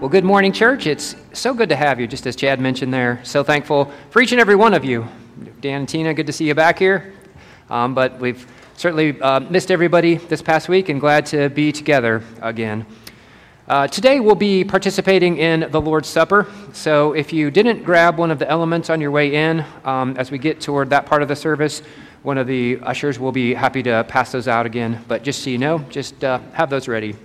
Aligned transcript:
Well, 0.00 0.08
good 0.08 0.24
morning, 0.24 0.52
church. 0.52 0.86
It's 0.86 1.16
so 1.32 1.52
good 1.52 1.68
to 1.70 1.74
have 1.74 1.98
you, 1.98 2.06
just 2.06 2.24
as 2.28 2.36
Chad 2.36 2.60
mentioned 2.60 2.94
there. 2.94 3.18
So 3.24 3.42
thankful 3.42 3.90
for 4.10 4.22
each 4.22 4.30
and 4.30 4.40
every 4.40 4.54
one 4.54 4.72
of 4.72 4.84
you. 4.84 5.08
Dan 5.60 5.80
and 5.80 5.88
Tina, 5.88 6.14
good 6.14 6.28
to 6.28 6.32
see 6.32 6.46
you 6.46 6.54
back 6.54 6.78
here. 6.78 7.14
Um, 7.68 7.96
but 7.96 8.16
we've 8.20 8.46
certainly 8.76 9.20
uh, 9.20 9.40
missed 9.40 9.72
everybody 9.72 10.14
this 10.14 10.40
past 10.40 10.68
week 10.68 10.88
and 10.88 11.00
glad 11.00 11.26
to 11.26 11.48
be 11.48 11.72
together 11.72 12.22
again. 12.40 12.86
Uh, 13.66 13.88
today 13.88 14.20
we'll 14.20 14.36
be 14.36 14.62
participating 14.62 15.38
in 15.38 15.68
the 15.72 15.80
Lord's 15.80 16.08
Supper. 16.08 16.46
So 16.72 17.12
if 17.14 17.32
you 17.32 17.50
didn't 17.50 17.82
grab 17.82 18.18
one 18.18 18.30
of 18.30 18.38
the 18.38 18.48
elements 18.48 18.90
on 18.90 19.00
your 19.00 19.10
way 19.10 19.34
in, 19.34 19.64
um, 19.84 20.16
as 20.16 20.30
we 20.30 20.38
get 20.38 20.60
toward 20.60 20.90
that 20.90 21.06
part 21.06 21.22
of 21.22 21.28
the 21.28 21.34
service, 21.34 21.82
one 22.22 22.38
of 22.38 22.46
the 22.46 22.78
ushers 22.84 23.18
will 23.18 23.32
be 23.32 23.52
happy 23.52 23.82
to 23.82 24.04
pass 24.06 24.30
those 24.30 24.46
out 24.46 24.64
again. 24.64 25.04
But 25.08 25.24
just 25.24 25.42
so 25.42 25.50
you 25.50 25.58
know, 25.58 25.80
just 25.90 26.22
uh, 26.22 26.38
have 26.52 26.70
those 26.70 26.86
ready. 26.86 27.16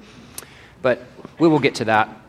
But 0.81 1.05
we 1.37 1.47
will 1.47 1.59
get 1.59 1.75
to 1.75 1.85
that. 1.85 2.22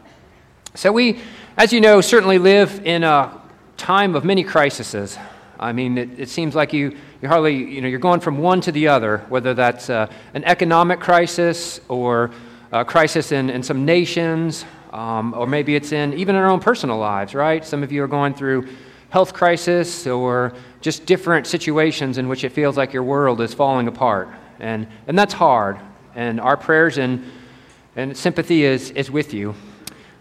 So, 0.76 0.90
we, 0.90 1.20
as 1.56 1.72
you 1.72 1.80
know, 1.80 2.00
certainly 2.00 2.38
live 2.38 2.84
in 2.84 3.04
a 3.04 3.40
time 3.76 4.16
of 4.16 4.24
many 4.24 4.42
crises. 4.42 5.16
I 5.60 5.72
mean, 5.72 5.96
it, 5.96 6.18
it 6.18 6.28
seems 6.28 6.56
like 6.56 6.72
you, 6.72 6.96
you 7.22 7.28
hardly, 7.28 7.54
you 7.54 7.80
know, 7.80 7.86
you're 7.86 8.00
going 8.00 8.18
from 8.18 8.38
one 8.38 8.60
to 8.62 8.72
the 8.72 8.88
other, 8.88 9.18
whether 9.28 9.54
that's 9.54 9.88
uh, 9.88 10.08
an 10.34 10.42
economic 10.42 10.98
crisis 10.98 11.80
or 11.86 12.32
a 12.72 12.84
crisis 12.84 13.30
in, 13.30 13.50
in 13.50 13.62
some 13.62 13.84
nations, 13.84 14.64
um, 14.92 15.32
or 15.34 15.46
maybe 15.46 15.76
it's 15.76 15.92
in 15.92 16.12
even 16.14 16.34
in 16.34 16.42
our 16.42 16.50
own 16.50 16.58
personal 16.58 16.98
lives, 16.98 17.36
right? 17.36 17.64
Some 17.64 17.84
of 17.84 17.92
you 17.92 18.02
are 18.02 18.08
going 18.08 18.34
through 18.34 18.66
health 19.10 19.32
crisis 19.32 20.08
or 20.08 20.54
just 20.80 21.06
different 21.06 21.46
situations 21.46 22.18
in 22.18 22.26
which 22.26 22.42
it 22.42 22.50
feels 22.50 22.76
like 22.76 22.92
your 22.92 23.04
world 23.04 23.40
is 23.40 23.54
falling 23.54 23.86
apart. 23.86 24.28
And, 24.58 24.88
and 25.06 25.16
that's 25.16 25.34
hard. 25.34 25.78
And 26.16 26.40
our 26.40 26.56
prayers 26.56 26.98
and, 26.98 27.24
and 27.94 28.16
sympathy 28.16 28.64
is, 28.64 28.90
is 28.90 29.08
with 29.08 29.32
you. 29.32 29.54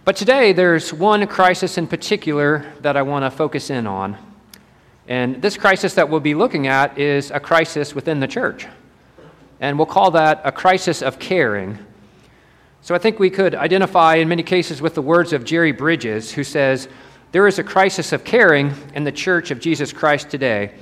But 0.05 0.17
today, 0.17 0.52
there's 0.52 0.91
one 0.91 1.25
crisis 1.27 1.77
in 1.77 1.88
particular 1.88 2.66
that 2.82 2.98
I 2.98 3.04
want 3.04 3.23
to 3.23 3.32
focus 3.32 3.70
in 3.70 3.87
on. 3.87 4.18
And 5.07 5.41
this 5.41 5.55
crisis 5.55 5.93
that 5.93 6.10
we'll 6.10 6.20
be 6.20 6.35
looking 6.35 6.68
at 6.68 6.99
is 6.99 7.32
a 7.32 7.40
crisis 7.40 7.95
within 7.95 8.20
the 8.20 8.27
church. 8.27 8.68
And 9.62 9.77
we'll 9.77 9.85
call 9.85 10.12
that 10.12 10.41
a 10.43 10.51
crisis 10.51 11.01
of 11.01 11.20
caring. 11.20 11.77
So 12.82 12.93
I 12.93 12.98
think 12.98 13.18
we 13.18 13.29
could 13.29 13.55
identify 13.55 14.15
in 14.15 14.27
many 14.27 14.43
cases 14.43 14.82
with 14.82 14.93
the 14.93 15.01
words 15.01 15.32
of 15.32 15.45
Jerry 15.45 15.71
Bridges, 15.71 16.34
who 16.34 16.43
says, 16.43 16.90
There 17.32 17.48
is 17.48 17.57
a 17.57 17.63
crisis 17.63 18.12
of 18.12 18.26
caring 18.26 18.73
in 18.93 19.05
the 19.05 19.12
church 19.13 19.51
of 19.51 19.62
Jesus 19.62 19.93
Christ 19.93 20.29
today. 20.29 20.73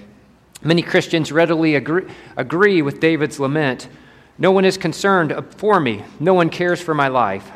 Many 0.63 0.81
Christians 0.81 1.31
readily 1.31 1.75
agree, 1.75 2.11
agree 2.37 2.81
with 2.81 2.99
David's 2.99 3.39
lament 3.39 3.87
No 4.39 4.51
one 4.51 4.65
is 4.65 4.77
concerned 4.77 5.45
for 5.57 5.79
me, 5.79 6.03
no 6.19 6.33
one 6.33 6.49
cares 6.49 6.81
for 6.81 6.95
my 6.95 7.07
life. 7.07 7.51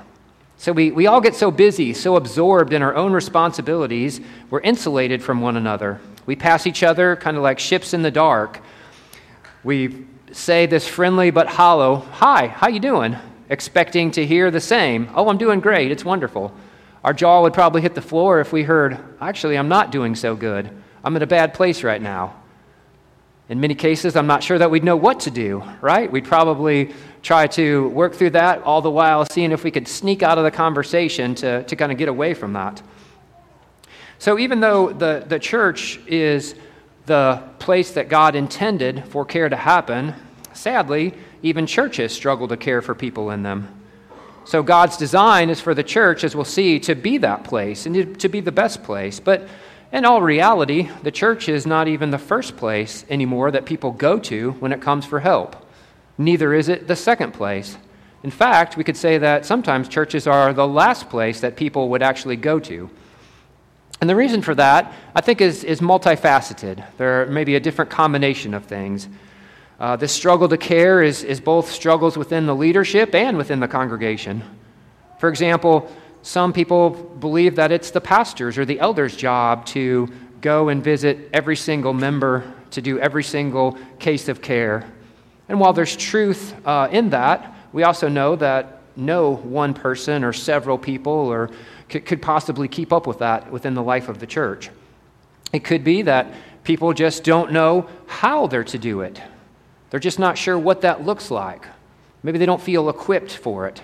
So 0.57 0.71
we, 0.71 0.91
we 0.91 1.07
all 1.07 1.21
get 1.21 1.35
so 1.35 1.51
busy, 1.51 1.93
so 1.93 2.15
absorbed 2.15 2.73
in 2.73 2.81
our 2.81 2.95
own 2.95 3.11
responsibilities, 3.11 4.21
we're 4.49 4.61
insulated 4.61 5.21
from 5.21 5.41
one 5.41 5.57
another. 5.57 5.99
We 6.25 6.35
pass 6.35 6.65
each 6.65 6.81
other 6.81 7.15
kind 7.15 7.37
of 7.37 7.43
like 7.43 7.59
ships 7.59 7.93
in 7.93 8.01
the 8.01 8.11
dark. 8.11 8.61
We 9.63 10.05
say 10.31 10.65
this 10.65 10.87
friendly 10.87 11.29
but 11.29 11.47
hollow, 11.47 11.97
"Hi, 12.13 12.47
how 12.47 12.67
you 12.67 12.79
doing?" 12.79 13.15
expecting 13.47 14.09
to 14.11 14.25
hear 14.25 14.49
the 14.49 14.59
same, 14.59 15.07
"Oh, 15.13 15.29
I'm 15.29 15.37
doing 15.37 15.59
great. 15.59 15.91
It's 15.91 16.03
wonderful." 16.03 16.51
Our 17.03 17.13
jaw 17.13 17.43
would 17.43 17.53
probably 17.53 17.81
hit 17.81 17.93
the 17.93 18.01
floor 18.01 18.39
if 18.39 18.51
we 18.51 18.63
heard, 18.63 18.97
"Actually, 19.21 19.57
I'm 19.57 19.69
not 19.69 19.91
doing 19.91 20.15
so 20.15 20.35
good. 20.35 20.69
I'm 21.03 21.15
in 21.15 21.21
a 21.21 21.27
bad 21.27 21.53
place 21.53 21.83
right 21.83 22.01
now." 22.01 22.33
In 23.47 23.59
many 23.59 23.75
cases, 23.75 24.15
I'm 24.15 24.25
not 24.25 24.41
sure 24.41 24.57
that 24.57 24.71
we'd 24.71 24.83
know 24.83 24.95
what 24.95 25.19
to 25.21 25.31
do, 25.31 25.61
right? 25.79 26.11
We'd 26.11 26.25
probably 26.25 26.95
try 27.25 27.47
to 27.47 27.89
work 27.89 28.13
through 28.13 28.29
that, 28.29 28.61
all 28.61 28.83
the 28.83 28.91
while 28.91 29.25
seeing 29.25 29.51
if 29.51 29.63
we 29.63 29.71
could 29.71 29.87
sneak 29.87 30.21
out 30.21 30.37
of 30.37 30.43
the 30.43 30.51
conversation 30.51 31.33
to, 31.33 31.63
to 31.63 31.75
kind 31.75 31.91
of 31.91 31.97
get 31.97 32.07
away 32.07 32.35
from 32.35 32.53
that. 32.53 32.83
So, 34.19 34.37
even 34.37 34.59
though 34.59 34.93
the, 34.93 35.25
the 35.27 35.39
church 35.39 35.99
is 36.05 36.53
the 37.07 37.41
place 37.57 37.93
that 37.93 38.09
God 38.09 38.35
intended 38.35 39.05
for 39.07 39.25
care 39.25 39.49
to 39.49 39.55
happen, 39.55 40.13
sadly, 40.53 41.15
even 41.41 41.65
churches 41.65 42.13
struggle 42.13 42.47
to 42.47 42.57
care 42.57 42.83
for 42.83 42.93
people 42.93 43.31
in 43.31 43.41
them. 43.41 43.69
So, 44.45 44.61
God's 44.61 44.95
design 44.95 45.49
is 45.49 45.59
for 45.59 45.73
the 45.73 45.83
church, 45.83 46.23
as 46.23 46.35
we'll 46.35 46.45
see, 46.45 46.79
to 46.81 46.93
be 46.93 47.17
that 47.17 47.43
place 47.43 47.87
and 47.87 48.19
to 48.19 48.29
be 48.29 48.39
the 48.39 48.51
best 48.51 48.83
place. 48.83 49.19
But 49.19 49.47
in 49.91 50.05
all 50.05 50.21
reality, 50.21 50.91
the 51.01 51.11
church 51.11 51.49
is 51.49 51.65
not 51.65 51.87
even 51.87 52.11
the 52.11 52.19
first 52.19 52.55
place 52.55 53.03
anymore 53.09 53.49
that 53.49 53.65
people 53.65 53.91
go 53.91 54.19
to 54.19 54.51
when 54.59 54.71
it 54.71 54.79
comes 54.79 55.07
for 55.07 55.21
help. 55.21 55.64
Neither 56.17 56.53
is 56.53 56.69
it 56.69 56.87
the 56.87 56.95
second 56.95 57.33
place. 57.33 57.77
In 58.23 58.31
fact, 58.31 58.77
we 58.77 58.83
could 58.83 58.97
say 58.97 59.17
that 59.17 59.45
sometimes 59.45 59.87
churches 59.87 60.25
are 60.25 60.53
the 60.53 60.67
last 60.67 61.09
place 61.09 61.41
that 61.41 61.55
people 61.55 61.89
would 61.89 62.01
actually 62.01 62.37
go 62.37 62.59
to. 62.59 62.89
And 64.01 64.09
the 64.09 64.15
reason 64.15 64.41
for 64.41 64.55
that, 64.55 64.93
I 65.13 65.21
think, 65.21 65.41
is, 65.41 65.63
is 65.63 65.79
multifaceted. 65.79 66.83
There 66.97 67.25
may 67.27 67.43
be 67.43 67.55
a 67.55 67.59
different 67.59 67.91
combination 67.91 68.53
of 68.53 68.65
things. 68.65 69.07
Uh, 69.79 69.95
this 69.95 70.11
struggle 70.11 70.47
to 70.49 70.57
care 70.57 71.03
is, 71.03 71.23
is 71.23 71.39
both 71.39 71.69
struggles 71.69 72.17
within 72.17 72.45
the 72.45 72.55
leadership 72.55 73.13
and 73.13 73.37
within 73.37 73.59
the 73.59 73.67
congregation. 73.67 74.43
For 75.19 75.29
example, 75.29 75.91
some 76.21 76.53
people 76.53 76.89
believe 76.89 77.55
that 77.57 77.71
it's 77.71 77.91
the 77.91 78.01
pastor's 78.01 78.57
or 78.57 78.65
the 78.65 78.79
elder's 78.79 79.15
job 79.15 79.65
to 79.67 80.09
go 80.41 80.69
and 80.69 80.83
visit 80.83 81.29
every 81.33 81.55
single 81.55 81.93
member, 81.93 82.51
to 82.71 82.81
do 82.81 82.99
every 82.99 83.23
single 83.23 83.77
case 83.99 84.29
of 84.29 84.41
care. 84.41 84.89
And 85.47 85.59
while 85.59 85.73
there's 85.73 85.95
truth 85.95 86.55
uh, 86.65 86.87
in 86.91 87.09
that, 87.09 87.55
we 87.71 87.83
also 87.83 88.07
know 88.07 88.35
that 88.37 88.81
no 88.95 89.35
one 89.35 89.73
person 89.73 90.23
or 90.23 90.33
several 90.33 90.77
people 90.77 91.11
or 91.11 91.51
could, 91.89 92.05
could 92.05 92.21
possibly 92.21 92.67
keep 92.67 92.93
up 92.93 93.07
with 93.07 93.19
that 93.19 93.51
within 93.51 93.73
the 93.73 93.83
life 93.83 94.09
of 94.09 94.19
the 94.19 94.27
church. 94.27 94.69
It 95.53 95.63
could 95.63 95.83
be 95.83 96.01
that 96.03 96.27
people 96.63 96.93
just 96.93 97.23
don't 97.23 97.51
know 97.51 97.89
how 98.07 98.47
they're 98.47 98.63
to 98.63 98.77
do 98.77 99.01
it. 99.01 99.21
They're 99.89 99.99
just 99.99 100.19
not 100.19 100.37
sure 100.37 100.57
what 100.57 100.81
that 100.81 101.05
looks 101.05 101.29
like. 101.29 101.65
Maybe 102.23 102.37
they 102.37 102.45
don't 102.45 102.61
feel 102.61 102.89
equipped 102.89 103.35
for 103.35 103.67
it. 103.67 103.81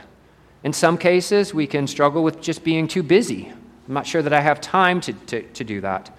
In 0.64 0.74
some 0.74 0.98
cases, 0.98 1.54
we 1.54 1.68
can 1.68 1.88
struggle 1.88 2.24
with 2.24 2.42
just 2.42 2.64
being 2.64 2.88
too 2.88 3.04
busy. 3.04 3.52
I'm 3.88 3.94
not 3.94 4.08
sure 4.08 4.22
that 4.22 4.34
I 4.34 4.42
have 4.42 4.62
time 4.62 5.02
to, 5.02 5.14
to, 5.14 5.42
to 5.42 5.64
do 5.64 5.82
that. 5.82 6.16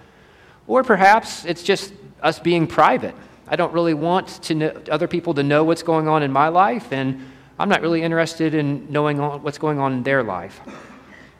Or 0.67 0.83
perhaps 0.83 1.45
it's 1.45 1.63
just 1.63 1.93
us 2.21 2.39
being 2.39 2.67
private. 2.67 3.15
I 3.47 3.55
don't 3.55 3.73
really 3.73 3.93
want 3.93 4.27
to 4.43 4.55
know, 4.55 4.81
other 4.89 5.07
people 5.07 5.33
to 5.33 5.43
know 5.43 5.63
what's 5.63 5.83
going 5.83 6.07
on 6.07 6.23
in 6.23 6.31
my 6.31 6.47
life, 6.47 6.91
and 6.91 7.25
I'm 7.59 7.69
not 7.69 7.81
really 7.81 8.01
interested 8.01 8.53
in 8.53 8.91
knowing 8.91 9.17
what's 9.17 9.57
going 9.57 9.79
on 9.79 9.93
in 9.93 10.03
their 10.03 10.23
life. 10.23 10.59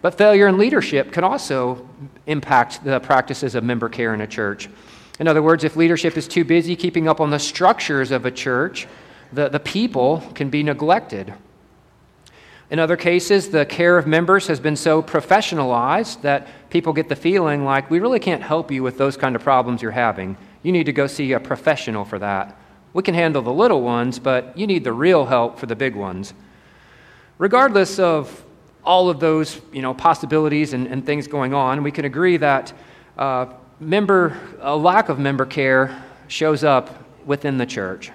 But 0.02 0.18
failure 0.18 0.48
in 0.48 0.58
leadership 0.58 1.12
can 1.12 1.24
also 1.24 1.88
impact 2.28 2.84
the 2.84 3.00
practices 3.00 3.56
of 3.56 3.64
member 3.64 3.88
care 3.88 4.14
in 4.14 4.22
a 4.22 4.28
church. 4.28 4.70
In 5.20 5.28
other 5.28 5.42
words, 5.42 5.64
if 5.64 5.76
leadership 5.76 6.18
is 6.18 6.28
too 6.28 6.44
busy 6.44 6.76
keeping 6.76 7.08
up 7.08 7.22
on 7.22 7.30
the 7.30 7.40
structures 7.40 8.12
of 8.12 8.26
a 8.26 8.32
church, 8.32 8.88
the, 9.32 9.48
the 9.48 9.60
people 9.60 10.22
can 10.34 10.50
be 10.50 10.62
neglected. 10.62 11.34
In 12.70 12.80
other 12.80 12.98
cases, 12.98 13.50
the 13.50 13.66
care 13.66 13.98
of 13.98 14.08
members 14.08 14.48
has 14.48 14.60
been 14.60 14.76
so 14.76 15.02
professionalized 15.02 16.22
that 16.22 16.48
people 16.70 16.92
get 16.92 17.08
the 17.08 17.16
feeling 17.16 17.64
like 17.64 17.90
we 17.90 18.00
really 18.00 18.20
can't 18.20 18.42
help 18.42 18.72
you 18.72 18.84
with 18.84 18.98
those 18.98 19.16
kind 19.16 19.36
of 19.36 19.44
problems 19.44 19.82
you're 19.82 19.92
having. 19.92 20.36
You 20.64 20.72
need 20.72 20.86
to 20.86 20.94
go 20.94 21.08
see 21.08 21.34
a 21.34 21.40
professional 21.40 22.06
for 22.06 22.18
that. 22.20 22.58
We 22.94 23.04
can 23.04 23.14
handle 23.14 23.42
the 23.42 23.54
little 23.54 23.82
ones, 23.82 24.20
but 24.20 24.58
you 24.58 24.66
need 24.66 24.84
the 24.84 24.94
real 24.94 25.26
help 25.26 25.60
for 25.60 25.66
the 25.66 25.76
big 25.76 25.96
ones. 25.96 26.34
Regardless 27.38 28.00
of 28.00 28.44
all 28.84 29.10
of 29.10 29.20
those 29.20 29.62
you 29.72 29.82
know, 29.82 29.94
possibilities 29.94 30.74
and, 30.74 30.88
and 30.88 31.06
things 31.06 31.28
going 31.28 31.54
on, 31.54 31.84
we 31.84 31.92
can 31.92 32.06
agree 32.06 32.38
that 32.38 32.74
uh, 33.18 33.48
member, 33.80 34.38
a 34.62 34.76
lack 34.76 35.10
of 35.10 35.20
member 35.20 35.46
care 35.46 36.04
shows 36.28 36.64
up 36.64 37.04
within 37.26 37.58
the 37.58 37.66
church. 37.66 38.12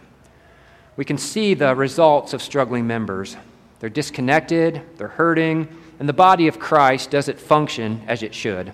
We 0.97 1.05
can 1.05 1.19
see 1.19 1.55
the 1.55 1.75
results 1.75 2.33
of 2.33 2.43
struggling 2.43 2.87
members. 2.87 3.37
They're 3.81 3.91
disconnected, 3.91 4.83
they're 4.97 5.09
hurting, 5.09 5.69
and 5.99 6.09
the 6.09 6.13
body 6.13 6.49
of 6.49 6.59
Christ 6.59 7.11
doesn't 7.11 7.39
function 7.39 8.03
as 8.07 8.23
it 8.23 8.35
should. 8.35 8.73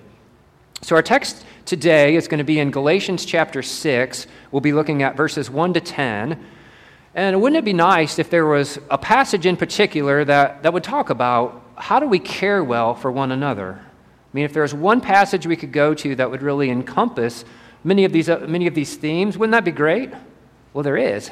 So, 0.83 0.97
our 0.97 1.03
text 1.03 1.45
today 1.65 2.17
is 2.17 2.29
going 2.29 2.39
to 2.39 2.45
be 2.45 2.59
in 2.59 2.71
Galatians 2.71 3.25
chapter 3.25 3.63
6. 3.63 4.27
We'll 4.51 4.61
be 4.61 4.73
looking 4.73 5.03
at 5.03 5.17
verses 5.17 5.51
1 5.51 5.75
to 5.75 5.81
10. 5.81 6.45
And 7.15 7.41
wouldn't 7.41 7.59
it 7.59 7.65
be 7.65 7.73
nice 7.73 8.19
if 8.19 8.29
there 8.29 8.47
was 8.47 8.79
a 8.91 8.99
passage 8.99 9.47
in 9.47 9.57
particular 9.57 10.25
that, 10.25 10.63
that 10.63 10.73
would 10.73 10.85
talk 10.85 11.11
about 11.11 11.63
how 11.77 12.01
do 12.01 12.07
we 12.07 12.19
care 12.19 12.63
well 12.63 12.95
for 12.95 13.11
one 13.11 13.33
another? 13.33 13.81
I 13.81 14.29
mean, 14.33 14.45
if 14.45 14.53
there's 14.53 14.75
one 14.75 15.01
passage 15.01 15.47
we 15.47 15.57
could 15.57 15.73
go 15.73 15.95
to 15.95 16.17
that 16.17 16.31
would 16.31 16.43
really 16.43 16.71
encompass 16.71 17.45
many 17.85 18.05
of 18.05 18.13
these, 18.13 18.29
uh, 18.29 18.45
many 18.49 18.67
of 18.67 18.75
these 18.75 18.97
themes, 18.97 19.39
wouldn't 19.39 19.53
that 19.53 19.65
be 19.65 19.71
great? 19.71 20.13
Well, 20.73 20.83
there 20.83 20.97
is. 20.97 21.31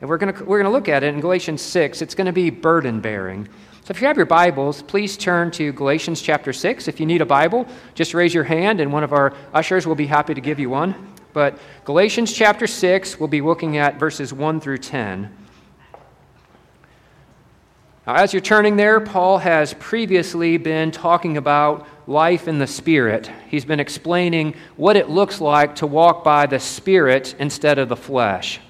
And 0.00 0.10
we're 0.10 0.18
going 0.18 0.34
we're 0.44 0.58
going 0.58 0.64
to 0.64 0.70
look 0.70 0.88
at 0.88 1.04
it 1.04 1.14
in 1.14 1.20
Galatians 1.20 1.62
6. 1.62 2.02
It's 2.02 2.14
going 2.14 2.26
to 2.26 2.32
be 2.32 2.50
burden 2.50 3.00
bearing. 3.00 3.48
So 3.84 3.90
if 3.90 4.00
you 4.00 4.06
have 4.06 4.16
your 4.16 4.24
Bibles, 4.24 4.80
please 4.80 5.14
turn 5.14 5.50
to 5.50 5.70
Galatians 5.70 6.22
chapter 6.22 6.54
6. 6.54 6.88
If 6.88 7.00
you 7.00 7.04
need 7.04 7.20
a 7.20 7.26
Bible, 7.26 7.66
just 7.92 8.14
raise 8.14 8.32
your 8.32 8.44
hand 8.44 8.80
and 8.80 8.90
one 8.90 9.04
of 9.04 9.12
our 9.12 9.34
ushers 9.52 9.86
will 9.86 9.94
be 9.94 10.06
happy 10.06 10.32
to 10.32 10.40
give 10.40 10.58
you 10.58 10.70
one. 10.70 11.12
But 11.34 11.58
Galatians 11.84 12.32
chapter 12.32 12.66
6, 12.66 13.20
we'll 13.20 13.28
be 13.28 13.42
looking 13.42 13.76
at 13.76 14.00
verses 14.00 14.32
1 14.32 14.60
through 14.60 14.78
10. 14.78 15.36
Now, 18.06 18.14
as 18.14 18.32
you're 18.32 18.40
turning 18.40 18.76
there, 18.76 19.00
Paul 19.00 19.36
has 19.36 19.74
previously 19.74 20.56
been 20.56 20.90
talking 20.90 21.36
about 21.36 21.86
life 22.06 22.48
in 22.48 22.58
the 22.58 22.66
Spirit. 22.66 23.30
He's 23.48 23.66
been 23.66 23.80
explaining 23.80 24.54
what 24.76 24.96
it 24.96 25.10
looks 25.10 25.42
like 25.42 25.74
to 25.76 25.86
walk 25.86 26.24
by 26.24 26.46
the 26.46 26.58
Spirit 26.58 27.34
instead 27.38 27.78
of 27.78 27.90
the 27.90 27.96
flesh. 27.96 28.60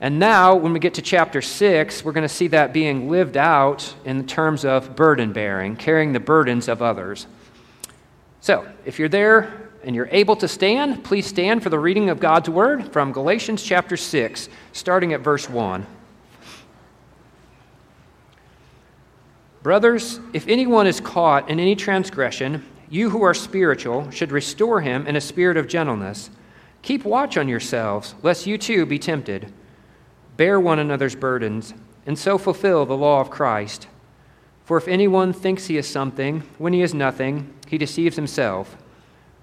And 0.00 0.18
now, 0.18 0.54
when 0.54 0.74
we 0.74 0.78
get 0.78 0.94
to 0.94 1.02
chapter 1.02 1.40
6, 1.40 2.04
we're 2.04 2.12
going 2.12 2.22
to 2.22 2.28
see 2.28 2.48
that 2.48 2.74
being 2.74 3.10
lived 3.10 3.38
out 3.38 3.94
in 4.04 4.26
terms 4.26 4.64
of 4.64 4.94
burden 4.94 5.32
bearing, 5.32 5.74
carrying 5.74 6.12
the 6.12 6.20
burdens 6.20 6.68
of 6.68 6.82
others. 6.82 7.26
So, 8.40 8.68
if 8.84 8.98
you're 8.98 9.08
there 9.08 9.70
and 9.82 9.96
you're 9.96 10.08
able 10.10 10.36
to 10.36 10.48
stand, 10.48 11.02
please 11.02 11.26
stand 11.26 11.62
for 11.62 11.70
the 11.70 11.78
reading 11.78 12.10
of 12.10 12.20
God's 12.20 12.50
Word 12.50 12.92
from 12.92 13.10
Galatians 13.10 13.62
chapter 13.62 13.96
6, 13.96 14.50
starting 14.72 15.14
at 15.14 15.22
verse 15.22 15.48
1. 15.48 15.86
Brothers, 19.62 20.20
if 20.34 20.46
anyone 20.46 20.86
is 20.86 21.00
caught 21.00 21.48
in 21.48 21.58
any 21.58 21.74
transgression, 21.74 22.64
you 22.90 23.08
who 23.08 23.22
are 23.22 23.34
spiritual 23.34 24.10
should 24.10 24.30
restore 24.30 24.82
him 24.82 25.06
in 25.06 25.16
a 25.16 25.20
spirit 25.20 25.56
of 25.56 25.68
gentleness. 25.68 26.28
Keep 26.82 27.04
watch 27.04 27.36
on 27.38 27.48
yourselves, 27.48 28.14
lest 28.22 28.46
you 28.46 28.58
too 28.58 28.84
be 28.84 28.98
tempted. 28.98 29.52
Bear 30.36 30.60
one 30.60 30.78
another's 30.78 31.16
burdens, 31.16 31.72
and 32.06 32.18
so 32.18 32.36
fulfill 32.36 32.84
the 32.84 32.96
law 32.96 33.20
of 33.20 33.30
Christ. 33.30 33.88
For 34.64 34.76
if 34.76 34.88
anyone 34.88 35.32
thinks 35.32 35.66
he 35.66 35.76
is 35.76 35.86
something 35.86 36.42
when 36.58 36.72
he 36.72 36.82
is 36.82 36.92
nothing, 36.92 37.54
he 37.66 37.78
deceives 37.78 38.16
himself. 38.16 38.76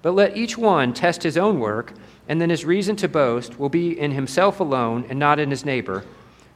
But 0.02 0.14
let 0.14 0.36
each 0.36 0.58
one 0.58 0.92
test 0.92 1.22
his 1.22 1.38
own 1.38 1.58
work, 1.58 1.94
and 2.28 2.40
then 2.40 2.50
his 2.50 2.64
reason 2.64 2.94
to 2.96 3.08
boast 3.08 3.58
will 3.58 3.68
be 3.68 3.98
in 3.98 4.12
himself 4.12 4.60
alone 4.60 5.06
and 5.08 5.18
not 5.18 5.38
in 5.38 5.50
his 5.50 5.64
neighbor, 5.64 6.04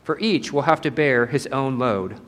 for 0.04 0.18
each 0.20 0.52
will 0.52 0.62
have 0.62 0.80
to 0.82 0.90
bear 0.90 1.26
his 1.26 1.46
own 1.48 1.78
load. 1.78 2.20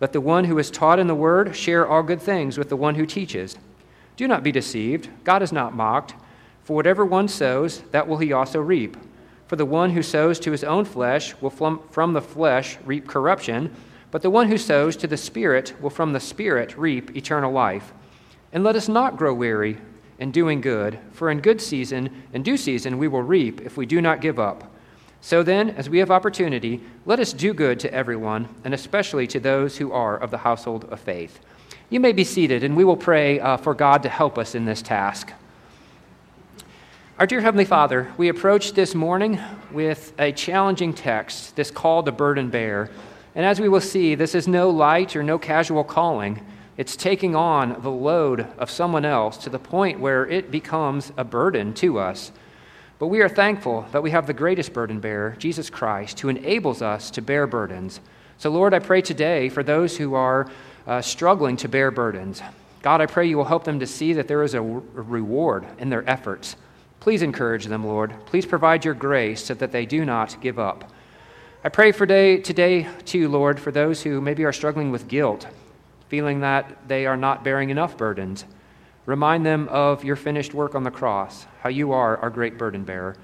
Let 0.00 0.12
the 0.12 0.20
one 0.20 0.44
who 0.44 0.58
is 0.58 0.70
taught 0.70 0.98
in 0.98 1.08
the 1.08 1.14
word 1.14 1.54
share 1.54 1.86
all 1.86 2.02
good 2.02 2.22
things 2.22 2.56
with 2.56 2.68
the 2.68 2.76
one 2.76 2.94
who 2.94 3.04
teaches. 3.04 3.58
Do 4.16 4.26
not 4.26 4.42
be 4.42 4.52
deceived. 4.52 5.08
God 5.24 5.42
is 5.42 5.52
not 5.52 5.74
mocked. 5.74 6.14
For 6.64 6.74
whatever 6.74 7.04
one 7.04 7.28
sows, 7.28 7.80
that 7.90 8.06
will 8.06 8.18
he 8.18 8.32
also 8.32 8.60
reap. 8.60 8.96
For 9.50 9.56
the 9.56 9.66
one 9.66 9.90
who 9.90 10.02
sows 10.04 10.38
to 10.40 10.52
his 10.52 10.62
own 10.62 10.84
flesh 10.84 11.34
will 11.40 11.50
from 11.50 12.12
the 12.12 12.22
flesh 12.22 12.78
reap 12.84 13.08
corruption, 13.08 13.74
but 14.12 14.22
the 14.22 14.30
one 14.30 14.46
who 14.46 14.56
sows 14.56 14.94
to 14.98 15.08
the 15.08 15.16
Spirit 15.16 15.74
will 15.80 15.90
from 15.90 16.12
the 16.12 16.20
Spirit 16.20 16.78
reap 16.78 17.16
eternal 17.16 17.50
life. 17.50 17.92
And 18.52 18.62
let 18.62 18.76
us 18.76 18.88
not 18.88 19.16
grow 19.16 19.34
weary 19.34 19.78
in 20.20 20.30
doing 20.30 20.60
good, 20.60 21.00
for 21.10 21.32
in 21.32 21.40
good 21.40 21.60
season 21.60 22.22
and 22.32 22.44
due 22.44 22.56
season 22.56 22.96
we 22.96 23.08
will 23.08 23.24
reap 23.24 23.60
if 23.62 23.76
we 23.76 23.86
do 23.86 24.00
not 24.00 24.20
give 24.20 24.38
up. 24.38 24.72
So 25.20 25.42
then, 25.42 25.70
as 25.70 25.90
we 25.90 25.98
have 25.98 26.12
opportunity, 26.12 26.80
let 27.04 27.18
us 27.18 27.32
do 27.32 27.52
good 27.52 27.80
to 27.80 27.92
everyone, 27.92 28.48
and 28.62 28.72
especially 28.72 29.26
to 29.26 29.40
those 29.40 29.78
who 29.78 29.90
are 29.90 30.16
of 30.16 30.30
the 30.30 30.38
household 30.38 30.84
of 30.92 31.00
faith. 31.00 31.40
You 31.88 31.98
may 31.98 32.12
be 32.12 32.22
seated, 32.22 32.62
and 32.62 32.76
we 32.76 32.84
will 32.84 32.96
pray 32.96 33.40
uh, 33.40 33.56
for 33.56 33.74
God 33.74 34.04
to 34.04 34.08
help 34.08 34.38
us 34.38 34.54
in 34.54 34.64
this 34.64 34.80
task. 34.80 35.32
Our 37.20 37.26
dear 37.26 37.42
Heavenly 37.42 37.66
Father, 37.66 38.10
we 38.16 38.30
approach 38.30 38.72
this 38.72 38.94
morning 38.94 39.38
with 39.70 40.14
a 40.18 40.32
challenging 40.32 40.94
text, 40.94 41.54
this 41.54 41.70
call 41.70 42.02
to 42.02 42.12
burden 42.12 42.48
bear. 42.48 42.88
And 43.34 43.44
as 43.44 43.60
we 43.60 43.68
will 43.68 43.82
see, 43.82 44.14
this 44.14 44.34
is 44.34 44.48
no 44.48 44.70
light 44.70 45.14
or 45.14 45.22
no 45.22 45.38
casual 45.38 45.84
calling. 45.84 46.42
It's 46.78 46.96
taking 46.96 47.36
on 47.36 47.82
the 47.82 47.90
load 47.90 48.46
of 48.56 48.70
someone 48.70 49.04
else 49.04 49.36
to 49.36 49.50
the 49.50 49.58
point 49.58 50.00
where 50.00 50.26
it 50.26 50.50
becomes 50.50 51.12
a 51.18 51.22
burden 51.22 51.74
to 51.74 51.98
us. 51.98 52.32
But 52.98 53.08
we 53.08 53.20
are 53.20 53.28
thankful 53.28 53.86
that 53.92 54.02
we 54.02 54.12
have 54.12 54.26
the 54.26 54.32
greatest 54.32 54.72
burden 54.72 54.98
bearer, 54.98 55.36
Jesus 55.38 55.68
Christ, 55.68 56.20
who 56.20 56.30
enables 56.30 56.80
us 56.80 57.10
to 57.10 57.20
bear 57.20 57.46
burdens. 57.46 58.00
So, 58.38 58.48
Lord, 58.48 58.72
I 58.72 58.78
pray 58.78 59.02
today 59.02 59.50
for 59.50 59.62
those 59.62 59.94
who 59.98 60.14
are 60.14 60.50
uh, 60.86 61.02
struggling 61.02 61.58
to 61.58 61.68
bear 61.68 61.90
burdens. 61.90 62.40
God, 62.80 63.02
I 63.02 63.06
pray 63.06 63.28
you 63.28 63.36
will 63.36 63.44
help 63.44 63.64
them 63.64 63.80
to 63.80 63.86
see 63.86 64.14
that 64.14 64.26
there 64.26 64.42
is 64.42 64.54
a 64.54 64.62
reward 64.62 65.66
in 65.78 65.90
their 65.90 66.08
efforts. 66.08 66.56
Please 67.00 67.22
encourage 67.22 67.64
them, 67.64 67.86
Lord. 67.86 68.14
Please 68.26 68.44
provide 68.44 68.84
your 68.84 68.94
grace 68.94 69.42
so 69.42 69.54
that 69.54 69.72
they 69.72 69.86
do 69.86 70.04
not 70.04 70.40
give 70.40 70.58
up. 70.58 70.92
I 71.64 71.70
pray 71.70 71.92
for 71.92 72.06
day, 72.06 72.38
today, 72.38 72.88
too, 73.04 73.28
Lord, 73.28 73.58
for 73.58 73.70
those 73.70 74.02
who 74.02 74.20
maybe 74.20 74.44
are 74.44 74.52
struggling 74.52 74.90
with 74.90 75.08
guilt, 75.08 75.46
feeling 76.08 76.40
that 76.40 76.88
they 76.88 77.06
are 77.06 77.16
not 77.16 77.42
bearing 77.42 77.70
enough 77.70 77.96
burdens. 77.96 78.44
Remind 79.06 79.44
them 79.44 79.68
of 79.68 80.04
your 80.04 80.16
finished 80.16 80.54
work 80.54 80.74
on 80.74 80.84
the 80.84 80.90
cross, 80.90 81.46
how 81.62 81.70
you 81.70 81.92
are 81.92 82.18
our 82.18 82.30
great 82.30 82.58
burden 82.58 82.84
bearer. 82.84 83.16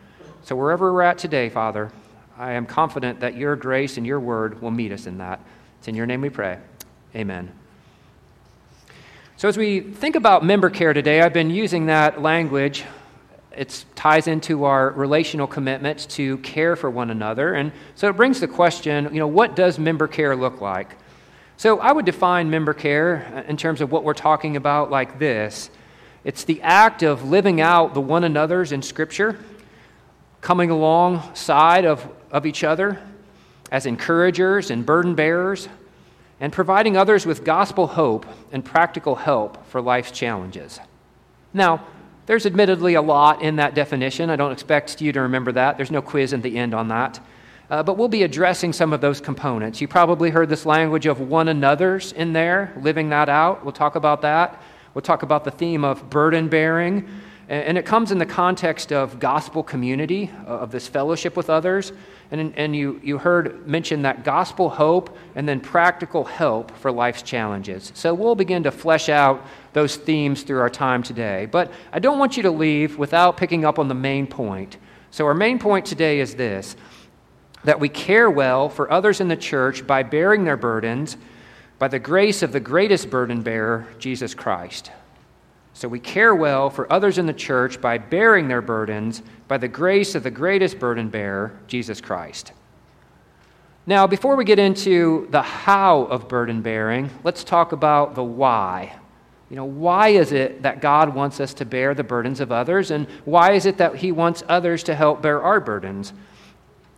So, 0.43 0.57
wherever 0.57 0.93
we're 0.93 1.03
at 1.03 1.19
today, 1.19 1.49
Father, 1.49 1.91
I 2.39 2.53
am 2.53 2.67
confident 2.67 3.21
that 3.21 3.37
your 3.37 3.57
grace 3.57 3.97
and 3.97 4.07
your 4.07 4.21
word 4.21 4.61
will 4.63 4.71
meet 4.71 4.93
us 4.93 5.07
in 5.07 5.19
that. 5.19 5.41
It's 5.79 5.89
in 5.89 5.95
your 5.95 6.07
name 6.07 6.21
we 6.21 6.31
pray. 6.31 6.59
Amen. 7.15 7.53
So, 9.37 9.49
as 9.49 9.57
we 9.57 9.81
think 9.81 10.17
about 10.17 10.45
member 10.45 10.71
care 10.71 10.93
today, 10.93 11.21
I've 11.21 11.33
been 11.33 11.51
using 11.51 11.87
that 11.87 12.23
language. 12.23 12.85
It 13.57 13.85
ties 13.95 14.27
into 14.27 14.65
our 14.65 14.91
relational 14.91 15.47
commitments 15.47 16.07
to 16.07 16.39
care 16.39 16.77
for 16.77 16.91
one 16.91 17.11
another. 17.11 17.55
And 17.55 17.73
so 17.95 18.09
it 18.09 18.17
brings 18.17 18.41
the 18.41 18.49
question 18.49 19.09
you 19.13 19.19
know, 19.19 19.27
what 19.27 19.57
does 19.57 19.79
member 19.79 20.07
care 20.07 20.37
look 20.37 20.61
like? 20.61 20.97
So 21.57 21.81
I 21.81 21.91
would 21.91 22.05
define 22.05 22.51
member 22.51 22.75
care 22.75 23.33
uh, 23.35 23.49
in 23.49 23.57
terms 23.57 23.81
of 23.81 23.91
what 23.91 24.05
we're 24.05 24.15
talking 24.15 24.57
about 24.57 24.91
like 24.91 25.19
this 25.19 25.71
it's 26.27 26.43
the 26.43 26.61
act 26.63 27.05
of 27.05 27.23
living 27.23 27.61
out 27.61 27.95
the 27.95 28.01
one 28.01 28.25
another's 28.25 28.73
in 28.73 28.83
Scripture, 28.83 29.39
coming 30.41 30.71
alongside 30.71 31.85
of, 31.85 32.05
of 32.33 32.47
each 32.47 32.65
other 32.65 33.01
as 33.71 33.87
encouragers 33.87 34.73
and 34.73 34.85
burden 34.85 35.15
bearers, 35.15 35.69
and 36.41 36.53
providing 36.53 36.97
others 36.97 37.27
with 37.27 37.45
gospel 37.45 37.87
hope 37.87 38.27
and 38.51 38.65
practical 38.65 39.15
help 39.15 39.65
for 39.69 39.81
life's 39.81 40.11
challenges. 40.11 40.81
Now, 41.55 41.87
there's 42.27 42.45
admittedly 42.45 42.95
a 42.95 43.03
lot 43.03 43.43
in 43.43 43.57
that 43.57 43.75
definition. 43.75 44.31
I 44.31 44.37
don't 44.37 44.53
expect 44.53 45.01
you 45.01 45.13
to 45.13 45.23
remember 45.23 45.53
that. 45.53 45.77
There's 45.77 45.91
no 45.91 46.03
quiz 46.03 46.33
at 46.33 46.43
the 46.43 46.57
end 46.57 46.75
on 46.75 46.89
that. 46.89 47.21
Uh, 47.69 47.83
but 47.83 47.97
we'll 47.97 48.09
be 48.09 48.23
addressing 48.23 48.73
some 48.73 48.93
of 48.93 49.01
those 49.01 49.21
components. 49.21 49.81
You 49.81 49.89
probably 49.89 50.31
heard 50.31 50.49
this 50.49 50.67
language 50.67 51.07
of 51.07 51.21
one 51.21 51.49
another's 51.49 52.13
in 52.13 52.33
there, 52.33 52.73
living 52.81 53.09
that 53.11 53.29
out. 53.29 53.65
We'll 53.65 53.73
talk 53.73 53.97
about 53.97 54.23
that. 54.23 54.63
We'll 54.95 55.03
talk 55.03 55.23
about 55.23 55.45
the 55.45 55.51
theme 55.51 55.85
of 55.85 56.09
burden 56.09 56.49
bearing. 56.49 57.09
And 57.49 57.79
it 57.79 57.87
comes 57.87 58.11
in 58.11 58.19
the 58.19 58.27
context 58.27 58.93
of 58.93 59.21
gospel 59.21 59.63
community, 59.63 60.33
uh, 60.49 60.51
of 60.51 60.73
this 60.73 60.89
fellowship 60.89 61.37
with 61.37 61.49
others. 61.49 61.93
And, 62.33 62.53
and 62.57 62.75
you, 62.75 63.01
you 63.05 63.19
heard 63.19 63.69
mention 63.69 64.03
that 64.03 64.25
gospel 64.25 64.69
hope 64.69 65.17
and 65.37 65.49
then 65.49 65.61
practical 65.61 66.25
help 66.25 66.73
for 66.73 66.91
life's 66.91 67.23
challenges. 67.23 67.93
So 67.95 68.15
we'll 68.15 68.35
begin 68.35 68.65
to 68.65 68.73
flesh 68.73 69.09
out 69.09 69.47
those 69.77 69.97
themes 69.97 70.43
through 70.43 70.59
our 70.59 70.71
time 70.71 71.03
today. 71.03 71.45
But 71.45 71.71
I 71.93 71.99
don't 71.99 72.19
want 72.19 72.39
you 72.39 72.43
to 72.45 72.51
leave 72.51 72.97
without 72.97 73.37
picking 73.37 73.67
up 73.67 73.79
on 73.79 73.89
the 73.89 73.95
main 73.95 74.27
point. 74.27 74.79
So 75.11 75.27
our 75.27 75.35
main 75.35 75.59
point 75.59 75.85
today 75.85 76.19
is 76.19 76.35
this 76.35 76.77
that 77.63 77.79
we 77.79 77.91
care 77.91 78.31
well 78.31 78.71
for 78.71 78.91
others 78.91 79.21
in 79.21 79.29
the 79.29 79.37
church 79.37 79.87
by 79.87 80.03
bearing 80.03 80.45
their 80.45 80.57
burdens 80.57 81.19
by 81.79 81.89
the 81.89 81.99
grace 81.99 82.43
of 82.43 82.53
the 82.53 82.61
greatest 82.61 83.11
burden 83.11 83.43
bearer, 83.43 83.87
Jesus 83.99 84.33
Christ. 84.33 84.93
So 85.75 85.89
we 85.89 86.01
care 86.01 86.35
well 86.35 86.71
for 86.71 86.91
others 86.91 87.19
in 87.19 87.27
the 87.27 87.35
church 87.35 87.79
by 87.79 87.99
bearing 87.99 88.49
their 88.49 88.63
burdens 88.63 89.21
by 89.47 89.59
the 89.59 89.69
grace 89.69 90.15
of 90.15 90.23
the 90.23 90.31
greatest 90.31 90.79
burden 90.79 91.11
bearer, 91.11 91.59
Jesus 91.67 92.01
Christ. 92.01 92.53
Now, 93.85 94.07
before 94.07 94.37
we 94.37 94.47
get 94.47 94.59
into 94.59 95.29
the 95.31 95.43
how 95.43 96.05
of 96.05 96.29
burden 96.29 96.63
bearing, 96.63 97.11
let's 97.25 97.45
talk 97.45 97.73
about 97.73 98.15
the 98.15 98.25
why. 98.25 98.97
You 99.49 99.57
know, 99.57 99.65
why 99.65 100.09
is 100.09 100.33
it 100.33 100.63
that 100.63 100.81
God 100.81 101.15
wants 101.15 101.39
us 101.39 101.55
to 101.55 101.65
bear 101.65 101.95
the 101.95 102.03
burdens 102.03 102.41
of 102.41 102.51
others, 102.51 102.91
and 102.91 103.07
why 103.25 103.53
is 103.53 103.65
it 103.65 103.79
that 103.79 103.97
He 103.97 104.11
wants 104.11 104.43
others 104.49 104.83
to 104.85 104.95
help 104.95 105.23
bear 105.23 105.41
our 105.41 105.61
burdens? 105.61 106.13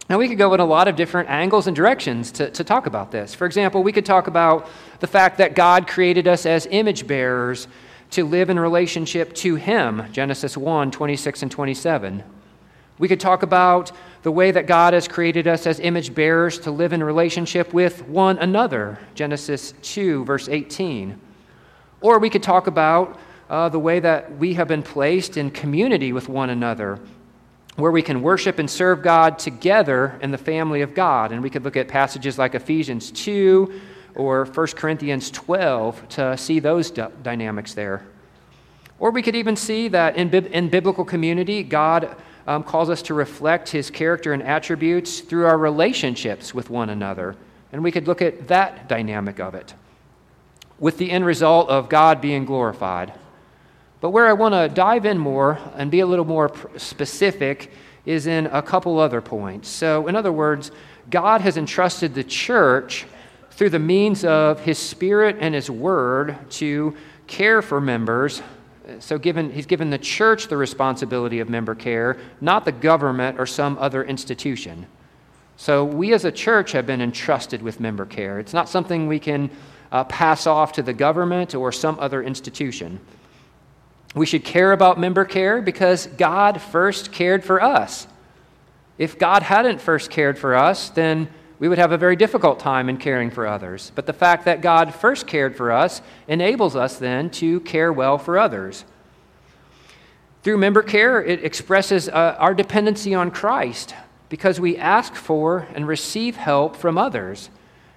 Now, 0.08 0.16
we 0.16 0.28
could 0.28 0.38
go 0.38 0.54
in 0.54 0.60
a 0.60 0.64
lot 0.64 0.88
of 0.88 0.96
different 0.96 1.28
angles 1.28 1.66
and 1.66 1.76
directions 1.76 2.32
to, 2.32 2.50
to 2.50 2.64
talk 2.64 2.86
about 2.86 3.12
this. 3.12 3.34
For 3.34 3.44
example, 3.44 3.82
we 3.82 3.92
could 3.92 4.06
talk 4.06 4.26
about 4.26 4.66
the 5.00 5.06
fact 5.06 5.36
that 5.36 5.54
God 5.54 5.86
created 5.86 6.26
us 6.26 6.46
as 6.46 6.66
image 6.70 7.06
bearers 7.06 7.68
to 8.12 8.24
live 8.24 8.48
in 8.48 8.58
relationship 8.58 9.34
to 9.34 9.56
Him, 9.56 10.10
Genesis 10.10 10.56
1 10.56 10.90
26 10.90 11.42
and 11.42 11.50
27. 11.50 12.24
We 12.98 13.08
could 13.08 13.20
talk 13.20 13.42
about 13.42 13.92
the 14.22 14.32
way 14.32 14.50
that 14.50 14.66
God 14.66 14.94
has 14.94 15.06
created 15.06 15.46
us 15.46 15.66
as 15.66 15.78
image 15.78 16.14
bearers 16.14 16.58
to 16.60 16.70
live 16.70 16.94
in 16.94 17.04
relationship 17.04 17.74
with 17.74 18.08
one 18.08 18.38
another, 18.38 18.98
Genesis 19.14 19.74
2, 19.82 20.24
verse 20.24 20.48
18. 20.48 21.20
Or 22.00 22.18
we 22.18 22.30
could 22.30 22.42
talk 22.42 22.66
about 22.66 23.18
uh, 23.50 23.68
the 23.68 23.78
way 23.78 24.00
that 24.00 24.36
we 24.38 24.54
have 24.54 24.68
been 24.68 24.82
placed 24.82 25.36
in 25.36 25.50
community 25.50 26.12
with 26.12 26.28
one 26.28 26.50
another 26.50 27.00
where 27.76 27.92
we 27.92 28.02
can 28.02 28.22
worship 28.22 28.58
and 28.58 28.68
serve 28.68 29.02
God 29.02 29.38
together 29.38 30.18
in 30.20 30.32
the 30.32 30.38
family 30.38 30.82
of 30.82 30.94
God. 30.94 31.30
And 31.30 31.42
we 31.42 31.48
could 31.48 31.62
look 31.62 31.76
at 31.76 31.86
passages 31.86 32.36
like 32.36 32.56
Ephesians 32.56 33.12
2 33.12 33.80
or 34.16 34.44
1 34.46 34.66
Corinthians 34.68 35.30
12 35.30 36.08
to 36.08 36.36
see 36.36 36.58
those 36.58 36.90
d- 36.90 37.04
dynamics 37.22 37.74
there. 37.74 38.04
Or 38.98 39.12
we 39.12 39.22
could 39.22 39.36
even 39.36 39.54
see 39.54 39.86
that 39.88 40.16
in, 40.16 40.34
in 40.34 40.68
biblical 40.70 41.04
community, 41.04 41.62
God 41.62 42.16
um, 42.48 42.64
calls 42.64 42.90
us 42.90 43.00
to 43.02 43.14
reflect 43.14 43.68
his 43.68 43.90
character 43.90 44.32
and 44.32 44.42
attributes 44.42 45.20
through 45.20 45.46
our 45.46 45.56
relationships 45.56 46.52
with 46.52 46.70
one 46.70 46.90
another. 46.90 47.36
And 47.72 47.84
we 47.84 47.92
could 47.92 48.08
look 48.08 48.20
at 48.20 48.48
that 48.48 48.88
dynamic 48.88 49.38
of 49.38 49.54
it, 49.54 49.72
with 50.78 50.98
the 50.98 51.10
end 51.10 51.26
result 51.26 51.68
of 51.68 51.88
God 51.88 52.20
being 52.20 52.44
glorified. 52.44 53.12
But 54.00 54.10
where 54.10 54.26
I 54.26 54.32
want 54.32 54.54
to 54.54 54.68
dive 54.68 55.06
in 55.06 55.18
more 55.18 55.58
and 55.74 55.90
be 55.90 56.00
a 56.00 56.06
little 56.06 56.24
more 56.24 56.52
specific 56.76 57.72
is 58.06 58.26
in 58.26 58.46
a 58.46 58.62
couple 58.62 58.98
other 58.98 59.20
points. 59.20 59.68
So, 59.68 60.06
in 60.06 60.16
other 60.16 60.32
words, 60.32 60.70
God 61.10 61.40
has 61.40 61.56
entrusted 61.56 62.14
the 62.14 62.24
church 62.24 63.06
through 63.50 63.70
the 63.70 63.78
means 63.78 64.24
of 64.24 64.60
his 64.60 64.78
spirit 64.78 65.36
and 65.40 65.54
his 65.54 65.68
word 65.68 66.38
to 66.50 66.96
care 67.26 67.60
for 67.60 67.80
members. 67.80 68.40
So, 69.00 69.18
given, 69.18 69.50
he's 69.50 69.66
given 69.66 69.90
the 69.90 69.98
church 69.98 70.46
the 70.46 70.56
responsibility 70.56 71.40
of 71.40 71.48
member 71.48 71.74
care, 71.74 72.18
not 72.40 72.64
the 72.64 72.72
government 72.72 73.38
or 73.40 73.46
some 73.46 73.76
other 73.78 74.04
institution. 74.04 74.86
So, 75.56 75.84
we 75.84 76.14
as 76.14 76.24
a 76.24 76.32
church 76.32 76.70
have 76.72 76.86
been 76.86 77.02
entrusted 77.02 77.62
with 77.62 77.80
member 77.80 78.06
care. 78.06 78.38
It's 78.38 78.54
not 78.54 78.68
something 78.68 79.08
we 79.08 79.18
can 79.18 79.50
uh, 79.90 80.04
pass 80.04 80.46
off 80.46 80.72
to 80.72 80.82
the 80.82 80.92
government 80.92 81.54
or 81.54 81.72
some 81.72 81.98
other 82.00 82.22
institution. 82.22 83.00
We 84.14 84.26
should 84.26 84.44
care 84.44 84.72
about 84.72 84.98
member 84.98 85.24
care 85.24 85.60
because 85.60 86.06
God 86.06 86.60
first 86.60 87.12
cared 87.12 87.44
for 87.44 87.62
us. 87.62 88.06
If 88.96 89.18
God 89.18 89.42
hadn't 89.42 89.80
first 89.80 90.10
cared 90.10 90.38
for 90.38 90.56
us, 90.56 90.88
then 90.90 91.28
we 91.58 91.68
would 91.68 91.78
have 91.78 91.92
a 91.92 91.98
very 91.98 92.16
difficult 92.16 92.58
time 92.58 92.88
in 92.88 92.96
caring 92.96 93.30
for 93.30 93.46
others. 93.46 93.92
But 93.94 94.06
the 94.06 94.12
fact 94.12 94.44
that 94.44 94.60
God 94.60 94.94
first 94.94 95.26
cared 95.26 95.56
for 95.56 95.72
us 95.72 96.02
enables 96.26 96.76
us 96.76 96.98
then 96.98 97.30
to 97.30 97.60
care 97.60 97.92
well 97.92 98.18
for 98.18 98.38
others. 98.38 98.84
Through 100.42 100.58
member 100.58 100.82
care, 100.82 101.22
it 101.22 101.44
expresses 101.44 102.08
uh, 102.08 102.36
our 102.38 102.54
dependency 102.54 103.14
on 103.14 103.30
Christ 103.30 103.94
because 104.28 104.60
we 104.60 104.76
ask 104.76 105.14
for 105.14 105.66
and 105.74 105.86
receive 105.86 106.36
help 106.36 106.76
from 106.76 106.96
others. 106.96 107.50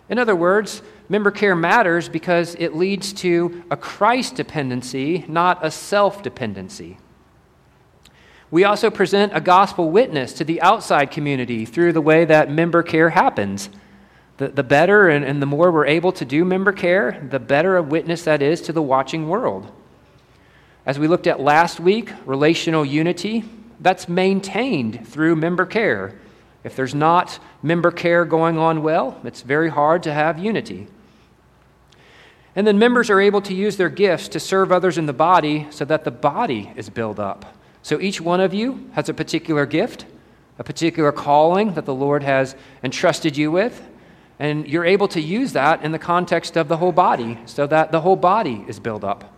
In 0.10 0.18
other 0.18 0.36
words, 0.36 0.82
Member 1.12 1.32
care 1.32 1.58
matters 1.58 2.08
because 2.08 2.56
it 2.56 2.74
leads 2.74 3.12
to 3.12 3.66
a 3.70 3.76
Christ 3.76 4.36
dependency, 4.36 5.26
not 5.28 5.60
a 5.62 5.70
self 5.70 6.24
dependency. 6.24 7.00
We 8.50 8.64
also 8.64 8.90
present 8.90 9.36
a 9.36 9.42
gospel 9.42 9.92
witness 9.92 10.32
to 10.32 10.46
the 10.46 10.62
outside 10.62 11.12
community 11.12 11.66
through 11.66 11.92
the 11.92 12.00
way 12.00 12.24
that 12.24 12.50
member 12.50 12.82
care 12.82 13.10
happens. 13.10 13.70
The, 14.38 14.48
the 14.48 14.64
better 14.64 15.10
and, 15.10 15.26
and 15.26 15.42
the 15.42 15.46
more 15.46 15.70
we're 15.70 15.86
able 15.86 16.14
to 16.14 16.24
do 16.24 16.46
member 16.46 16.72
care, 16.72 17.28
the 17.30 17.40
better 17.40 17.76
a 17.76 17.84
witness 17.84 18.24
that 18.24 18.42
is 18.42 18.62
to 18.62 18.72
the 18.72 18.82
watching 18.82 19.28
world. 19.28 19.70
As 20.86 20.98
we 20.98 21.10
looked 21.10 21.28
at 21.28 21.42
last 21.42 21.82
week, 21.82 22.10
relational 22.26 22.86
unity, 22.86 23.44
that's 23.82 24.08
maintained 24.08 25.06
through 25.06 25.36
member 25.36 25.66
care. 25.66 26.18
If 26.64 26.78
there's 26.78 26.96
not 26.96 27.38
member 27.62 27.92
care 27.92 28.24
going 28.24 28.58
on 28.58 28.82
well, 28.82 29.20
it's 29.26 29.42
very 29.42 29.68
hard 29.68 30.04
to 30.04 30.14
have 30.14 30.40
unity. 30.40 30.88
And 32.56 32.68
then 32.68 32.78
members 32.78 33.10
are 33.10 33.22
able 33.22 33.42
to 33.42 33.54
use 33.54 33.78
their 33.78 33.90
gifts 33.90 34.28
to 34.30 34.40
serve 34.40 34.72
others 34.72 34.98
in 34.98 35.06
the 35.06 35.14
body 35.14 35.68
so 35.70 35.86
that 35.86 36.04
the 36.04 36.12
body 36.12 36.72
is 36.76 36.90
built 36.90 37.20
up. 37.20 37.56
So 37.82 38.00
each 38.00 38.20
one 38.20 38.42
of 38.42 38.54
you 38.54 38.90
has 38.94 39.10
a 39.10 39.14
particular 39.14 39.66
gift, 39.66 40.06
a 40.60 40.64
particular 40.64 41.12
calling 41.12 41.74
that 41.74 41.86
the 41.86 41.94
Lord 41.94 42.24
has 42.24 42.56
entrusted 42.84 43.38
you 43.38 43.52
with, 43.52 43.82
and 44.38 44.68
you're 44.68 44.86
able 44.86 45.08
to 45.10 45.22
use 45.22 45.54
that 45.54 45.84
in 45.84 45.92
the 45.92 46.00
context 46.00 46.58
of 46.58 46.68
the 46.68 46.78
whole 46.78 46.92
body 46.92 47.40
so 47.46 47.66
that 47.68 47.92
the 47.92 48.02
whole 48.02 48.16
body 48.16 48.66
is 48.68 48.80
built 48.80 49.04
up. 49.04 49.34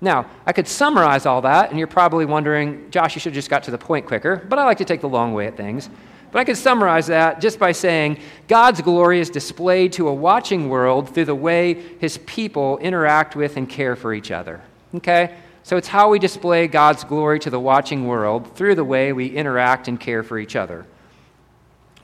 Now, 0.00 0.30
I 0.46 0.52
could 0.52 0.68
summarize 0.68 1.26
all 1.26 1.40
that, 1.42 1.70
and 1.70 1.78
you're 1.78 1.88
probably 1.88 2.24
wondering, 2.24 2.88
Josh, 2.90 3.16
you 3.16 3.20
should 3.20 3.32
have 3.32 3.34
just 3.34 3.50
got 3.50 3.64
to 3.64 3.70
the 3.72 3.78
point 3.78 4.06
quicker, 4.06 4.36
but 4.48 4.58
I 4.58 4.64
like 4.64 4.78
to 4.78 4.84
take 4.84 5.00
the 5.00 5.08
long 5.08 5.34
way 5.34 5.46
at 5.48 5.56
things. 5.56 5.90
But 6.30 6.40
I 6.40 6.44
could 6.44 6.56
summarize 6.56 7.06
that 7.06 7.40
just 7.40 7.58
by 7.58 7.72
saying 7.72 8.20
God's 8.48 8.80
glory 8.82 9.20
is 9.20 9.30
displayed 9.30 9.92
to 9.94 10.08
a 10.08 10.14
watching 10.14 10.68
world 10.68 11.14
through 11.14 11.24
the 11.24 11.34
way 11.34 11.74
his 11.98 12.18
people 12.18 12.78
interact 12.78 13.34
with 13.34 13.56
and 13.56 13.68
care 13.68 13.96
for 13.96 14.12
each 14.12 14.30
other. 14.30 14.60
Okay? 14.94 15.34
So 15.62 15.76
it's 15.76 15.88
how 15.88 16.10
we 16.10 16.18
display 16.18 16.66
God's 16.66 17.04
glory 17.04 17.38
to 17.40 17.50
the 17.50 17.60
watching 17.60 18.06
world 18.06 18.56
through 18.56 18.74
the 18.74 18.84
way 18.84 19.12
we 19.12 19.26
interact 19.26 19.88
and 19.88 19.98
care 19.98 20.22
for 20.22 20.38
each 20.38 20.56
other. 20.56 20.86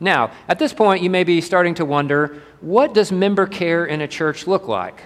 Now, 0.00 0.32
at 0.48 0.58
this 0.58 0.72
point, 0.72 1.02
you 1.02 1.10
may 1.10 1.24
be 1.24 1.40
starting 1.40 1.74
to 1.76 1.84
wonder 1.84 2.42
what 2.60 2.94
does 2.94 3.12
member 3.12 3.46
care 3.46 3.86
in 3.86 4.00
a 4.00 4.08
church 4.08 4.46
look 4.46 4.68
like? 4.68 5.00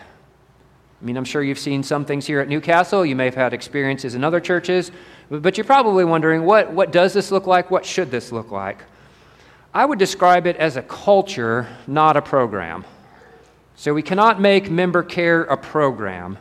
I 1.00 1.04
mean, 1.04 1.16
I'm 1.16 1.24
sure 1.24 1.42
you've 1.42 1.58
seen 1.58 1.84
some 1.84 2.04
things 2.04 2.26
here 2.26 2.40
at 2.40 2.48
Newcastle. 2.48 3.06
You 3.06 3.14
may 3.14 3.26
have 3.26 3.36
had 3.36 3.52
experiences 3.52 4.16
in 4.16 4.24
other 4.24 4.40
churches. 4.40 4.90
But 5.30 5.56
you're 5.56 5.64
probably 5.64 6.04
wondering 6.04 6.42
what, 6.44 6.72
what 6.72 6.90
does 6.90 7.12
this 7.12 7.30
look 7.30 7.46
like? 7.46 7.70
What 7.70 7.86
should 7.86 8.10
this 8.10 8.32
look 8.32 8.50
like? 8.50 8.78
I 9.78 9.84
would 9.84 10.00
describe 10.00 10.48
it 10.48 10.56
as 10.56 10.74
a 10.76 10.82
culture, 10.82 11.68
not 11.86 12.16
a 12.16 12.20
program. 12.20 12.84
So 13.76 13.94
we 13.94 14.02
cannot 14.02 14.40
make 14.40 14.68
member 14.68 15.04
care 15.04 15.44
a 15.44 15.56
program. 15.56 16.36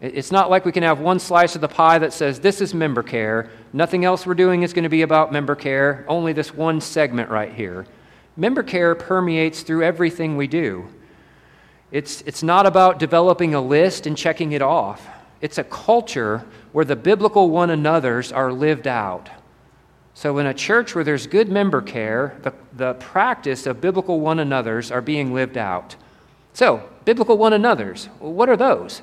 It's 0.00 0.30
not 0.30 0.50
like 0.50 0.64
we 0.64 0.70
can 0.70 0.84
have 0.84 1.00
one 1.00 1.18
slice 1.18 1.56
of 1.56 1.62
the 1.62 1.66
pie 1.66 1.98
that 1.98 2.12
says, 2.12 2.38
This 2.38 2.60
is 2.60 2.72
member 2.72 3.02
care. 3.02 3.50
Nothing 3.72 4.04
else 4.04 4.24
we're 4.24 4.34
doing 4.34 4.62
is 4.62 4.72
going 4.72 4.84
to 4.84 4.88
be 4.88 5.02
about 5.02 5.32
member 5.32 5.56
care, 5.56 6.04
only 6.06 6.32
this 6.32 6.54
one 6.54 6.80
segment 6.80 7.28
right 7.28 7.52
here. 7.52 7.86
Member 8.36 8.62
care 8.62 8.94
permeates 8.94 9.62
through 9.62 9.82
everything 9.82 10.36
we 10.36 10.46
do. 10.46 10.86
It's, 11.90 12.22
it's 12.22 12.44
not 12.44 12.66
about 12.66 13.00
developing 13.00 13.56
a 13.56 13.60
list 13.60 14.06
and 14.06 14.16
checking 14.16 14.52
it 14.52 14.62
off, 14.62 15.04
it's 15.40 15.58
a 15.58 15.64
culture 15.64 16.44
where 16.70 16.84
the 16.84 16.94
biblical 16.94 17.50
one 17.50 17.70
another's 17.70 18.30
are 18.30 18.52
lived 18.52 18.86
out. 18.86 19.28
So, 20.16 20.38
in 20.38 20.46
a 20.46 20.54
church 20.54 20.94
where 20.94 21.02
there's 21.02 21.26
good 21.26 21.48
member 21.48 21.82
care, 21.82 22.38
the, 22.42 22.54
the 22.72 22.94
practice 22.94 23.66
of 23.66 23.80
biblical 23.80 24.20
one 24.20 24.38
another's 24.38 24.92
are 24.92 25.02
being 25.02 25.34
lived 25.34 25.58
out. 25.58 25.96
So, 26.52 26.88
biblical 27.04 27.36
one 27.36 27.52
another's, 27.52 28.06
what 28.20 28.48
are 28.48 28.56
those? 28.56 29.02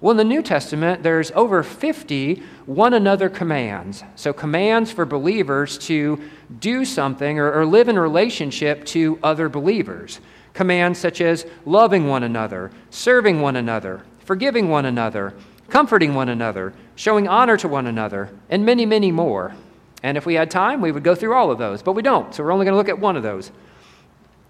Well, 0.00 0.12
in 0.12 0.16
the 0.16 0.24
New 0.24 0.42
Testament, 0.42 1.02
there's 1.02 1.30
over 1.32 1.62
50 1.62 2.42
one 2.64 2.94
another 2.94 3.28
commands. 3.28 4.02
So, 4.14 4.32
commands 4.32 4.90
for 4.90 5.04
believers 5.04 5.76
to 5.78 6.18
do 6.58 6.86
something 6.86 7.38
or, 7.38 7.52
or 7.52 7.66
live 7.66 7.88
in 7.88 7.98
relationship 7.98 8.86
to 8.86 9.18
other 9.22 9.50
believers. 9.50 10.20
Commands 10.54 10.98
such 10.98 11.20
as 11.20 11.44
loving 11.66 12.08
one 12.08 12.22
another, 12.22 12.70
serving 12.88 13.42
one 13.42 13.56
another, 13.56 14.02
forgiving 14.24 14.70
one 14.70 14.86
another, 14.86 15.34
comforting 15.68 16.14
one 16.14 16.30
another, 16.30 16.72
showing 16.94 17.28
honor 17.28 17.58
to 17.58 17.68
one 17.68 17.86
another, 17.86 18.30
and 18.48 18.64
many, 18.64 18.86
many 18.86 19.12
more. 19.12 19.54
And 20.06 20.16
if 20.16 20.24
we 20.24 20.34
had 20.34 20.52
time, 20.52 20.80
we 20.80 20.92
would 20.92 21.02
go 21.02 21.16
through 21.16 21.34
all 21.34 21.50
of 21.50 21.58
those, 21.58 21.82
but 21.82 21.94
we 21.94 22.00
don't, 22.00 22.32
so 22.32 22.44
we're 22.44 22.52
only 22.52 22.64
going 22.64 22.74
to 22.74 22.76
look 22.76 22.88
at 22.88 23.00
one 23.00 23.16
of 23.16 23.24
those. 23.24 23.50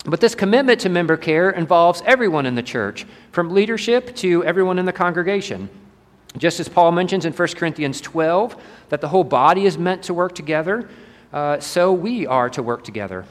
But 0.05 0.21
this 0.21 0.35
commitment 0.35 0.83
to 0.83 0.91
member 0.91 1.17
care 1.17 1.49
involves 1.49 2.03
everyone 2.05 2.45
in 2.45 2.57
the 2.57 2.63
church, 2.63 3.07
from 3.33 3.55
leadership 3.55 4.15
to 4.17 4.45
everyone 4.45 4.79
in 4.79 4.85
the 4.85 4.93
congregation. 4.93 5.71
Just 6.37 6.61
as 6.61 6.69
Paul 6.69 6.93
mentions 6.93 7.25
in 7.25 7.33
1 7.33 7.49
Corinthians 7.57 8.03
12 8.03 8.55
that 8.91 9.01
the 9.01 9.09
whole 9.09 9.25
body 9.25 9.65
is 9.65 9.79
meant 9.79 10.03
to 10.03 10.13
work 10.13 10.35
together, 10.35 10.91
uh, 11.33 11.59
so 11.59 11.91
we 11.91 12.27
are 12.27 12.51
to 12.51 12.63
work 12.63 12.85
together. 12.85 13.25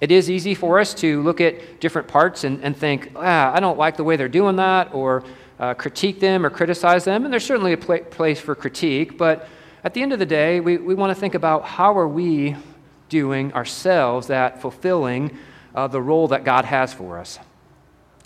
It 0.00 0.12
is 0.12 0.30
easy 0.30 0.54
for 0.54 0.78
us 0.78 0.94
to 0.94 1.24
look 1.24 1.40
at 1.40 1.80
different 1.80 2.06
parts 2.06 2.44
and, 2.44 2.62
and 2.62 2.76
think, 2.76 3.10
ah, 3.16 3.52
I 3.52 3.58
don't 3.58 3.78
like 3.78 3.96
the 3.96 4.04
way 4.04 4.14
they're 4.14 4.28
doing 4.28 4.54
that, 4.56 4.94
or 4.94 5.24
uh, 5.58 5.74
critique 5.74 6.20
them 6.20 6.46
or 6.46 6.50
criticize 6.50 7.02
them. 7.02 7.24
And 7.24 7.32
there's 7.32 7.44
certainly 7.44 7.72
a 7.72 7.78
pl- 7.78 8.04
place 8.04 8.40
for 8.40 8.54
critique, 8.54 9.18
but 9.18 9.48
at 9.84 9.92
the 9.92 10.00
end 10.00 10.14
of 10.14 10.18
the 10.18 10.26
day, 10.26 10.60
we, 10.60 10.78
we 10.78 10.94
want 10.94 11.14
to 11.14 11.20
think 11.20 11.34
about 11.34 11.64
how 11.64 11.96
are 11.98 12.08
we 12.08 12.56
doing 13.10 13.52
ourselves 13.52 14.30
at 14.30 14.62
fulfilling 14.62 15.36
uh, 15.74 15.86
the 15.86 16.00
role 16.00 16.28
that 16.28 16.42
God 16.42 16.64
has 16.64 16.94
for 16.94 17.18
us. 17.18 17.38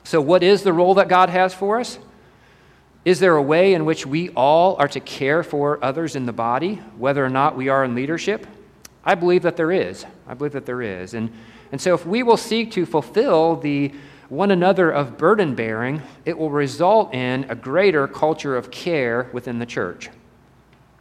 So, 0.04 0.20
what 0.20 0.44
is 0.44 0.62
the 0.62 0.72
role 0.72 0.94
that 0.94 1.08
God 1.08 1.30
has 1.30 1.52
for 1.52 1.80
us? 1.80 1.98
Is 3.04 3.18
there 3.18 3.34
a 3.34 3.42
way 3.42 3.74
in 3.74 3.84
which 3.84 4.06
we 4.06 4.30
all 4.30 4.76
are 4.76 4.88
to 4.88 5.00
care 5.00 5.42
for 5.42 5.82
others 5.84 6.14
in 6.14 6.26
the 6.26 6.32
body, 6.32 6.76
whether 6.96 7.24
or 7.24 7.30
not 7.30 7.56
we 7.56 7.68
are 7.68 7.84
in 7.84 7.94
leadership? 7.94 8.46
I 9.04 9.16
believe 9.16 9.42
that 9.42 9.56
there 9.56 9.72
is. 9.72 10.06
I 10.28 10.34
believe 10.34 10.52
that 10.52 10.66
there 10.66 10.82
is. 10.82 11.14
And, 11.14 11.32
and 11.72 11.80
so, 11.80 11.92
if 11.92 12.06
we 12.06 12.22
will 12.22 12.36
seek 12.36 12.70
to 12.72 12.86
fulfill 12.86 13.56
the 13.56 13.92
one 14.28 14.52
another 14.52 14.90
of 14.90 15.18
burden 15.18 15.56
bearing, 15.56 16.02
it 16.24 16.38
will 16.38 16.50
result 16.50 17.12
in 17.14 17.46
a 17.48 17.56
greater 17.56 18.06
culture 18.06 18.56
of 18.56 18.70
care 18.70 19.28
within 19.32 19.58
the 19.58 19.66
church. 19.66 20.10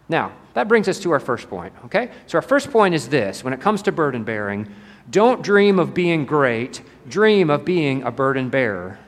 Now, 0.10 0.32
that 0.54 0.68
brings 0.68 0.88
us 0.88 1.00
to 1.00 1.12
our 1.12 1.20
first 1.20 1.50
point, 1.50 1.74
okay? 1.86 2.12
So, 2.28 2.38
our 2.38 2.42
first 2.42 2.72
point 2.72 2.96
is 2.96 3.10
this 3.10 3.44
when 3.44 3.54
it 3.54 3.60
comes 3.60 3.82
to 3.84 3.92
burden 3.92 4.24
bearing, 4.24 4.68
don't 5.10 5.42
dream 5.42 5.80
of 5.80 5.94
being 5.94 6.26
great, 6.26 6.82
dream 7.08 7.50
of 7.50 7.66
being 7.66 8.04
a 8.04 8.12
burden 8.12 8.50
bearer. 8.50 9.00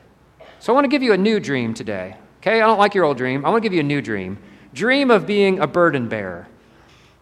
So, 0.60 0.74
I 0.74 0.76
want 0.76 0.86
to 0.86 0.90
give 0.90 1.02
you 1.02 1.14
a 1.14 1.18
new 1.18 1.40
dream 1.40 1.74
today, 1.74 2.18
okay? 2.40 2.62
I 2.62 2.66
don't 2.66 2.78
like 2.78 2.94
your 2.94 3.06
old 3.06 3.18
dream. 3.18 3.46
I 3.46 3.50
want 3.50 3.64
to 3.64 3.66
give 3.66 3.74
you 3.74 3.80
a 3.80 3.84
new 3.84 4.02
dream. 4.02 4.38
Dream 4.74 5.10
of 5.10 5.26
being 5.26 5.60
a 5.60 5.68
burden 5.68 6.10
bearer. 6.10 6.48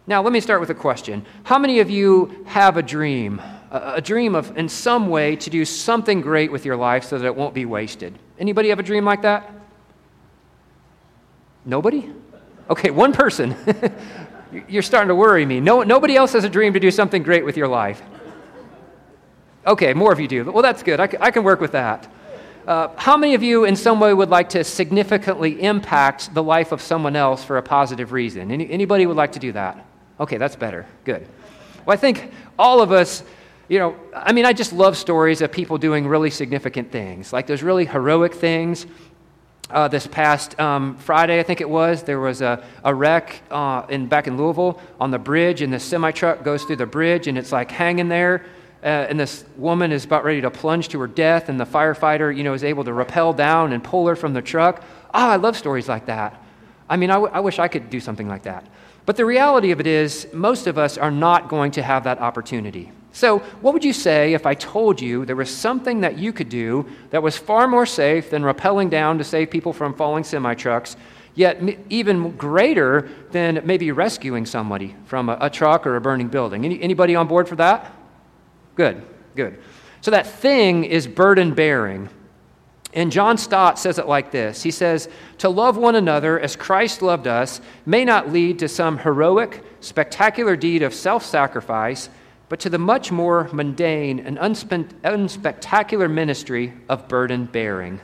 Now, 0.08 0.22
let 0.22 0.32
me 0.32 0.40
start 0.40 0.60
with 0.60 0.70
a 0.70 0.74
question. 0.74 1.24
How 1.44 1.58
many 1.58 1.80
of 1.80 1.90
you 1.90 2.44
have 2.46 2.78
a 2.78 2.82
dream, 2.82 3.40
a, 3.70 4.00
dream 4.00 4.34
of, 4.34 4.56
in 4.56 4.68
some 4.68 5.08
way, 5.08 5.36
to 5.36 5.50
do 5.50 5.66
something 5.66 6.22
great 6.22 6.50
with 6.50 6.64
your 6.64 6.76
life 6.76 7.04
so 7.04 7.18
that 7.18 7.26
it 7.26 7.36
won't 7.36 7.54
be 7.54 7.66
wasted? 7.66 8.18
Anybody 8.38 8.70
have 8.70 8.78
a 8.78 8.82
dream 8.82 9.04
like 9.04 9.22
that? 9.22 9.52
Nobody? 11.66 12.10
Okay, 12.70 12.90
one 12.90 13.12
person. 13.12 13.56
You're 14.68 14.82
starting 14.82 15.08
to 15.08 15.14
worry 15.14 15.44
me. 15.44 15.60
No, 15.60 15.82
nobody 15.82 16.16
else 16.16 16.32
has 16.32 16.44
a 16.44 16.48
dream 16.48 16.72
to 16.72 16.80
do 16.80 16.90
something 16.90 17.22
great 17.22 17.44
with 17.44 17.56
your 17.56 17.68
life. 17.68 18.02
Okay, 19.66 19.92
more 19.92 20.12
of 20.12 20.20
you 20.20 20.28
do. 20.28 20.50
Well, 20.50 20.62
that's 20.62 20.82
good. 20.82 21.00
I, 21.00 21.08
I 21.20 21.30
can 21.30 21.44
work 21.44 21.60
with 21.60 21.72
that. 21.72 22.10
Uh, 22.66 22.88
how 22.96 23.16
many 23.16 23.34
of 23.34 23.42
you, 23.42 23.64
in 23.64 23.76
some 23.76 24.00
way, 24.00 24.12
would 24.12 24.28
like 24.28 24.50
to 24.50 24.62
significantly 24.62 25.62
impact 25.62 26.34
the 26.34 26.42
life 26.42 26.72
of 26.72 26.82
someone 26.82 27.16
else 27.16 27.42
for 27.42 27.56
a 27.56 27.62
positive 27.62 28.12
reason? 28.12 28.50
Any, 28.50 28.70
anybody 28.70 29.06
would 29.06 29.16
like 29.16 29.32
to 29.32 29.38
do 29.38 29.52
that? 29.52 29.86
Okay, 30.20 30.36
that's 30.36 30.56
better. 30.56 30.86
Good. 31.04 31.26
Well, 31.86 31.94
I 31.94 31.96
think 31.96 32.30
all 32.58 32.82
of 32.82 32.92
us, 32.92 33.22
you 33.68 33.78
know, 33.78 33.96
I 34.14 34.32
mean, 34.32 34.44
I 34.44 34.52
just 34.52 34.74
love 34.74 34.98
stories 34.98 35.40
of 35.40 35.50
people 35.50 35.78
doing 35.78 36.06
really 36.06 36.28
significant 36.28 36.92
things, 36.92 37.32
like 37.32 37.46
those 37.46 37.62
really 37.62 37.86
heroic 37.86 38.34
things. 38.34 38.86
Uh, 39.70 39.86
this 39.86 40.06
past 40.06 40.58
um, 40.58 40.96
Friday, 40.96 41.38
I 41.38 41.42
think 41.42 41.60
it 41.60 41.68
was, 41.68 42.02
there 42.02 42.20
was 42.20 42.40
a, 42.40 42.64
a 42.84 42.94
wreck 42.94 43.42
uh, 43.50 43.84
in, 43.90 44.06
back 44.06 44.26
in 44.26 44.38
Louisville 44.38 44.80
on 44.98 45.10
the 45.10 45.18
bridge, 45.18 45.60
and 45.60 45.70
the 45.70 45.78
semi 45.78 46.10
truck 46.10 46.42
goes 46.42 46.64
through 46.64 46.76
the 46.76 46.86
bridge, 46.86 47.26
and 47.26 47.36
it's 47.36 47.52
like 47.52 47.70
hanging 47.70 48.08
there. 48.08 48.46
Uh, 48.82 48.86
and 48.86 49.20
this 49.20 49.44
woman 49.56 49.92
is 49.92 50.04
about 50.04 50.24
ready 50.24 50.40
to 50.40 50.50
plunge 50.50 50.88
to 50.88 51.00
her 51.00 51.06
death, 51.06 51.48
and 51.48 51.60
the 51.60 51.66
firefighter, 51.66 52.34
you 52.34 52.44
know, 52.44 52.54
is 52.54 52.64
able 52.64 52.84
to 52.84 52.92
rappel 52.92 53.32
down 53.32 53.72
and 53.72 53.84
pull 53.84 54.06
her 54.06 54.16
from 54.16 54.32
the 54.32 54.40
truck. 54.40 54.82
Ah, 55.12 55.28
oh, 55.28 55.32
I 55.32 55.36
love 55.36 55.56
stories 55.56 55.88
like 55.88 56.06
that. 56.06 56.40
I 56.88 56.96
mean, 56.96 57.10
I, 57.10 57.14
w- 57.14 57.32
I 57.32 57.40
wish 57.40 57.58
I 57.58 57.68
could 57.68 57.90
do 57.90 58.00
something 58.00 58.28
like 58.28 58.44
that. 58.44 58.66
But 59.04 59.16
the 59.16 59.26
reality 59.26 59.70
of 59.72 59.80
it 59.80 59.86
is, 59.86 60.28
most 60.32 60.66
of 60.66 60.78
us 60.78 60.96
are 60.96 61.10
not 61.10 61.48
going 61.48 61.72
to 61.72 61.82
have 61.82 62.04
that 62.04 62.20
opportunity. 62.20 62.92
So, 63.12 63.38
what 63.60 63.74
would 63.74 63.84
you 63.84 63.92
say 63.92 64.34
if 64.34 64.46
I 64.46 64.54
told 64.54 65.00
you 65.00 65.24
there 65.24 65.36
was 65.36 65.54
something 65.54 66.02
that 66.02 66.18
you 66.18 66.32
could 66.32 66.48
do 66.48 66.86
that 67.10 67.22
was 67.22 67.36
far 67.36 67.66
more 67.66 67.86
safe 67.86 68.30
than 68.30 68.42
rappelling 68.42 68.90
down 68.90 69.18
to 69.18 69.24
save 69.24 69.50
people 69.50 69.72
from 69.72 69.94
falling 69.94 70.24
semi 70.24 70.54
trucks, 70.54 70.96
yet 71.34 71.60
even 71.88 72.36
greater 72.36 73.08
than 73.30 73.62
maybe 73.64 73.90
rescuing 73.92 74.46
somebody 74.46 74.94
from 75.06 75.28
a, 75.28 75.38
a 75.40 75.50
truck 75.50 75.86
or 75.86 75.96
a 75.96 76.00
burning 76.00 76.28
building? 76.28 76.64
Any, 76.64 76.80
anybody 76.82 77.16
on 77.16 77.26
board 77.26 77.48
for 77.48 77.56
that? 77.56 77.92
Good, 78.76 79.02
good. 79.34 79.58
So, 80.00 80.10
that 80.10 80.26
thing 80.26 80.84
is 80.84 81.06
burden 81.06 81.54
bearing. 81.54 82.10
And 82.94 83.12
John 83.12 83.36
Stott 83.36 83.78
says 83.78 83.98
it 83.98 84.06
like 84.06 84.30
this 84.30 84.62
He 84.62 84.70
says, 84.70 85.08
To 85.38 85.48
love 85.48 85.76
one 85.76 85.94
another 85.94 86.38
as 86.38 86.56
Christ 86.56 87.02
loved 87.02 87.26
us 87.26 87.60
may 87.84 88.04
not 88.04 88.32
lead 88.32 88.58
to 88.60 88.68
some 88.68 88.98
heroic, 88.98 89.64
spectacular 89.80 90.56
deed 90.56 90.82
of 90.82 90.94
self 90.94 91.24
sacrifice, 91.24 92.08
but 92.48 92.60
to 92.60 92.70
the 92.70 92.78
much 92.78 93.12
more 93.12 93.48
mundane 93.52 94.20
and 94.20 94.38
unspectacular 94.38 96.10
ministry 96.10 96.72
of 96.88 97.08
burden 97.08 97.44
bearing. 97.46 98.00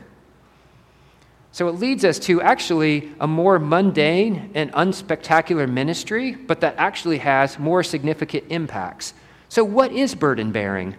So 1.52 1.68
it 1.68 1.76
leads 1.76 2.04
us 2.04 2.18
to 2.20 2.42
actually 2.42 3.12
a 3.20 3.26
more 3.28 3.58
mundane 3.58 4.50
and 4.54 4.72
unspectacular 4.72 5.70
ministry, 5.70 6.32
but 6.32 6.60
that 6.60 6.74
actually 6.78 7.18
has 7.18 7.58
more 7.58 7.84
significant 7.84 8.44
impacts. 8.50 9.14
So, 9.48 9.62
what 9.62 9.92
is 9.92 10.16
burden 10.16 10.50
bearing? 10.50 10.96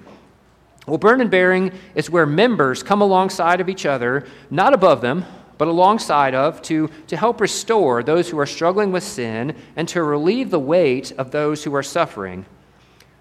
Well, 0.87 0.97
burden 0.97 1.27
bearing 1.27 1.73
is 1.93 2.09
where 2.09 2.25
members 2.25 2.83
come 2.83 3.01
alongside 3.01 3.59
of 3.59 3.67
each 3.67 3.85
other, 3.85 4.27
not 4.49 4.73
above 4.73 5.01
them, 5.01 5.25
but 5.57 5.67
alongside 5.67 6.35
of, 6.35 6.61
to, 6.63 6.89
to 7.07 7.17
help 7.17 7.41
restore 7.41 8.03
those 8.03 8.29
who 8.29 8.39
are 8.39 8.45
struggling 8.45 8.91
with 8.91 9.03
sin 9.03 9.55
and 9.75 9.87
to 9.89 10.03
relieve 10.03 10.51
the 10.51 10.59
weight 10.59 11.11
of 11.17 11.31
those 11.31 11.63
who 11.63 11.75
are 11.75 11.83
suffering. 11.83 12.45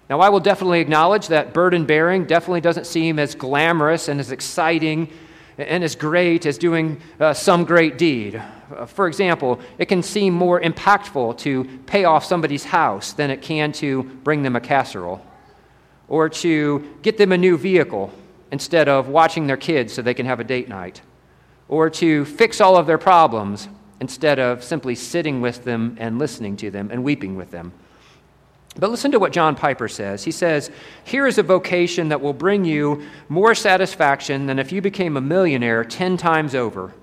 Now, 0.09 0.19
I 0.19 0.29
will 0.29 0.39
definitely 0.39 0.81
acknowledge 0.81 1.29
that 1.29 1.53
burden 1.53 1.85
bearing 1.85 2.25
definitely 2.25 2.61
doesn't 2.61 2.85
seem 2.85 3.17
as 3.17 3.33
glamorous 3.33 4.07
and 4.07 4.19
as 4.19 4.31
exciting 4.31 5.11
and 5.57 5.83
as 5.83 5.95
great 5.95 6.45
as 6.45 6.57
doing 6.57 7.01
uh, 7.19 7.33
some 7.33 7.63
great 7.63 7.97
deed. 7.97 8.35
Uh, 8.75 8.85
for 8.85 9.07
example, 9.07 9.59
it 9.77 9.85
can 9.85 10.03
seem 10.03 10.33
more 10.33 10.61
impactful 10.61 11.37
to 11.39 11.63
pay 11.85 12.03
off 12.03 12.23
somebody's 12.25 12.65
house 12.65 13.13
than 13.13 13.31
it 13.31 13.41
can 13.41 13.71
to 13.71 14.03
bring 14.03 14.43
them 14.43 14.55
a 14.55 14.59
casserole 14.59 15.25
or 16.07 16.29
to 16.29 16.97
get 17.01 17.17
them 17.17 17.31
a 17.31 17.37
new 17.37 17.57
vehicle 17.57 18.13
instead 18.51 18.87
of 18.87 19.07
watching 19.07 19.47
their 19.47 19.57
kids 19.57 19.93
so 19.93 20.01
they 20.01 20.13
can 20.13 20.25
have 20.25 20.39
a 20.39 20.43
date 20.43 20.69
night, 20.69 21.01
or 21.67 21.89
to 21.89 22.25
fix 22.25 22.61
all 22.61 22.77
of 22.77 22.85
their 22.85 22.97
problems 22.97 23.67
instead 23.99 24.37
of 24.37 24.63
simply 24.63 24.93
sitting 24.93 25.41
with 25.41 25.63
them 25.63 25.97
and 25.99 26.19
listening 26.19 26.55
to 26.55 26.69
them 26.69 26.89
and 26.91 27.03
weeping 27.03 27.35
with 27.35 27.49
them. 27.49 27.73
But 28.77 28.91
listen 28.91 29.11
to 29.11 29.19
what 29.19 29.31
John 29.31 29.55
Piper 29.55 29.87
says. 29.87 30.25
He 30.25 30.31
says, 30.31 30.69
Here 31.05 31.27
is 31.27 31.37
a 31.37 31.43
vocation 31.43 32.09
that 32.09 32.19
will 32.19 32.33
bring 32.33 32.65
you 32.65 33.03
more 33.29 33.55
satisfaction 33.55 34.47
than 34.47 34.59
if 34.59 34.71
you 34.71 34.81
became 34.81 35.15
a 35.15 35.21
millionaire 35.21 35.85
10 35.85 36.17
times 36.17 36.53
over. 36.53 36.93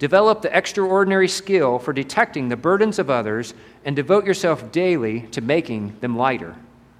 Develop 0.00 0.42
the 0.42 0.56
extraordinary 0.56 1.28
skill 1.28 1.78
for 1.78 1.92
detecting 1.92 2.48
the 2.48 2.56
burdens 2.56 2.98
of 2.98 3.10
others 3.10 3.54
and 3.84 3.94
devote 3.94 4.24
yourself 4.24 4.72
daily 4.72 5.20
to 5.28 5.40
making 5.40 5.96
them 6.00 6.16
lighter. 6.16 6.56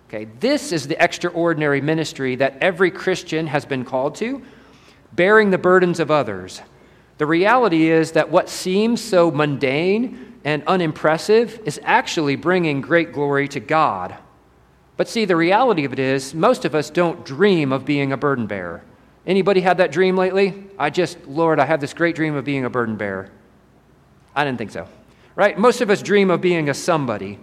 Okay, 0.09 0.27
this 0.39 0.71
is 0.71 0.87
the 0.87 1.03
extraordinary 1.03 1.81
ministry 1.81 2.37
that 2.37 2.59
every 2.61 2.91
Christian 2.91 3.47
has 3.47 3.65
been 3.65 3.85
called 3.85 4.15
to, 4.17 4.43
bearing 5.13 5.51
the 5.51 5.59
burdens 5.59 5.99
of 5.99 6.11
others. 6.11 6.61
The 7.19 7.27
reality 7.27 7.89
is 7.89 8.13
that 8.13 8.31
what 8.31 8.49
seems 8.49 9.03
so 9.03 9.31
mundane 9.31 10.30
and 10.45 10.63
unimpressive 10.67 11.61
is 11.65 11.81
actually 11.83 12.37
bringing 12.37 12.81
great 12.81 13.13
glory 13.13 13.49
to 13.49 13.61
God. 13.61 14.17
But 14.97 15.09
see, 15.09 15.25
the 15.25 15.37
reality 15.37 15.85
of 15.85 15.93
it 15.93 15.99
is, 15.99 16.35
most 16.35 16.65
of 16.65 16.75
us 16.75 16.91
don't 16.91 17.25
dream 17.25 17.73
of 17.73 17.85
being 17.85 18.13
a 18.13 18.17
burden 18.17 18.47
bearer. 18.47 18.83
Anybody 19.27 19.61
had 19.61 19.79
that 19.79 19.93
dream 19.93 20.17
lately? 20.17 20.65
I 20.79 20.91
just, 20.91 21.27
Lord, 21.27 21.59
I 21.59 21.67
have 21.67 21.81
this 21.81 21.95
great 21.95 22.17
dream 22.17 22.35
of 22.35 22.45
being 22.45 22.65
a 22.65 22.71
burden 22.71 22.97
bearer. 22.97 23.31
I 24.35 24.45
didn't 24.45 24.59
think 24.59 24.71
so. 24.71 24.89
Right? 25.37 25.59
Most 25.59 25.81
of 25.81 25.91
us 25.91 26.03
dream 26.03 26.31
of 26.31 26.41
being 26.41 26.69
a 26.69 26.75
somebody. 26.75 27.39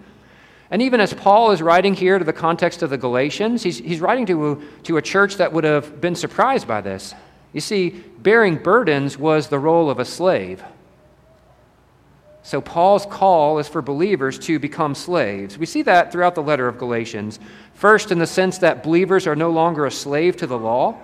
And 0.70 0.82
even 0.82 1.00
as 1.00 1.14
Paul 1.14 1.52
is 1.52 1.62
writing 1.62 1.94
here 1.94 2.20
to 2.20 2.26
the 2.26 2.34
context 2.34 2.82
of 2.82 2.90
the 2.90 2.98
Galatians, 2.98 3.64
he's, 3.64 3.78
he's 3.78 4.02
writing 4.02 4.26
to, 4.26 4.62
to 4.84 4.98
a 4.98 5.02
church 5.02 5.36
that 5.38 5.54
would 5.54 5.64
have 5.64 6.02
been 6.02 6.16
surprised 6.16 6.68
by 6.68 6.82
this. 6.82 7.14
You 7.54 7.62
see, 7.62 7.90
bearing 8.20 8.58
burdens 8.58 9.18
was 9.18 9.48
the 9.48 9.60
role 9.60 9.90
of 9.90 10.00
a 10.00 10.06
slave. 10.06 10.64
So 12.48 12.62
Paul's 12.62 13.06
call 13.06 13.60
is 13.60 13.68
for 13.68 13.82
believers 13.82 14.40
to 14.40 14.58
become 14.58 14.96
slaves. 14.96 15.58
We 15.58 15.66
see 15.66 15.82
that 15.82 16.14
throughout 16.14 16.34
the 16.34 16.42
letter 16.42 16.70
of 16.70 16.78
Galatians. 16.78 17.42
First, 17.74 18.10
in 18.10 18.20
the 18.20 18.26
sense 18.26 18.58
that 18.60 18.84
believers 18.84 19.28
are 19.28 19.36
no 19.36 19.52
longer 19.52 19.86
a 19.86 19.92
slave 19.92 20.38
to 20.38 20.48
the 20.48 20.58
law, 20.58 20.98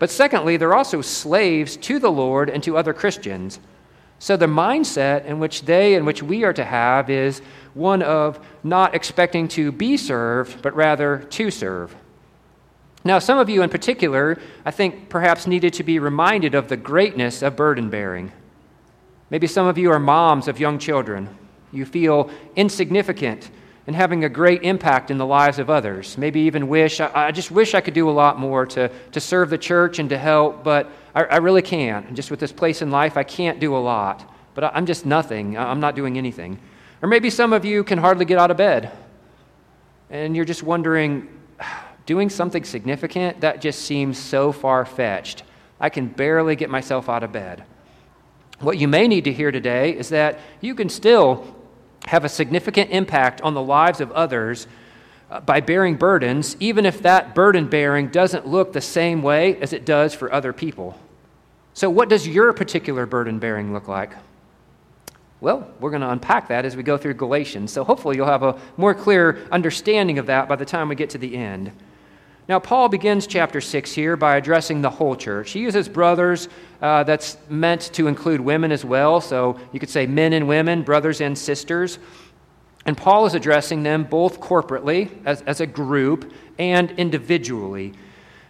but 0.00 0.10
secondly, 0.10 0.56
they're 0.56 0.74
also 0.74 1.00
slaves 1.00 1.76
to 1.76 2.00
the 2.00 2.10
Lord 2.10 2.50
and 2.50 2.60
to 2.64 2.76
other 2.76 2.92
Christians. 2.92 3.60
So 4.18 4.36
the 4.36 4.46
mindset 4.46 5.26
in 5.26 5.38
which 5.38 5.62
they 5.62 5.94
and 5.94 6.04
which 6.04 6.24
we 6.24 6.42
are 6.42 6.52
to 6.54 6.64
have 6.64 7.08
is 7.08 7.40
one 7.74 8.02
of 8.02 8.44
not 8.64 8.92
expecting 8.92 9.46
to 9.46 9.70
be 9.70 9.96
served, 9.96 10.60
but 10.60 10.74
rather 10.74 11.18
to 11.18 11.52
serve. 11.52 11.94
Now, 13.04 13.20
some 13.20 13.38
of 13.38 13.48
you 13.48 13.62
in 13.62 13.70
particular, 13.70 14.40
I 14.64 14.72
think 14.72 15.08
perhaps 15.08 15.46
needed 15.46 15.72
to 15.74 15.84
be 15.84 16.00
reminded 16.00 16.56
of 16.56 16.66
the 16.66 16.76
greatness 16.76 17.42
of 17.42 17.54
burden 17.54 17.90
bearing. 17.90 18.32
Maybe 19.30 19.46
some 19.46 19.66
of 19.66 19.78
you 19.78 19.92
are 19.92 19.98
moms 19.98 20.48
of 20.48 20.58
young 20.58 20.78
children. 20.78 21.28
You 21.72 21.84
feel 21.84 22.30
insignificant 22.56 23.50
and 23.86 23.96
having 23.96 24.24
a 24.24 24.28
great 24.28 24.62
impact 24.62 25.10
in 25.10 25.18
the 25.18 25.26
lives 25.26 25.58
of 25.58 25.70
others. 25.70 26.18
Maybe 26.18 26.40
even 26.40 26.68
wish, 26.68 27.00
I, 27.00 27.10
I 27.28 27.30
just 27.32 27.50
wish 27.50 27.74
I 27.74 27.80
could 27.80 27.94
do 27.94 28.08
a 28.08 28.12
lot 28.12 28.38
more 28.38 28.66
to, 28.66 28.88
to 29.12 29.20
serve 29.20 29.50
the 29.50 29.58
church 29.58 29.98
and 29.98 30.08
to 30.10 30.18
help, 30.18 30.62
but 30.64 30.90
I, 31.14 31.24
I 31.24 31.36
really 31.36 31.62
can't. 31.62 32.06
And 32.06 32.16
just 32.16 32.30
with 32.30 32.40
this 32.40 32.52
place 32.52 32.82
in 32.82 32.90
life, 32.90 33.16
I 33.16 33.22
can't 33.22 33.60
do 33.60 33.74
a 33.74 33.78
lot. 33.78 34.32
But 34.54 34.64
I, 34.64 34.70
I'm 34.74 34.86
just 34.86 35.06
nothing. 35.06 35.56
I'm 35.56 35.80
not 35.80 35.94
doing 35.94 36.18
anything. 36.18 36.58
Or 37.02 37.08
maybe 37.08 37.30
some 37.30 37.52
of 37.52 37.64
you 37.64 37.82
can 37.82 37.98
hardly 37.98 38.24
get 38.24 38.38
out 38.38 38.50
of 38.50 38.56
bed. 38.56 38.92
And 40.10 40.36
you're 40.36 40.44
just 40.44 40.62
wondering, 40.62 41.28
doing 42.06 42.30
something 42.30 42.64
significant, 42.64 43.40
that 43.40 43.60
just 43.60 43.82
seems 43.82 44.18
so 44.18 44.52
far 44.52 44.84
fetched. 44.84 45.44
I 45.80 45.88
can 45.88 46.08
barely 46.08 46.56
get 46.56 46.68
myself 46.68 47.08
out 47.08 47.22
of 47.22 47.32
bed. 47.32 47.64
What 48.60 48.78
you 48.78 48.88
may 48.88 49.08
need 49.08 49.24
to 49.24 49.32
hear 49.32 49.50
today 49.50 49.96
is 49.96 50.10
that 50.10 50.38
you 50.60 50.74
can 50.74 50.88
still 50.88 51.56
have 52.06 52.24
a 52.24 52.28
significant 52.28 52.90
impact 52.90 53.40
on 53.40 53.54
the 53.54 53.62
lives 53.62 54.00
of 54.00 54.12
others 54.12 54.66
uh, 55.30 55.40
by 55.40 55.60
bearing 55.60 55.96
burdens, 55.96 56.56
even 56.60 56.84
if 56.84 57.02
that 57.02 57.34
burden 57.34 57.68
bearing 57.68 58.08
doesn't 58.08 58.46
look 58.46 58.72
the 58.72 58.80
same 58.80 59.22
way 59.22 59.56
as 59.60 59.72
it 59.72 59.84
does 59.84 60.14
for 60.14 60.32
other 60.32 60.52
people. 60.52 60.98
So, 61.72 61.88
what 61.88 62.08
does 62.08 62.26
your 62.26 62.52
particular 62.52 63.06
burden 63.06 63.38
bearing 63.38 63.72
look 63.72 63.88
like? 63.88 64.12
Well, 65.40 65.70
we're 65.80 65.90
going 65.90 66.02
to 66.02 66.10
unpack 66.10 66.48
that 66.48 66.66
as 66.66 66.76
we 66.76 66.82
go 66.82 66.98
through 66.98 67.14
Galatians. 67.14 67.72
So 67.72 67.82
hopefully 67.82 68.16
you'll 68.16 68.26
have 68.26 68.42
a 68.42 68.60
more 68.76 68.94
clear 68.94 69.46
understanding 69.50 70.18
of 70.18 70.26
that 70.26 70.48
by 70.48 70.56
the 70.56 70.66
time 70.66 70.88
we 70.88 70.94
get 70.94 71.10
to 71.10 71.18
the 71.18 71.34
end. 71.34 71.72
Now, 72.50 72.58
Paul 72.58 72.88
begins 72.88 73.28
chapter 73.28 73.60
6 73.60 73.92
here 73.92 74.16
by 74.16 74.36
addressing 74.36 74.82
the 74.82 74.90
whole 74.90 75.14
church. 75.14 75.52
He 75.52 75.60
uses 75.60 75.88
brothers, 75.88 76.48
uh, 76.82 77.04
that's 77.04 77.36
meant 77.48 77.82
to 77.92 78.08
include 78.08 78.40
women 78.40 78.72
as 78.72 78.84
well. 78.84 79.20
So 79.20 79.56
you 79.72 79.78
could 79.78 79.88
say 79.88 80.04
men 80.04 80.32
and 80.32 80.48
women, 80.48 80.82
brothers 80.82 81.20
and 81.20 81.38
sisters. 81.38 82.00
And 82.86 82.96
Paul 82.96 83.24
is 83.26 83.34
addressing 83.34 83.84
them 83.84 84.02
both 84.02 84.40
corporately, 84.40 85.12
as, 85.24 85.42
as 85.42 85.60
a 85.60 85.66
group, 85.66 86.32
and 86.58 86.90
individually. 86.98 87.92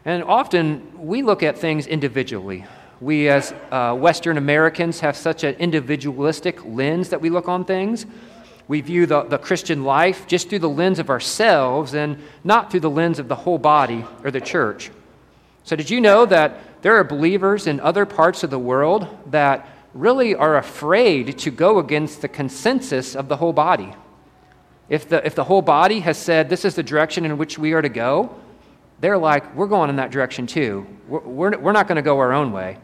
And 0.07 0.25
often 0.25 0.91
we 0.97 1.21
look 1.21 1.43
at 1.43 1.59
things 1.59 1.87
individually. 1.87 2.65
We, 3.03 3.29
as 3.29 3.53
uh, 3.71 3.95
Western 3.95 4.39
Americans, 4.39 5.01
have 5.01 5.15
such 5.15 5.45
an 5.45 5.57
individualistic 5.57 6.65
lens 6.65 7.11
that 7.11 7.21
we 7.21 7.29
look 7.29 7.51
on 7.51 7.67
things. 7.67 8.07
We 8.71 8.83
view 8.83 9.05
the, 9.07 9.25
the 9.25 9.37
Christian 9.37 9.83
life 9.83 10.29
just 10.29 10.49
through 10.49 10.61
the 10.61 10.69
lens 10.69 11.01
of 11.01 11.11
ourselves 11.11 11.93
and 11.93 12.23
not 12.45 12.71
through 12.71 12.87
the 12.87 12.89
lens 12.89 13.19
of 13.19 13.27
the 13.27 13.35
whole 13.35 13.59
body 13.59 14.05
or 14.23 14.31
the 14.31 14.41
church. 14.41 14.93
So, 15.65 15.75
did 15.75 15.91
you 15.91 16.01
know 16.01 16.25
that 16.27 16.81
there 16.81 16.95
are 16.95 17.03
believers 17.03 17.67
in 17.67 17.81
other 17.81 18.07
parts 18.07 18.45
of 18.45 18.51
the 18.51 18.61
world 18.61 19.09
that 19.33 19.69
really 19.93 20.37
are 20.37 20.57
afraid 20.57 21.37
to 21.39 21.51
go 21.51 21.81
against 21.81 22.23
the 22.23 22.29
consensus 22.29 23.17
of 23.17 23.27
the 23.27 23.39
whole 23.39 23.53
body? 23.53 23.93
If 24.89 25.09
the, 25.09 25.27
if 25.27 25.35
the 25.35 25.43
whole 25.43 25.63
body 25.63 25.99
has 25.99 26.17
said 26.17 26.49
this 26.49 26.65
is 26.65 26.77
the 26.77 26.85
direction 26.85 27.25
in 27.25 27.39
which 27.39 27.59
we 27.59 27.73
are 27.73 27.83
to 27.83 27.89
go, 27.89 28.37
they're 29.01 29.19
like, 29.19 29.53
we're 29.57 29.67
going 29.67 29.91
in 29.91 29.97
that 29.97 30.13
direction 30.13 30.47
too. 30.47 30.87
We're, 31.09 31.19
we're, 31.23 31.59
we're 31.59 31.73
not 31.73 31.89
going 31.89 31.97
to 31.97 32.03
go 32.03 32.21
our 32.21 32.33
own 32.33 32.53
way. 32.53 32.79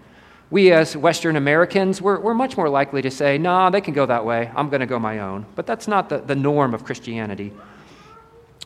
We, 0.51 0.73
as 0.73 0.97
Western 0.97 1.37
Americans, 1.37 2.01
we're, 2.01 2.21
we're 2.21 2.35
much 2.35 2.57
more 2.57 2.69
likely 2.69 3.03
to 3.03 3.11
say, 3.11 3.37
nah, 3.37 3.69
they 3.71 3.81
can 3.81 3.95
go 3.95 4.07
that 4.07 4.25
way. 4.25 4.51
I'm 4.55 4.69
going 4.69 4.81
to 4.81 4.87
go 4.87 4.99
my 4.99 5.19
own. 5.19 5.45
But 5.57 5.67
that's 5.67 5.89
not 5.89 6.09
the, 6.09 6.19
the 6.19 6.37
norm 6.37 6.73
of 6.73 6.85
Christianity. 6.85 7.53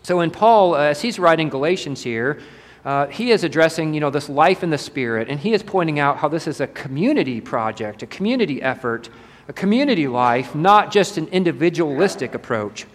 So, 0.03 0.21
in 0.21 0.31
Paul, 0.31 0.75
uh, 0.75 0.81
as 0.81 1.01
he's 1.01 1.19
writing 1.19 1.49
Galatians 1.49 2.03
here, 2.03 2.41
uh, 2.85 3.07
he 3.07 3.31
is 3.31 3.45
addressing 3.45 3.95
you 3.95 4.01
know, 4.01 4.11
this 4.11 4.29
life 4.29 4.63
in 4.63 4.71
the 4.71 4.79
Spirit, 4.79 5.29
and 5.29 5.39
he 5.39 5.53
is 5.53 5.63
pointing 5.63 5.99
out 5.99 6.19
how 6.19 6.29
this 6.29 6.47
is 6.47 6.61
a 6.61 6.67
community 6.67 7.41
project, 7.41 8.03
a 8.03 8.07
community 8.07 8.63
effort, 8.63 9.09
a 9.49 9.53
community 9.53 10.07
life, 10.07 10.55
not 10.55 10.91
just 10.91 11.19
an 11.19 11.29
individualistic 11.29 12.35
approach. 12.35 12.87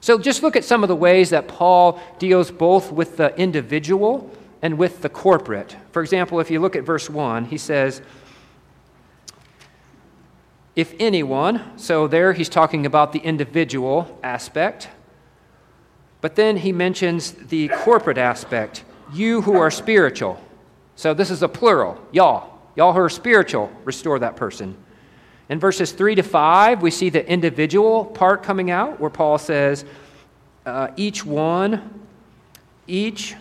So 0.00 0.18
just 0.18 0.42
look 0.42 0.56
at 0.56 0.64
some 0.64 0.82
of 0.82 0.88
the 0.88 0.96
ways 0.96 1.30
that 1.30 1.48
Paul 1.48 2.00
deals 2.18 2.50
both 2.50 2.92
with 2.92 3.16
the 3.16 3.36
individual 3.38 4.30
and 4.62 4.78
with 4.78 5.02
the 5.02 5.08
corporate. 5.08 5.76
For 5.92 6.02
example, 6.02 6.40
if 6.40 6.50
you 6.50 6.60
look 6.60 6.76
at 6.76 6.84
verse 6.84 7.10
1, 7.10 7.46
he 7.46 7.58
says, 7.58 8.02
If 10.78 10.94
anyone, 11.00 11.76
so 11.76 12.06
there 12.06 12.32
he's 12.32 12.48
talking 12.48 12.86
about 12.86 13.12
the 13.12 13.18
individual 13.18 14.16
aspect, 14.22 14.88
but 16.20 16.36
then 16.36 16.58
he 16.58 16.70
mentions 16.70 17.32
the 17.32 17.66
corporate 17.66 18.16
aspect 18.16 18.84
you 19.12 19.42
who 19.42 19.56
are 19.56 19.72
spiritual. 19.72 20.40
So 20.94 21.14
this 21.14 21.32
is 21.32 21.42
a 21.42 21.48
plural, 21.48 22.00
y'all. 22.12 22.60
Y'all 22.76 22.92
who 22.92 23.00
are 23.00 23.08
spiritual, 23.08 23.72
restore 23.82 24.20
that 24.20 24.36
person. 24.36 24.76
In 25.48 25.58
verses 25.58 25.90
3 25.90 26.14
to 26.14 26.22
5, 26.22 26.80
we 26.80 26.92
see 26.92 27.10
the 27.10 27.28
individual 27.28 28.04
part 28.04 28.44
coming 28.44 28.70
out 28.70 29.00
where 29.00 29.10
Paul 29.10 29.36
says, 29.36 29.84
uh, 30.64 30.92
each 30.96 31.26
one, 31.26 32.04
each, 32.86 33.34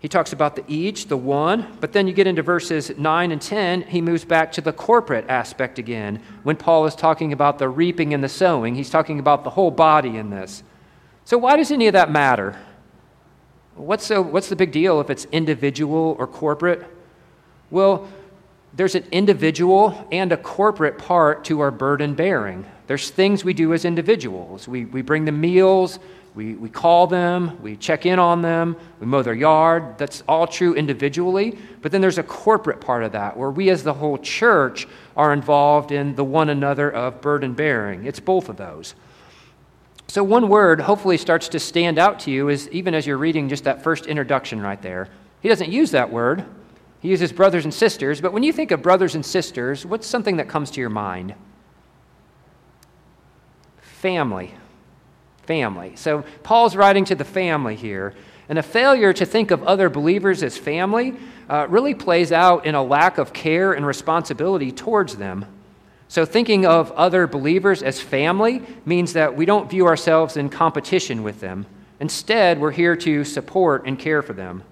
he 0.00 0.08
talks 0.08 0.32
about 0.32 0.54
the 0.54 0.64
each, 0.68 1.08
the 1.08 1.16
one, 1.16 1.76
but 1.80 1.92
then 1.92 2.06
you 2.06 2.12
get 2.12 2.28
into 2.28 2.42
verses 2.42 2.96
9 2.96 3.32
and 3.32 3.42
10, 3.42 3.82
he 3.82 4.00
moves 4.00 4.24
back 4.24 4.52
to 4.52 4.60
the 4.60 4.72
corporate 4.72 5.28
aspect 5.28 5.78
again. 5.78 6.22
When 6.44 6.56
Paul 6.56 6.86
is 6.86 6.94
talking 6.94 7.32
about 7.32 7.58
the 7.58 7.68
reaping 7.68 8.14
and 8.14 8.22
the 8.22 8.28
sowing, 8.28 8.76
he's 8.76 8.90
talking 8.90 9.18
about 9.18 9.42
the 9.42 9.50
whole 9.50 9.72
body 9.72 10.16
in 10.16 10.30
this. 10.30 10.62
So, 11.24 11.36
why 11.36 11.56
does 11.56 11.72
any 11.72 11.88
of 11.88 11.94
that 11.94 12.10
matter? 12.10 12.56
What's, 13.74 14.08
what's 14.10 14.48
the 14.48 14.56
big 14.56 14.72
deal 14.72 15.00
if 15.00 15.10
it's 15.10 15.24
individual 15.26 16.16
or 16.18 16.26
corporate? 16.26 16.84
Well, 17.70 18.08
there's 18.74 18.94
an 18.94 19.04
individual 19.10 20.06
and 20.12 20.30
a 20.32 20.36
corporate 20.36 20.98
part 20.98 21.44
to 21.46 21.60
our 21.60 21.70
burden 21.70 22.14
bearing. 22.14 22.66
There's 22.86 23.10
things 23.10 23.44
we 23.44 23.52
do 23.52 23.74
as 23.74 23.84
individuals. 23.84 24.68
We, 24.68 24.84
we 24.84 25.02
bring 25.02 25.24
the 25.24 25.32
meals, 25.32 25.98
we, 26.38 26.54
we 26.54 26.68
call 26.68 27.08
them, 27.08 27.60
we 27.60 27.74
check 27.74 28.06
in 28.06 28.20
on 28.20 28.42
them, 28.42 28.76
we 29.00 29.06
mow 29.08 29.22
their 29.22 29.34
yard. 29.34 29.98
That's 29.98 30.22
all 30.28 30.46
true 30.46 30.72
individually. 30.72 31.58
But 31.82 31.90
then 31.90 32.00
there's 32.00 32.18
a 32.18 32.22
corporate 32.22 32.80
part 32.80 33.02
of 33.02 33.10
that 33.10 33.36
where 33.36 33.50
we 33.50 33.70
as 33.70 33.82
the 33.82 33.94
whole 33.94 34.18
church 34.18 34.86
are 35.16 35.32
involved 35.32 35.90
in 35.90 36.14
the 36.14 36.22
one 36.22 36.48
another 36.48 36.92
of 36.92 37.20
burden 37.20 37.54
bearing. 37.54 38.06
It's 38.06 38.20
both 38.20 38.48
of 38.48 38.56
those. 38.56 38.94
So, 40.06 40.22
one 40.22 40.48
word 40.48 40.80
hopefully 40.80 41.16
starts 41.16 41.48
to 41.48 41.58
stand 41.58 41.98
out 41.98 42.20
to 42.20 42.30
you 42.30 42.50
is 42.50 42.68
even 42.68 42.94
as 42.94 43.04
you're 43.04 43.18
reading 43.18 43.48
just 43.48 43.64
that 43.64 43.82
first 43.82 44.06
introduction 44.06 44.60
right 44.60 44.80
there. 44.80 45.08
He 45.40 45.48
doesn't 45.48 45.72
use 45.72 45.90
that 45.90 46.12
word, 46.12 46.44
he 47.00 47.08
uses 47.08 47.32
brothers 47.32 47.64
and 47.64 47.74
sisters. 47.74 48.20
But 48.20 48.32
when 48.32 48.44
you 48.44 48.52
think 48.52 48.70
of 48.70 48.80
brothers 48.80 49.16
and 49.16 49.26
sisters, 49.26 49.84
what's 49.84 50.06
something 50.06 50.36
that 50.36 50.48
comes 50.48 50.70
to 50.70 50.80
your 50.80 50.88
mind? 50.88 51.34
Family. 53.80 54.54
Family. 55.48 55.92
So, 55.96 56.26
Paul's 56.42 56.76
writing 56.76 57.06
to 57.06 57.14
the 57.14 57.24
family 57.24 57.74
here. 57.74 58.12
And 58.50 58.58
a 58.58 58.62
failure 58.62 59.14
to 59.14 59.24
think 59.24 59.50
of 59.50 59.62
other 59.62 59.88
believers 59.88 60.42
as 60.42 60.58
family 60.58 61.14
uh, 61.48 61.66
really 61.70 61.94
plays 61.94 62.32
out 62.32 62.66
in 62.66 62.74
a 62.74 62.82
lack 62.82 63.16
of 63.16 63.32
care 63.32 63.72
and 63.72 63.86
responsibility 63.86 64.70
towards 64.70 65.16
them. 65.16 65.46
So, 66.06 66.26
thinking 66.26 66.66
of 66.66 66.92
other 66.92 67.26
believers 67.26 67.82
as 67.82 67.98
family 67.98 68.60
means 68.84 69.14
that 69.14 69.34
we 69.34 69.46
don't 69.46 69.70
view 69.70 69.86
ourselves 69.86 70.36
in 70.36 70.50
competition 70.50 71.22
with 71.22 71.40
them. 71.40 71.64
Instead, 71.98 72.60
we're 72.60 72.70
here 72.70 72.96
to 72.96 73.24
support 73.24 73.86
and 73.86 73.98
care 73.98 74.20
for 74.20 74.34
them. 74.34 74.62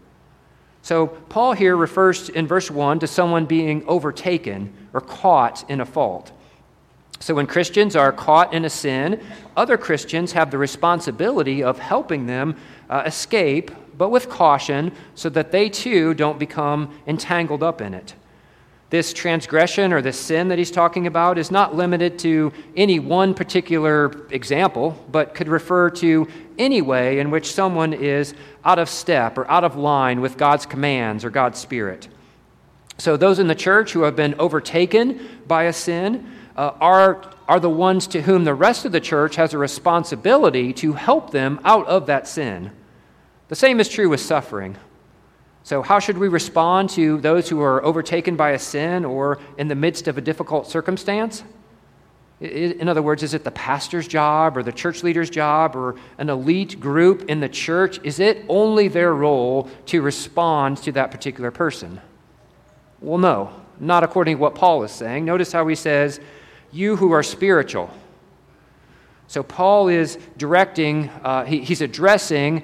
So, 0.83 1.07
Paul 1.07 1.55
here 1.55 1.75
refers 1.75 2.29
in 2.29 2.47
verse 2.47 2.71
1 2.71 2.99
to 2.99 3.07
someone 3.07 3.47
being 3.47 3.83
overtaken 3.89 4.75
or 4.93 5.01
caught 5.01 5.65
in 5.71 5.81
a 5.81 5.87
fault. 5.87 6.33
So, 7.19 7.35
when 7.35 7.47
Christians 7.47 7.97
are 7.97 8.13
caught 8.13 8.53
in 8.53 8.65
a 8.65 8.71
sin, 8.71 9.23
other 9.57 9.79
Christians 9.79 10.33
have 10.33 10.51
the 10.51 10.59
responsibility 10.59 11.63
of 11.63 11.79
helping 11.79 12.27
them 12.27 12.57
uh, 12.91 13.03
escape, 13.07 13.71
but 13.97 14.11
with 14.11 14.29
caution, 14.29 14.93
so 15.15 15.29
that 15.31 15.51
they 15.51 15.69
too 15.69 16.13
don't 16.15 16.39
become 16.39 16.99
entangled 17.07 17.63
up 17.63 17.81
in 17.81 17.95
it. 17.95 18.15
This 18.89 19.13
transgression 19.13 19.93
or 19.93 20.01
this 20.01 20.19
sin 20.19 20.49
that 20.49 20.59
he's 20.59 20.71
talking 20.71 21.09
about 21.09 21.39
is 21.39 21.51
not 21.51 21.75
limited 21.75 22.21
to 22.21 22.53
any 22.77 23.01
one 23.01 23.35
particular 23.35 24.29
example, 24.31 24.97
but 25.11 25.35
could 25.35 25.49
refer 25.49 25.91
to 25.91 26.29
any 26.57 26.83
way 26.83 27.19
in 27.19 27.33
which 27.33 27.53
someone 27.53 27.93
is 27.93 28.35
out 28.65 28.79
of 28.79 28.89
step 28.89 29.39
or 29.39 29.51
out 29.51 29.65
of 29.65 29.77
line 29.77 30.21
with 30.21 30.37
God's 30.37 30.67
commands 30.67 31.25
or 31.25 31.31
God's 31.31 31.59
Spirit. 31.59 32.09
So, 32.99 33.17
those 33.17 33.41
in 33.41 33.49
the 33.49 33.55
church 33.57 33.93
who 33.93 34.03
have 34.03 34.15
been 34.15 34.35
overtaken 34.39 35.43
by 35.49 35.65
a 35.65 35.73
sin 35.73 36.31
uh, 36.57 36.73
are, 36.81 37.23
are 37.47 37.61
the 37.61 37.71
ones 37.71 38.07
to 38.09 38.23
whom 38.23 38.45
the 38.45 38.55
rest 38.55 38.85
of 38.85 38.93
the 38.93 39.01
church 39.01 39.37
has 39.37 39.53
a 39.53 39.59
responsibility 39.59 40.73
to 40.73 40.95
help 40.95 41.31
them 41.31 41.61
out 41.65 41.87
of 41.87 42.07
that 42.07 42.27
sin. 42.27 42.71
The 43.49 43.55
same 43.55 43.79
is 43.79 43.89
true 43.89 44.09
with 44.09 44.21
suffering. 44.21 44.77
So, 45.63 45.83
how 45.83 45.99
should 45.99 46.19
we 46.19 46.29
respond 46.29 46.91
to 46.91 47.19
those 47.21 47.49
who 47.49 47.61
are 47.61 47.85
overtaken 47.85 48.37
by 48.37 48.51
a 48.51 48.59
sin 48.59 49.05
or 49.05 49.39
in 49.59 49.69
the 49.69 49.75
midst 49.75 50.09
of 50.09 50.17
a 50.17 50.21
difficult 50.21 50.69
circumstance? 50.69 51.43
In 52.39 52.87
other 52.87 53.03
words, 53.03 53.23
is 53.23 53.33
it 53.33 53.45
the 53.45 53.51
pastor's 53.51 54.07
job 54.07 54.57
or 54.57 54.63
the 54.63 54.73
church 54.73 55.03
leader's 55.03 55.31
job 55.31 55.75
or 55.75 55.97
an 56.19 56.29
elite 56.29 56.79
group 56.79 57.31
in 57.31 57.41
the 57.41 57.49
church? 57.49 57.99
Is 58.05 58.21
it 58.21 58.45
only 58.49 58.89
their 58.89 59.15
role 59.15 59.71
to 59.87 60.03
respond 60.03 60.77
to 60.79 60.93
that 60.93 61.11
particular 61.11 61.51
person? 61.51 62.01
Well, 63.01 63.19
no, 63.19 63.53
not 63.81 64.05
according 64.05 64.37
to 64.37 64.41
what 64.41 64.55
Paul 64.55 64.83
is 64.85 64.93
saying. 64.93 65.25
Notice 65.25 65.51
how 65.51 65.67
he 65.67 65.75
says, 65.75 66.21
You 66.77 66.97
who 66.97 67.13
are 67.13 67.23
spiritual. 67.23 67.91
So, 69.29 69.43
Paul 69.43 69.89
is 69.89 70.19
directing, 70.37 71.09
uh, 71.25 71.47
he, 71.47 71.61
he's 71.61 71.81
addressing 71.81 72.63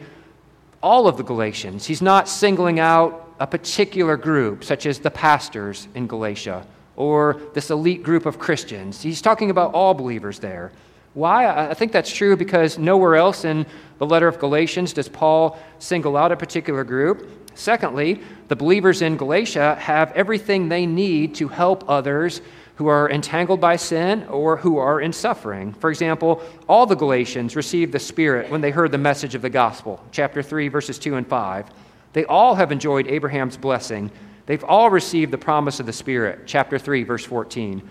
all 0.82 1.08
of 1.08 1.16
the 1.16 1.22
Galatians. 1.22 1.86
He's 1.86 2.02
not 2.02 2.28
singling 2.28 2.78
out 2.78 3.34
a 3.40 3.46
particular 3.46 4.18
group, 4.18 4.64
such 4.64 4.84
as 4.84 4.98
the 4.98 5.10
pastors 5.10 5.88
in 5.94 6.06
Galatia 6.06 6.66
or 6.94 7.40
this 7.54 7.70
elite 7.70 8.02
group 8.02 8.26
of 8.26 8.38
Christians. 8.38 9.00
He's 9.00 9.22
talking 9.22 9.48
about 9.48 9.72
all 9.72 9.94
believers 9.94 10.38
there. 10.38 10.72
Why? 11.14 11.48
I 11.70 11.72
think 11.72 11.90
that's 11.90 12.12
true 12.12 12.36
because 12.36 12.78
nowhere 12.78 13.16
else 13.16 13.46
in 13.46 13.64
the 13.98 14.06
letter 14.06 14.28
of 14.28 14.38
Galatians 14.38 14.92
does 14.92 15.08
Paul 15.08 15.58
single 15.78 16.18
out 16.18 16.32
a 16.32 16.36
particular 16.36 16.84
group. 16.84 17.30
Secondly, 17.54 18.20
the 18.48 18.56
believers 18.56 19.00
in 19.00 19.16
Galatia 19.16 19.74
have 19.76 20.12
everything 20.12 20.68
they 20.68 20.84
need 20.84 21.34
to 21.36 21.48
help 21.48 21.88
others 21.88 22.42
who 22.76 22.86
are 22.86 23.10
entangled 23.10 23.60
by 23.60 23.76
sin 23.76 24.24
or 24.24 24.56
who 24.56 24.78
are 24.78 25.00
in 25.00 25.12
suffering. 25.12 25.72
For 25.74 25.90
example, 25.90 26.42
all 26.68 26.86
the 26.86 26.96
Galatians 26.96 27.54
received 27.54 27.92
the 27.92 27.98
Spirit 27.98 28.50
when 28.50 28.60
they 28.60 28.70
heard 28.70 28.92
the 28.92 28.98
message 28.98 29.34
of 29.34 29.42
the 29.42 29.50
gospel, 29.50 30.02
chapter 30.10 30.42
3, 30.42 30.68
verses 30.68 30.98
2 30.98 31.16
and 31.16 31.26
5. 31.26 31.70
They 32.12 32.24
all 32.24 32.54
have 32.54 32.72
enjoyed 32.72 33.06
Abraham's 33.06 33.56
blessing. 33.56 34.10
They've 34.46 34.64
all 34.64 34.90
received 34.90 35.32
the 35.32 35.38
promise 35.38 35.80
of 35.80 35.86
the 35.86 35.92
Spirit, 35.92 36.40
chapter 36.46 36.78
3, 36.78 37.04
verse 37.04 37.24
14. 37.24 37.88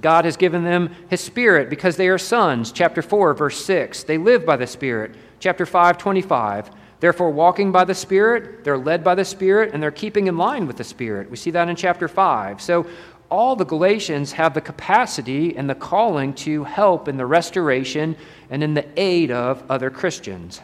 God 0.00 0.24
has 0.24 0.36
given 0.36 0.64
them 0.64 0.94
his 1.08 1.20
Spirit 1.20 1.70
because 1.70 1.96
they 1.96 2.08
are 2.08 2.18
sons, 2.18 2.72
chapter 2.72 3.02
4, 3.02 3.34
verse 3.34 3.64
6. 3.64 4.04
They 4.04 4.18
live 4.18 4.44
by 4.44 4.56
the 4.56 4.66
Spirit, 4.66 5.14
chapter 5.38 5.64
5, 5.64 5.98
25. 5.98 6.70
Therefore, 7.00 7.30
walking 7.30 7.70
by 7.70 7.84
the 7.84 7.94
Spirit, 7.94 8.64
they're 8.64 8.78
led 8.78 9.04
by 9.04 9.14
the 9.14 9.24
Spirit, 9.24 9.72
and 9.72 9.82
they're 9.82 9.90
keeping 9.90 10.26
in 10.26 10.38
line 10.38 10.66
with 10.66 10.76
the 10.76 10.84
Spirit. 10.84 11.30
We 11.30 11.36
see 11.36 11.50
that 11.50 11.68
in 11.68 11.76
chapter 11.76 12.08
5. 12.08 12.60
So, 12.60 12.86
all 13.30 13.56
the 13.56 13.64
Galatians 13.64 14.32
have 14.32 14.54
the 14.54 14.60
capacity 14.60 15.56
and 15.56 15.68
the 15.68 15.74
calling 15.74 16.34
to 16.34 16.64
help 16.64 17.08
in 17.08 17.16
the 17.16 17.26
restoration 17.26 18.16
and 18.50 18.62
in 18.62 18.74
the 18.74 18.86
aid 18.96 19.30
of 19.30 19.62
other 19.70 19.90
Christians. 19.90 20.60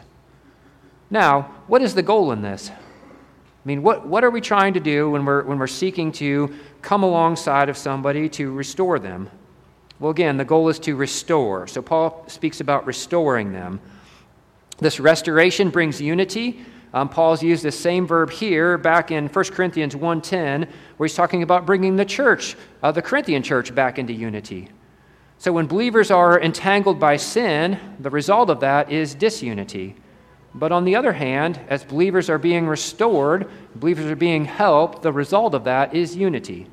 Now, 1.09 1.51
what 1.67 1.81
is 1.81 1.93
the 1.93 2.03
goal 2.03 2.31
in 2.31 2.41
this? 2.41 2.69
I 2.69 3.67
mean, 3.67 3.83
what, 3.83 4.07
what 4.07 4.23
are 4.23 4.31
we 4.31 4.41
trying 4.41 4.73
to 4.73 4.79
do 4.79 5.11
when 5.11 5.25
we're, 5.25 5.43
when 5.43 5.59
we're 5.59 5.67
seeking 5.67 6.11
to 6.13 6.55
come 6.81 7.03
alongside 7.03 7.69
of 7.69 7.77
somebody 7.77 8.29
to 8.29 8.51
restore 8.51 8.97
them? 8.97 9.29
Well, 9.99 10.09
again, 10.09 10.37
the 10.37 10.45
goal 10.45 10.69
is 10.69 10.79
to 10.79 10.95
restore. 10.95 11.67
So 11.67 11.81
Paul 11.81 12.23
speaks 12.27 12.59
about 12.59 12.87
restoring 12.87 13.51
them. 13.51 13.79
This 14.79 14.99
restoration 14.99 15.69
brings 15.69 16.01
unity 16.01 16.65
Um, 16.93 17.07
Paul's 17.07 17.41
used 17.41 17.63
the 17.63 17.71
same 17.71 18.05
verb 18.05 18.29
here 18.29 18.77
back 18.77 19.11
in 19.11 19.27
1 19.27 19.45
Corinthians 19.45 19.95
1.10, 19.95 20.67
where 20.97 21.07
he's 21.07 21.15
talking 21.15 21.41
about 21.41 21.65
bringing 21.65 21.95
the 21.95 22.05
church, 22.05 22.57
uh, 22.83 22.91
the 22.91 23.01
Corinthian 23.01 23.43
church, 23.43 23.73
back 23.73 23.97
into 23.97 24.11
unity. 24.11 24.69
So 25.37 25.53
when 25.53 25.67
believers 25.67 26.11
are 26.11 26.39
entangled 26.39 26.99
by 26.99 27.17
sin, 27.17 27.79
the 27.99 28.09
result 28.09 28.49
of 28.49 28.59
that 28.59 28.91
is 28.91 29.15
disunity. 29.15 29.95
But 30.53 30.71
on 30.71 30.83
the 30.83 30.95
other 30.95 31.13
hand, 31.13 31.59
as 31.69 31.83
believers 31.83 32.29
are 32.29 32.37
being 32.37 32.67
restored, 32.67 33.49
believers 33.75 34.11
are 34.11 34.15
being 34.15 34.45
helped, 34.45 35.01
the 35.01 35.13
result 35.13 35.55
of 35.55 35.63
that 35.63 35.95
is 35.95 36.15
unity. 36.15 36.67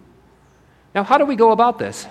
Now, 0.94 1.04
how 1.04 1.16
do 1.16 1.24
we 1.24 1.36
go 1.36 1.52
about 1.52 1.78
this? 1.78 2.06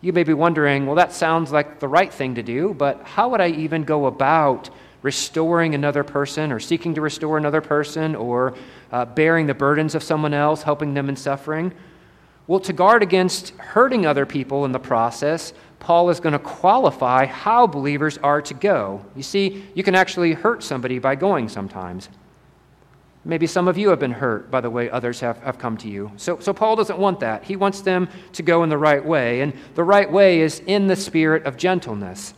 You 0.00 0.12
may 0.12 0.24
be 0.24 0.32
wondering, 0.32 0.86
well, 0.86 0.96
that 0.96 1.12
sounds 1.12 1.52
like 1.52 1.78
the 1.78 1.88
right 1.88 2.12
thing 2.12 2.34
to 2.36 2.42
do, 2.42 2.74
but 2.74 3.02
how 3.04 3.28
would 3.28 3.40
I 3.40 3.48
even 3.48 3.84
go 3.84 4.06
about 4.06 4.70
restoring 5.02 5.74
another 5.74 6.04
person 6.04 6.52
or 6.52 6.60
seeking 6.60 6.94
to 6.94 7.00
restore 7.00 7.36
another 7.36 7.60
person 7.60 8.14
or 8.14 8.54
uh, 8.90 9.04
bearing 9.04 9.46
the 9.46 9.54
burdens 9.54 9.94
of 9.94 10.02
someone 10.02 10.32
else, 10.32 10.62
helping 10.62 10.94
them 10.94 11.08
in 11.08 11.16
suffering? 11.16 11.72
Well, 12.46 12.60
to 12.60 12.72
guard 12.72 13.02
against 13.02 13.50
hurting 13.50 14.06
other 14.06 14.26
people 14.26 14.64
in 14.64 14.72
the 14.72 14.78
process, 14.78 15.52
Paul 15.78 16.10
is 16.10 16.20
going 16.20 16.32
to 16.32 16.38
qualify 16.38 17.26
how 17.26 17.66
believers 17.66 18.18
are 18.18 18.42
to 18.42 18.54
go. 18.54 19.04
You 19.16 19.22
see, 19.22 19.64
you 19.74 19.82
can 19.82 19.94
actually 19.94 20.32
hurt 20.32 20.62
somebody 20.62 20.98
by 20.98 21.14
going 21.14 21.48
sometimes. 21.48 22.08
Maybe 23.24 23.46
some 23.46 23.68
of 23.68 23.78
you 23.78 23.88
have 23.90 24.00
been 24.00 24.12
hurt 24.12 24.50
by 24.50 24.60
the 24.60 24.70
way 24.70 24.90
others 24.90 25.20
have, 25.20 25.38
have 25.42 25.58
come 25.58 25.76
to 25.78 25.88
you. 25.88 26.10
So, 26.16 26.40
so 26.40 26.52
Paul 26.52 26.74
doesn't 26.74 26.98
want 26.98 27.20
that. 27.20 27.44
He 27.44 27.54
wants 27.54 27.80
them 27.80 28.08
to 28.32 28.42
go 28.42 28.64
in 28.64 28.68
the 28.68 28.78
right 28.78 29.04
way. 29.04 29.42
And 29.42 29.52
the 29.74 29.84
right 29.84 30.10
way 30.10 30.40
is 30.40 30.60
in 30.66 30.88
the 30.88 30.96
spirit 30.96 31.44
of 31.44 31.56
gentleness. 31.56 32.34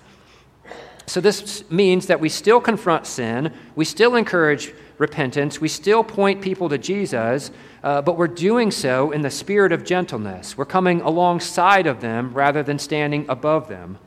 So 1.07 1.21
this 1.21 1.69
means 1.71 2.07
that 2.07 2.21
we 2.21 2.29
still 2.29 2.61
confront 2.61 3.07
sin, 3.07 3.53
we 3.77 3.85
still 3.85 4.17
encourage 4.17 4.73
repentance, 4.97 5.61
we 5.61 5.69
still 5.69 6.03
point 6.03 6.41
people 6.41 6.69
to 6.69 6.79
Jesus, 6.79 7.51
uh, 7.83 8.01
but 8.01 8.17
we're 8.17 8.29
doing 8.29 8.71
so 8.71 9.11
in 9.11 9.21
the 9.21 9.31
spirit 9.31 9.73
of 9.73 9.85
gentleness. 9.85 10.57
We're 10.57 10.65
coming 10.65 11.03
alongside 11.03 11.87
of 11.87 12.01
them 12.01 12.33
rather 12.33 12.63
than 12.63 12.79
standing 12.79 13.27
above 13.29 13.69
them. 13.69 13.99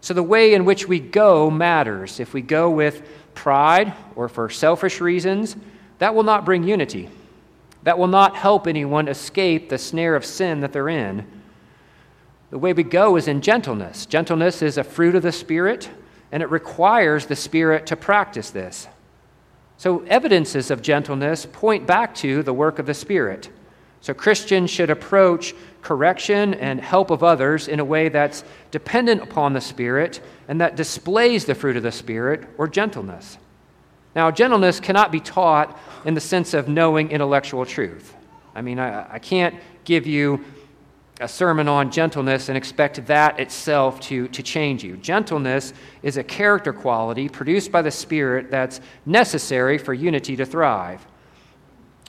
So 0.00 0.12
the 0.12 0.22
way 0.22 0.52
in 0.52 0.66
which 0.66 0.86
we 0.86 1.00
go 1.00 1.50
matters. 1.50 2.20
If 2.20 2.34
we 2.34 2.42
go 2.42 2.68
with 2.68 3.08
pride 3.34 3.94
or 4.14 4.28
for 4.28 4.50
selfish 4.50 5.00
reasons, 5.00 5.56
that 5.98 6.14
will 6.14 6.24
not 6.24 6.44
bring 6.44 6.64
unity. 6.64 7.08
That 7.84 7.98
will 7.98 8.08
not 8.08 8.36
help 8.36 8.66
anyone 8.66 9.08
escape 9.08 9.70
the 9.70 9.78
snare 9.78 10.14
of 10.14 10.24
sin 10.24 10.60
that 10.60 10.72
they're 10.72 10.90
in. 10.90 11.26
The 12.50 12.58
way 12.58 12.72
we 12.72 12.82
go 12.82 13.16
is 13.16 13.28
in 13.28 13.40
gentleness. 13.40 14.04
Gentleness 14.04 14.60
is 14.60 14.76
a 14.76 14.84
fruit 14.84 15.14
of 15.14 15.22
the 15.22 15.32
Spirit, 15.32 15.88
and 16.34 16.42
it 16.42 16.50
requires 16.50 17.26
the 17.26 17.36
Spirit 17.36 17.86
to 17.86 17.94
practice 17.94 18.50
this. 18.50 18.88
So, 19.76 20.00
evidences 20.08 20.68
of 20.72 20.82
gentleness 20.82 21.46
point 21.46 21.86
back 21.86 22.12
to 22.16 22.42
the 22.42 22.52
work 22.52 22.80
of 22.80 22.86
the 22.86 22.92
Spirit. 22.92 23.50
So, 24.00 24.14
Christians 24.14 24.68
should 24.68 24.90
approach 24.90 25.54
correction 25.80 26.54
and 26.54 26.80
help 26.80 27.12
of 27.12 27.22
others 27.22 27.68
in 27.68 27.78
a 27.78 27.84
way 27.84 28.08
that's 28.08 28.42
dependent 28.72 29.22
upon 29.22 29.52
the 29.52 29.60
Spirit 29.60 30.20
and 30.48 30.60
that 30.60 30.74
displays 30.74 31.44
the 31.44 31.54
fruit 31.54 31.76
of 31.76 31.84
the 31.84 31.92
Spirit 31.92 32.48
or 32.58 32.66
gentleness. 32.66 33.38
Now, 34.16 34.32
gentleness 34.32 34.80
cannot 34.80 35.12
be 35.12 35.20
taught 35.20 35.78
in 36.04 36.14
the 36.14 36.20
sense 36.20 36.52
of 36.52 36.66
knowing 36.66 37.12
intellectual 37.12 37.64
truth. 37.64 38.12
I 38.56 38.60
mean, 38.60 38.80
I, 38.80 39.14
I 39.14 39.18
can't 39.20 39.54
give 39.84 40.04
you 40.04 40.44
a 41.20 41.28
sermon 41.28 41.68
on 41.68 41.90
gentleness 41.90 42.48
and 42.48 42.58
expect 42.58 43.06
that 43.06 43.38
itself 43.38 44.00
to, 44.00 44.26
to 44.28 44.42
change 44.42 44.82
you. 44.82 44.96
Gentleness 44.96 45.72
is 46.02 46.16
a 46.16 46.24
character 46.24 46.72
quality 46.72 47.28
produced 47.28 47.70
by 47.70 47.82
the 47.82 47.90
Spirit 47.90 48.50
that's 48.50 48.80
necessary 49.06 49.78
for 49.78 49.94
unity 49.94 50.34
to 50.36 50.44
thrive. 50.44 51.06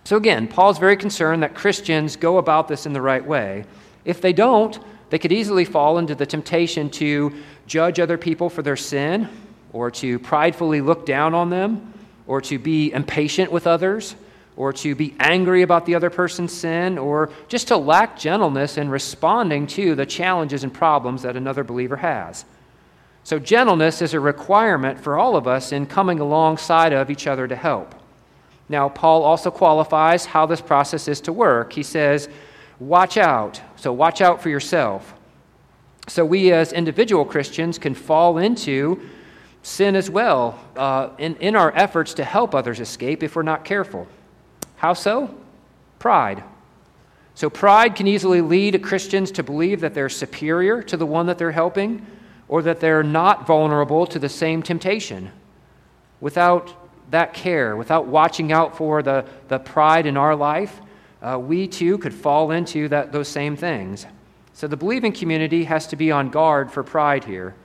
So, 0.06 0.18
again, 0.18 0.48
Paul's 0.48 0.80
very 0.80 0.98
concerned 0.98 1.44
that 1.44 1.56
Christians 1.56 2.16
go 2.16 2.38
about 2.38 2.68
this 2.68 2.86
in 2.86 2.94
the 2.94 3.02
right 3.02 3.26
way. 3.26 3.66
If 4.06 4.22
they 4.22 4.34
don't, 4.34 4.80
they 5.10 5.20
could 5.20 5.32
easily 5.32 5.66
fall 5.66 5.98
into 5.98 6.16
the 6.16 6.26
temptation 6.26 6.90
to 6.92 7.34
judge 7.68 8.00
other 8.00 8.18
people 8.18 8.50
for 8.50 8.62
their 8.62 8.76
sin 8.76 9.30
or 9.72 9.92
to 9.92 10.20
pridefully 10.20 10.82
look 10.82 11.06
down 11.06 11.34
on 11.34 11.50
them 11.50 11.94
or 12.28 12.42
to 12.42 12.58
be 12.58 12.92
impatient 12.92 13.52
with 13.52 13.68
others, 13.68 14.16
or 14.58 14.72
to 14.72 14.96
be 14.96 15.16
angry 15.20 15.62
about 15.62 15.86
the 15.86 15.96
other 15.96 16.10
person's 16.10 16.54
sin, 16.54 16.98
or 16.98 17.30
just 17.48 17.68
to 17.68 17.78
lack 17.78 18.18
gentleness 18.18 18.78
in 18.78 18.90
responding 18.90 19.68
to 19.68 19.96
the 19.96 20.06
challenges 20.06 20.64
and 20.64 20.74
problems 20.74 21.24
that 21.24 21.36
another 21.36 21.64
believer 21.64 21.98
has. 21.98 22.46
So, 23.26 23.40
gentleness 23.40 24.02
is 24.02 24.14
a 24.14 24.20
requirement 24.20 25.00
for 25.00 25.18
all 25.18 25.36
of 25.36 25.48
us 25.48 25.72
in 25.72 25.88
coming 25.88 26.20
alongside 26.20 26.94
of 26.94 27.10
each 27.10 27.28
other 27.28 27.48
to 27.48 27.56
help. 27.56 27.96
Now, 28.70 28.88
Paul 28.88 29.24
also 29.24 29.52
qualifies 29.52 30.26
how 30.26 30.46
this 30.46 30.62
process 30.62 31.08
is 31.08 31.22
to 31.22 31.34
work. 31.34 31.74
He 31.74 31.84
says, 31.84 32.30
Watch 32.80 33.18
out. 33.18 33.62
So, 33.78 33.92
watch 33.92 34.22
out 34.22 34.42
for 34.42 34.50
yourself. 34.50 35.14
So, 36.08 36.24
we 36.24 36.52
as 36.52 36.72
individual 36.72 37.26
Christians 37.26 37.80
can 37.80 37.96
fall 37.96 38.38
into 38.38 39.02
sin 39.64 39.96
as 39.96 40.10
well 40.10 40.60
uh, 40.76 41.10
in, 41.18 41.36
in 41.38 41.56
our 41.56 41.76
efforts 41.76 42.14
to 42.14 42.24
help 42.24 42.54
others 42.54 42.80
escape 42.80 43.24
if 43.24 43.36
we're 43.36 43.42
not 43.42 43.66
careful. 43.66 44.08
How 44.86 44.94
so? 44.94 45.36
Pride. 45.98 46.44
So, 47.34 47.50
pride 47.50 47.96
can 47.96 48.06
easily 48.06 48.42
lead 48.42 48.84
Christians 48.84 49.32
to 49.32 49.42
believe 49.42 49.82
that 49.82 49.96
they're 49.96 50.10
superior 50.10 50.84
to 50.84 50.96
the 50.96 51.08
one 51.08 51.26
that 51.26 51.40
they're 51.40 51.52
helping 51.52 52.06
or 52.48 52.62
that 52.62 52.82
they're 52.82 53.02
not 53.02 53.48
vulnerable 53.48 54.06
to 54.06 54.20
the 54.20 54.30
same 54.30 54.62
temptation. 54.62 55.32
Without 56.22 56.72
that 57.10 57.34
care, 57.34 57.76
without 57.76 58.06
watching 58.06 58.52
out 58.52 58.78
for 58.78 59.02
the, 59.02 59.26
the 59.48 59.58
pride 59.58 60.06
in 60.06 60.18
our 60.18 60.36
life, 60.36 60.80
uh, 61.24 61.40
we 61.40 61.68
too 61.68 61.98
could 61.98 62.14
fall 62.14 62.52
into 62.52 62.88
that, 62.90 63.12
those 63.12 63.28
same 63.28 63.56
things. 63.56 64.06
So, 64.54 64.68
the 64.68 64.78
believing 64.78 65.14
community 65.14 65.64
has 65.64 65.88
to 65.88 65.96
be 65.96 66.12
on 66.12 66.30
guard 66.30 66.72
for 66.72 66.84
pride 66.84 67.24
here. 67.24 67.56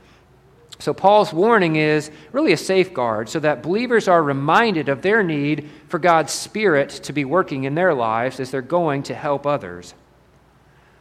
So, 0.81 0.95
Paul's 0.95 1.33
warning 1.33 1.77
is 1.77 2.11
really 2.33 2.55
a 2.55 2.57
safeguard 2.57 3.29
so 3.29 3.39
that 3.41 3.63
believers 3.63 4.09
are 4.09 4.23
reminded 4.23 4.89
of 4.89 5.03
their 5.03 5.23
need 5.23 5.69
for 5.89 5.99
God's 5.99 6.33
Spirit 6.33 6.89
to 6.89 7.13
be 7.13 7.27
working 7.27 7.65
in 7.65 7.75
their 7.75 7.93
lives 7.93 8.41
as 8.41 8.51
they're 8.51 8.63
going 8.63 9.03
to 9.05 9.15
help 9.15 9.47
others. 9.47 9.93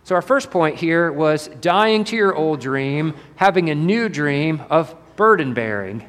So, 0.03 0.15
our 0.15 0.21
first 0.21 0.51
point 0.51 0.75
here 0.75 1.11
was 1.13 1.47
dying 1.61 2.03
to 2.05 2.17
your 2.17 2.35
old 2.35 2.59
dream, 2.59 3.13
having 3.37 3.69
a 3.69 3.75
new 3.75 4.09
dream 4.09 4.61
of 4.69 4.93
burden 5.15 5.53
bearing. 5.53 6.03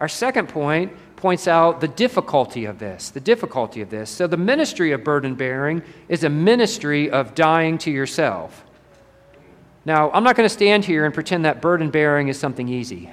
Our 0.00 0.08
second 0.08 0.48
point 0.48 0.92
points 1.14 1.46
out 1.46 1.80
the 1.80 1.86
difficulty 1.86 2.64
of 2.64 2.80
this, 2.80 3.10
the 3.10 3.20
difficulty 3.20 3.82
of 3.82 3.90
this. 3.90 4.10
So, 4.10 4.26
the 4.26 4.36
ministry 4.36 4.90
of 4.90 5.04
burden 5.04 5.36
bearing 5.36 5.82
is 6.08 6.24
a 6.24 6.28
ministry 6.28 7.08
of 7.08 7.36
dying 7.36 7.78
to 7.78 7.90
yourself. 7.92 8.64
Now, 9.84 10.10
I'm 10.12 10.22
not 10.22 10.36
going 10.36 10.48
to 10.48 10.52
stand 10.52 10.84
here 10.84 11.04
and 11.04 11.12
pretend 11.12 11.44
that 11.44 11.60
burden 11.60 11.90
bearing 11.90 12.28
is 12.28 12.38
something 12.38 12.68
easy, 12.68 13.10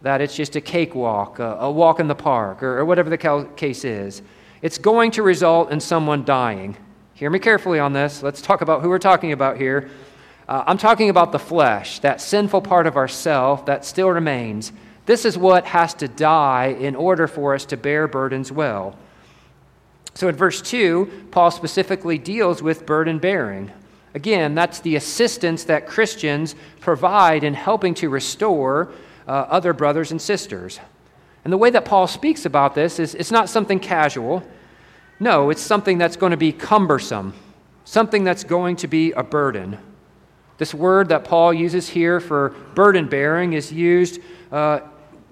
that 0.00 0.20
it's 0.20 0.34
just 0.34 0.56
a 0.56 0.60
cakewalk, 0.60 1.38
a, 1.38 1.56
a 1.60 1.70
walk 1.70 2.00
in 2.00 2.08
the 2.08 2.14
park, 2.14 2.62
or, 2.62 2.78
or 2.78 2.84
whatever 2.84 3.10
the 3.10 3.48
case 3.56 3.84
is. 3.84 4.22
It's 4.62 4.78
going 4.78 5.10
to 5.12 5.22
result 5.22 5.70
in 5.70 5.80
someone 5.80 6.24
dying. 6.24 6.76
Hear 7.14 7.28
me 7.28 7.38
carefully 7.38 7.78
on 7.78 7.92
this. 7.92 8.22
Let's 8.22 8.40
talk 8.40 8.62
about 8.62 8.80
who 8.80 8.88
we're 8.88 8.98
talking 8.98 9.32
about 9.32 9.58
here. 9.58 9.90
Uh, 10.48 10.64
I'm 10.66 10.78
talking 10.78 11.10
about 11.10 11.30
the 11.30 11.38
flesh, 11.38 11.98
that 12.00 12.20
sinful 12.20 12.62
part 12.62 12.86
of 12.86 12.96
ourself 12.96 13.66
that 13.66 13.84
still 13.84 14.08
remains. 14.08 14.72
This 15.04 15.24
is 15.24 15.36
what 15.36 15.66
has 15.66 15.94
to 15.94 16.08
die 16.08 16.76
in 16.78 16.96
order 16.96 17.26
for 17.26 17.54
us 17.54 17.64
to 17.66 17.76
bear 17.76 18.08
burdens 18.08 18.50
well. 18.50 18.96
So 20.14 20.28
in 20.28 20.36
verse 20.36 20.62
2, 20.62 21.28
Paul 21.30 21.50
specifically 21.50 22.18
deals 22.18 22.62
with 22.62 22.86
burden 22.86 23.18
bearing. 23.18 23.72
Again, 24.14 24.54
that's 24.54 24.80
the 24.80 24.96
assistance 24.96 25.64
that 25.64 25.86
Christians 25.86 26.54
provide 26.80 27.44
in 27.44 27.54
helping 27.54 27.94
to 27.94 28.10
restore 28.10 28.92
uh, 29.26 29.30
other 29.30 29.72
brothers 29.72 30.10
and 30.10 30.20
sisters. 30.20 30.80
And 31.44 31.52
the 31.52 31.58
way 31.58 31.70
that 31.70 31.84
Paul 31.84 32.06
speaks 32.06 32.44
about 32.44 32.74
this 32.74 32.98
is 32.98 33.14
it's 33.14 33.30
not 33.30 33.48
something 33.48 33.80
casual. 33.80 34.42
No, 35.18 35.50
it's 35.50 35.62
something 35.62 35.98
that's 35.98 36.16
going 36.16 36.32
to 36.32 36.36
be 36.36 36.52
cumbersome, 36.52 37.32
something 37.84 38.24
that's 38.24 38.44
going 38.44 38.76
to 38.76 38.86
be 38.86 39.12
a 39.12 39.22
burden. 39.22 39.78
This 40.58 40.74
word 40.74 41.08
that 41.08 41.24
Paul 41.24 41.54
uses 41.54 41.88
here 41.88 42.20
for 42.20 42.50
burden 42.74 43.08
bearing 43.08 43.54
is 43.54 43.72
used 43.72 44.20
uh, 44.52 44.80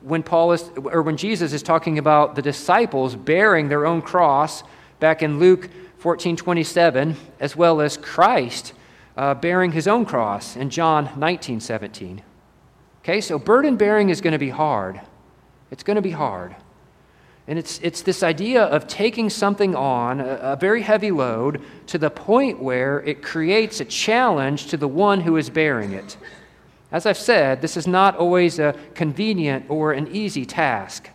when 0.03 0.23
Paul 0.23 0.53
is, 0.53 0.71
or 0.77 1.03
when 1.03 1.17
Jesus 1.17 1.53
is 1.53 1.63
talking 1.63 1.99
about 1.99 2.35
the 2.35 2.43
disciples 2.43 3.15
bearing 3.15 3.69
their 3.69 3.87
own 3.87 4.01
cross 4.01 4.65
back 4.99 5.23
in 5.23 5.39
Luke 5.39 5.69
1427, 6.03 7.17
as 7.41 7.55
well 7.57 7.81
as 7.81 7.97
Christ 7.97 8.73
uh, 9.17 9.35
bearing 9.35 9.73
his 9.73 9.87
own 9.87 10.07
cross 10.07 10.57
in 10.57 10.71
John 10.71 11.11
19 11.17 11.61
17. 11.61 12.23
Okay, 13.03 13.21
so 13.21 13.39
burden 13.39 13.77
bearing 13.77 14.09
is 14.09 14.21
going 14.21 14.33
to 14.33 14.39
be 14.39 14.51
hard. 14.51 15.01
It's 15.71 15.83
going 15.83 15.97
to 15.97 16.03
be 16.03 16.11
hard. 16.11 16.57
And 17.47 17.59
it's, 17.59 17.81
it's 17.83 18.03
this 18.03 18.23
idea 18.23 18.63
of 18.65 18.87
taking 18.87 19.29
something 19.29 19.75
on, 19.75 20.21
a, 20.21 20.37
a 20.37 20.57
very 20.57 20.83
heavy 20.83 21.11
load, 21.11 21.61
to 21.89 21.99
the 21.99 22.11
point 22.11 22.63
where 22.63 23.01
it 23.01 23.23
creates 23.23 23.81
a 23.81 23.85
challenge 23.85 24.67
to 24.69 24.77
the 24.77 24.89
one 24.89 25.21
who 25.21 25.37
is 25.37 25.51
bearing 25.51 25.93
it. 25.93 26.17
As 26.93 27.07
I've 27.07 27.19
said, 27.19 27.61
this 27.61 27.77
is 27.77 27.87
not 27.87 28.17
always 28.17 28.59
a 28.59 28.75
convenient 28.95 29.67
or 29.69 29.93
an 29.93 30.09
easy 30.09 30.45
task. 30.45 31.11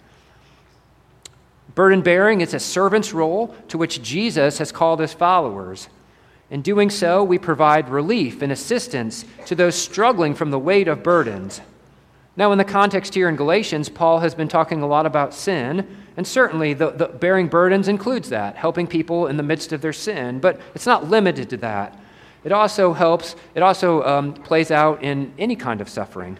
Burden 1.76 2.02
bearing 2.02 2.40
is 2.42 2.54
a 2.54 2.60
servant's 2.60 3.14
role 3.14 3.54
to 3.68 3.78
which 3.78 4.02
Jesus 4.02 4.58
has 4.60 4.72
called 4.72 5.02
his 5.02 5.14
followers. 5.14 5.90
In 6.50 6.62
doing 6.62 6.90
so, 6.90 7.24
we 7.24 7.38
provide 7.38 7.90
relief 7.90 8.42
and 8.42 8.52
assistance 8.52 9.26
to 9.46 9.56
those 9.56 9.76
struggling 9.76 10.34
from 10.36 10.52
the 10.52 10.60
weight 10.60 10.88
of 10.88 11.04
burdens. 11.04 11.60
Now, 12.38 12.52
in 12.52 12.58
the 12.58 12.64
context 12.64 13.14
here 13.14 13.30
in 13.30 13.36
Galatians, 13.36 13.90
Paul 13.90 14.20
has 14.20 14.36
been 14.36 14.48
talking 14.48 14.82
a 14.82 14.88
lot 14.88 15.06
about 15.06 15.34
sin, 15.34 15.98
and 16.18 16.26
certainly 16.26 16.74
the, 16.74 16.92
the 16.92 17.08
bearing 17.08 17.48
burdens 17.48 17.88
includes 17.88 18.30
that, 18.30 18.56
helping 18.56 18.88
people 18.88 19.28
in 19.28 19.38
the 19.38 19.44
midst 19.44 19.74
of 19.74 19.82
their 19.82 19.94
sin, 19.94 20.40
but 20.40 20.60
it's 20.74 20.86
not 20.86 21.10
limited 21.10 21.50
to 21.50 21.58
that. 21.58 21.98
It 22.44 22.52
also 22.52 22.94
helps, 22.94 23.36
it 23.56 23.64
also 23.64 24.04
um, 24.04 24.34
plays 24.34 24.70
out 24.70 25.02
in 25.02 25.34
any 25.38 25.56
kind 25.56 25.82
of 25.82 25.90
suffering. 25.90 26.38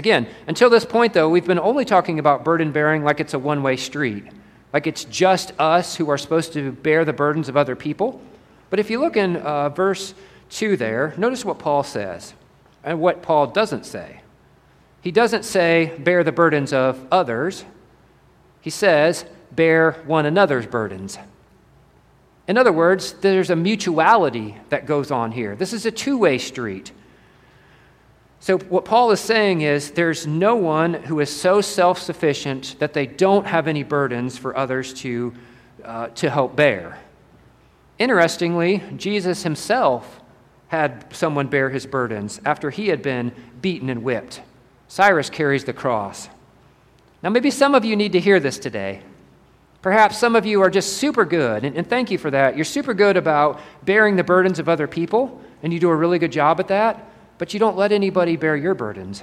Again, 0.00 0.28
until 0.46 0.70
this 0.70 0.86
point, 0.86 1.12
though, 1.12 1.28
we've 1.28 1.46
been 1.46 1.58
only 1.58 1.84
talking 1.84 2.18
about 2.18 2.42
burden 2.42 2.72
bearing 2.72 3.04
like 3.04 3.20
it's 3.20 3.34
a 3.34 3.38
one 3.38 3.62
way 3.62 3.76
street, 3.76 4.24
like 4.72 4.86
it's 4.86 5.04
just 5.04 5.52
us 5.58 5.94
who 5.94 6.08
are 6.08 6.16
supposed 6.16 6.54
to 6.54 6.72
bear 6.72 7.04
the 7.04 7.12
burdens 7.12 7.50
of 7.50 7.56
other 7.58 7.76
people. 7.76 8.18
But 8.70 8.78
if 8.78 8.88
you 8.88 8.98
look 8.98 9.18
in 9.18 9.36
uh, 9.36 9.68
verse 9.68 10.14
2 10.52 10.78
there, 10.78 11.12
notice 11.18 11.44
what 11.44 11.58
Paul 11.58 11.82
says 11.82 12.32
and 12.82 12.98
what 12.98 13.20
Paul 13.20 13.48
doesn't 13.48 13.84
say. 13.84 14.22
He 15.02 15.10
doesn't 15.10 15.44
say, 15.44 15.92
bear 15.98 16.24
the 16.24 16.32
burdens 16.32 16.72
of 16.72 17.06
others. 17.12 17.66
He 18.62 18.70
says, 18.70 19.26
bear 19.52 19.92
one 20.06 20.24
another's 20.24 20.64
burdens. 20.64 21.18
In 22.48 22.56
other 22.56 22.72
words, 22.72 23.12
there's 23.20 23.50
a 23.50 23.54
mutuality 23.54 24.56
that 24.70 24.86
goes 24.86 25.10
on 25.10 25.32
here. 25.32 25.54
This 25.56 25.74
is 25.74 25.84
a 25.84 25.90
two 25.90 26.16
way 26.16 26.38
street. 26.38 26.90
So, 28.42 28.56
what 28.56 28.86
Paul 28.86 29.10
is 29.10 29.20
saying 29.20 29.60
is 29.60 29.90
there's 29.90 30.26
no 30.26 30.56
one 30.56 30.94
who 30.94 31.20
is 31.20 31.28
so 31.28 31.60
self 31.60 31.98
sufficient 31.98 32.76
that 32.78 32.94
they 32.94 33.06
don't 33.06 33.46
have 33.46 33.68
any 33.68 33.82
burdens 33.82 34.38
for 34.38 34.56
others 34.56 34.94
to, 34.94 35.34
uh, 35.84 36.08
to 36.08 36.30
help 36.30 36.56
bear. 36.56 36.98
Interestingly, 37.98 38.82
Jesus 38.96 39.42
himself 39.42 40.22
had 40.68 41.04
someone 41.14 41.48
bear 41.48 41.68
his 41.68 41.84
burdens 41.84 42.40
after 42.46 42.70
he 42.70 42.88
had 42.88 43.02
been 43.02 43.30
beaten 43.60 43.90
and 43.90 44.02
whipped. 44.02 44.40
Cyrus 44.88 45.28
carries 45.28 45.64
the 45.64 45.74
cross. 45.74 46.30
Now, 47.22 47.28
maybe 47.28 47.50
some 47.50 47.74
of 47.74 47.84
you 47.84 47.94
need 47.94 48.12
to 48.12 48.20
hear 48.20 48.40
this 48.40 48.58
today. 48.58 49.02
Perhaps 49.82 50.16
some 50.16 50.34
of 50.34 50.46
you 50.46 50.62
are 50.62 50.70
just 50.70 50.96
super 50.96 51.26
good, 51.26 51.64
and, 51.64 51.76
and, 51.76 51.86
thank 51.86 52.10
you 52.10 52.16
for 52.16 52.30
that. 52.30 52.56
You're 52.56 52.64
super 52.64 52.94
good 52.94 53.18
about 53.18 53.60
bearing 53.84 54.16
the 54.16 54.24
burdens 54.24 54.58
of 54.58 54.68
other 54.68 54.86
people, 54.86 55.40
and 55.62 55.72
you 55.72 55.80
do 55.80 55.90
a 55.90 55.96
really 55.96 56.18
good 56.18 56.32
job 56.32 56.58
at 56.58 56.68
that 56.68 57.09
but 57.40 57.54
you 57.54 57.58
don't 57.58 57.74
let 57.74 57.90
anybody 57.90 58.36
bear 58.36 58.54
your 58.54 58.74
burdens. 58.74 59.22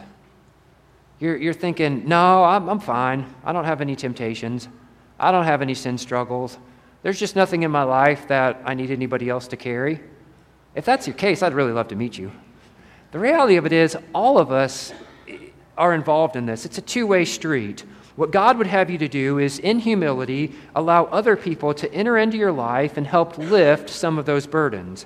You're, 1.19 1.37
you're 1.37 1.53
thinking, 1.53 2.07
no, 2.07 2.43
I'm, 2.43 2.67
I'm 2.67 2.79
fine. 2.79 3.31
I 3.43 3.53
don't 3.53 3.65
have 3.65 3.79
any 3.79 3.95
temptations. 3.95 4.67
I 5.19 5.31
don't 5.31 5.45
have 5.45 5.61
any 5.61 5.75
sin 5.75 5.99
struggles. 5.99 6.57
There's 7.03 7.19
just 7.19 7.35
nothing 7.35 7.61
in 7.61 7.69
my 7.69 7.83
life 7.83 8.27
that 8.29 8.59
I 8.65 8.73
need 8.73 8.89
anybody 8.89 9.29
else 9.29 9.47
to 9.49 9.55
carry. 9.55 10.01
If 10.73 10.83
that's 10.83 11.05
your 11.05 11.15
case, 11.15 11.43
I'd 11.43 11.53
really 11.53 11.71
love 11.73 11.89
to 11.89 11.95
meet 11.95 12.17
you. 12.17 12.31
The 13.11 13.19
reality 13.19 13.55
of 13.57 13.67
it 13.67 13.71
is, 13.71 13.95
all 14.15 14.39
of 14.39 14.51
us 14.51 14.93
are 15.77 15.93
involved 15.93 16.35
in 16.35 16.47
this. 16.47 16.65
It's 16.65 16.79
a 16.79 16.81
two 16.81 17.05
way 17.05 17.23
street. 17.23 17.83
What 18.15 18.31
God 18.31 18.57
would 18.57 18.65
have 18.65 18.89
you 18.89 18.97
to 18.97 19.07
do 19.07 19.37
is, 19.37 19.59
in 19.59 19.77
humility, 19.77 20.55
allow 20.73 21.05
other 21.05 21.35
people 21.35 21.71
to 21.75 21.93
enter 21.93 22.17
into 22.17 22.37
your 22.37 22.51
life 22.51 22.97
and 22.97 23.05
help 23.05 23.37
lift 23.37 23.91
some 23.91 24.17
of 24.17 24.25
those 24.25 24.47
burdens. 24.47 25.05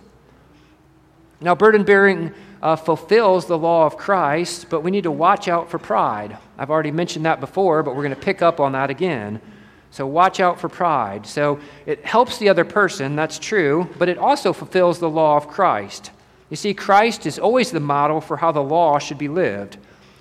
Now, 1.41 1.55
burden 1.55 1.83
bearing 1.83 2.33
uh, 2.61 2.75
fulfills 2.75 3.47
the 3.47 3.57
law 3.57 3.85
of 3.85 3.97
Christ, 3.97 4.67
but 4.69 4.81
we 4.81 4.91
need 4.91 5.03
to 5.03 5.11
watch 5.11 5.47
out 5.47 5.69
for 5.69 5.79
pride. 5.79 6.37
I've 6.57 6.69
already 6.69 6.91
mentioned 6.91 7.25
that 7.25 7.39
before, 7.39 7.81
but 7.81 7.95
we're 7.95 8.03
going 8.03 8.15
to 8.15 8.21
pick 8.21 8.41
up 8.41 8.59
on 8.59 8.73
that 8.73 8.89
again. 8.89 9.41
So, 9.89 10.07
watch 10.07 10.39
out 10.39 10.59
for 10.59 10.69
pride. 10.69 11.25
So, 11.25 11.59
it 11.85 12.05
helps 12.05 12.37
the 12.37 12.49
other 12.49 12.63
person, 12.63 13.15
that's 13.15 13.39
true, 13.39 13.89
but 13.97 14.07
it 14.07 14.17
also 14.17 14.53
fulfills 14.53 14.99
the 14.99 15.09
law 15.09 15.35
of 15.35 15.47
Christ. 15.47 16.11
You 16.49 16.55
see, 16.55 16.73
Christ 16.73 17.25
is 17.25 17.39
always 17.39 17.71
the 17.71 17.79
model 17.79 18.21
for 18.21 18.37
how 18.37 18.51
the 18.51 18.63
law 18.63 18.99
should 18.99 19.17
be 19.17 19.27
lived. 19.27 19.77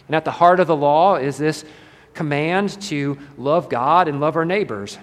And 0.08 0.16
at 0.16 0.24
the 0.24 0.32
heart 0.32 0.58
of 0.60 0.66
the 0.66 0.76
law 0.76 1.16
is 1.16 1.38
this 1.38 1.64
command 2.14 2.80
to 2.82 3.18
love 3.36 3.68
God 3.68 4.08
and 4.08 4.20
love 4.20 4.34
our 4.34 4.44
neighbors. 4.44 4.98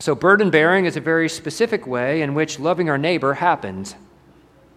So, 0.00 0.14
burden 0.14 0.50
bearing 0.50 0.84
is 0.84 0.96
a 0.96 1.00
very 1.00 1.28
specific 1.28 1.86
way 1.86 2.22
in 2.22 2.34
which 2.34 2.58
loving 2.58 2.90
our 2.90 2.98
neighbor 2.98 3.34
happens. 3.34 3.94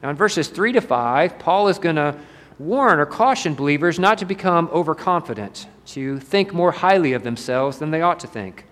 Now, 0.01 0.09
in 0.09 0.15
verses 0.15 0.47
3 0.47 0.73
to 0.73 0.81
5, 0.81 1.39
Paul 1.39 1.67
is 1.67 1.77
going 1.77 1.97
to 1.97 2.17
warn 2.57 2.99
or 2.99 3.05
caution 3.05 3.53
believers 3.53 3.99
not 3.99 4.17
to 4.19 4.25
become 4.25 4.69
overconfident, 4.71 5.67
to 5.87 6.19
think 6.19 6.53
more 6.53 6.71
highly 6.71 7.13
of 7.13 7.23
themselves 7.23 7.79
than 7.79 7.91
they 7.91 8.01
ought 8.01 8.19
to 8.19 8.27
think. 8.27 8.65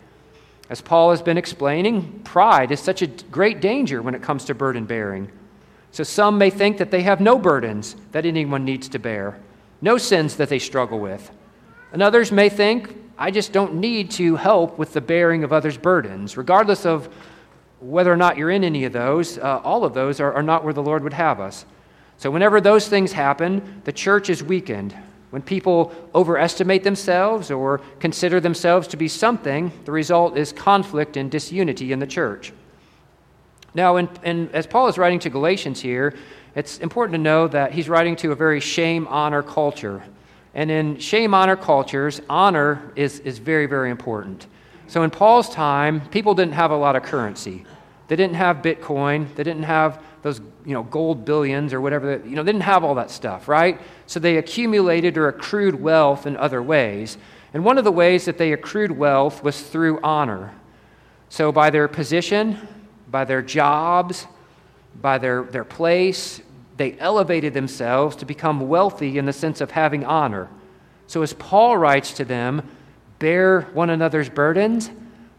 As 0.69 0.81
Paul 0.81 1.11
has 1.11 1.21
been 1.21 1.37
explaining, 1.37 2.19
pride 2.23 2.71
is 2.71 2.79
such 2.79 3.01
a 3.01 3.07
great 3.07 3.61
danger 3.61 4.01
when 4.01 4.15
it 4.15 4.21
comes 4.21 4.43
to 4.45 4.55
burden 4.55 4.85
bearing. 4.85 5.31
So 5.91 6.03
some 6.03 6.37
may 6.37 6.49
think 6.49 6.77
that 6.77 6.91
they 6.91 7.03
have 7.03 7.21
no 7.21 7.39
burdens 7.39 7.95
that 8.11 8.25
anyone 8.25 8.65
needs 8.65 8.89
to 8.89 8.99
bear, 8.99 9.39
no 9.81 9.97
sins 9.97 10.35
that 10.35 10.49
they 10.49 10.59
struggle 10.59 10.99
with. 10.99 11.31
And 11.93 12.01
others 12.01 12.31
may 12.31 12.49
think, 12.49 12.95
I 13.17 13.31
just 13.31 13.53
don't 13.53 13.75
need 13.75 14.11
to 14.11 14.35
help 14.35 14.77
with 14.77 14.93
the 14.93 15.01
bearing 15.01 15.43
of 15.43 15.53
others' 15.53 15.77
burdens, 15.77 16.35
regardless 16.35 16.85
of 16.85 17.09
whether 17.79 18.11
or 18.11 18.17
not 18.17 18.37
you're 18.37 18.49
in 18.49 18.63
any 18.63 18.85
of 18.85 18.93
those, 18.93 19.37
uh, 19.37 19.61
all 19.63 19.83
of 19.83 19.93
those 19.93 20.19
are, 20.19 20.33
are 20.33 20.43
not 20.43 20.63
where 20.63 20.73
the 20.73 20.81
Lord 20.81 21.03
would 21.03 21.13
have 21.13 21.39
us. 21.39 21.65
So, 22.17 22.31
whenever 22.31 22.59
those 22.59 22.87
things 22.87 23.11
happen, 23.11 23.81
the 23.83 23.91
church 23.91 24.29
is 24.29 24.43
weakened. 24.43 24.95
When 25.29 25.41
people 25.41 25.93
overestimate 26.15 26.83
themselves 26.83 27.51
or 27.51 27.81
consider 27.99 28.39
themselves 28.39 28.87
to 28.89 28.97
be 28.97 29.07
something, 29.07 29.71
the 29.85 29.91
result 29.91 30.37
is 30.37 30.53
conflict 30.53 31.17
and 31.17 31.29
disunity 31.29 31.91
in 31.91 31.99
the 31.99 32.07
church. 32.07 32.53
Now, 33.73 33.97
in, 33.97 34.09
in, 34.23 34.49
as 34.53 34.65
Paul 34.65 34.87
is 34.87 34.97
writing 34.97 35.19
to 35.19 35.29
Galatians 35.29 35.81
here, 35.81 36.15
it's 36.55 36.79
important 36.79 37.13
to 37.13 37.19
know 37.19 37.47
that 37.49 37.73
he's 37.73 37.89
writing 37.89 38.15
to 38.17 38.31
a 38.31 38.35
very 38.35 38.59
shame 38.59 39.05
honor 39.07 39.43
culture. 39.43 40.01
And 40.55 40.71
in 40.71 40.97
shame 40.97 41.35
honor 41.35 41.55
cultures, 41.55 42.19
honor 42.29 42.91
is, 42.95 43.19
is 43.19 43.37
very, 43.37 43.67
very 43.67 43.91
important. 43.91 44.47
So 44.87 45.03
in 45.03 45.11
Paul's 45.11 45.49
time, 45.49 46.01
people 46.09 46.33
didn't 46.33 46.53
have 46.53 46.71
a 46.71 46.77
lot 46.77 46.95
of 46.95 47.03
currency. 47.03 47.65
They 48.07 48.15
didn't 48.15 48.35
have 48.35 48.57
Bitcoin. 48.57 49.33
They 49.35 49.43
didn't 49.43 49.63
have 49.63 50.01
those 50.21 50.39
you 50.65 50.73
know, 50.73 50.83
gold 50.83 51.25
bullions 51.25 51.73
or 51.73 51.81
whatever. 51.81 52.21
You 52.25 52.35
know, 52.35 52.43
they 52.43 52.51
didn't 52.51 52.63
have 52.63 52.83
all 52.83 52.95
that 52.95 53.11
stuff, 53.11 53.47
right? 53.47 53.79
So 54.05 54.19
they 54.19 54.37
accumulated 54.37 55.17
or 55.17 55.27
accrued 55.27 55.75
wealth 55.75 56.25
in 56.25 56.37
other 56.37 56.61
ways. 56.63 57.17
And 57.53 57.63
one 57.63 57.77
of 57.77 57.83
the 57.83 57.91
ways 57.91 58.25
that 58.25 58.37
they 58.37 58.53
accrued 58.53 58.91
wealth 58.91 59.43
was 59.43 59.61
through 59.61 59.99
honor. 60.01 60.53
So 61.29 61.51
by 61.51 61.69
their 61.69 61.87
position, 61.87 62.67
by 63.09 63.25
their 63.25 63.41
jobs, 63.41 64.27
by 65.01 65.17
their, 65.17 65.43
their 65.43 65.63
place, 65.63 66.41
they 66.77 66.97
elevated 66.99 67.53
themselves 67.53 68.15
to 68.17 68.25
become 68.25 68.67
wealthy 68.67 69.17
in 69.17 69.25
the 69.25 69.33
sense 69.33 69.61
of 69.61 69.71
having 69.71 70.05
honor. 70.05 70.49
So 71.07 71.21
as 71.21 71.33
Paul 71.33 71.77
writes 71.77 72.13
to 72.13 72.25
them, 72.25 72.69
bear 73.19 73.61
one 73.73 73.89
another's 73.89 74.29
burdens, 74.29 74.89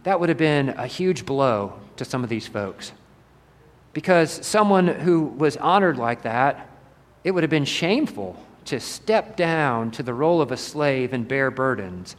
that 0.04 0.18
would 0.18 0.28
have 0.28 0.38
been 0.38 0.70
a 0.70 0.86
huge 0.86 1.26
blow 1.26 1.78
to 1.96 2.04
some 2.04 2.24
of 2.24 2.30
these 2.30 2.46
folks. 2.46 2.92
Because 3.92 4.46
someone 4.46 4.86
who 4.86 5.24
was 5.24 5.56
honored 5.56 5.98
like 5.98 6.22
that, 6.22 6.68
it 7.24 7.32
would 7.32 7.42
have 7.42 7.50
been 7.50 7.64
shameful 7.64 8.42
to 8.66 8.80
step 8.80 9.36
down 9.36 9.90
to 9.92 10.02
the 10.02 10.14
role 10.14 10.40
of 10.40 10.52
a 10.52 10.56
slave 10.56 11.12
and 11.12 11.26
bear 11.26 11.50
burdens. 11.50 12.16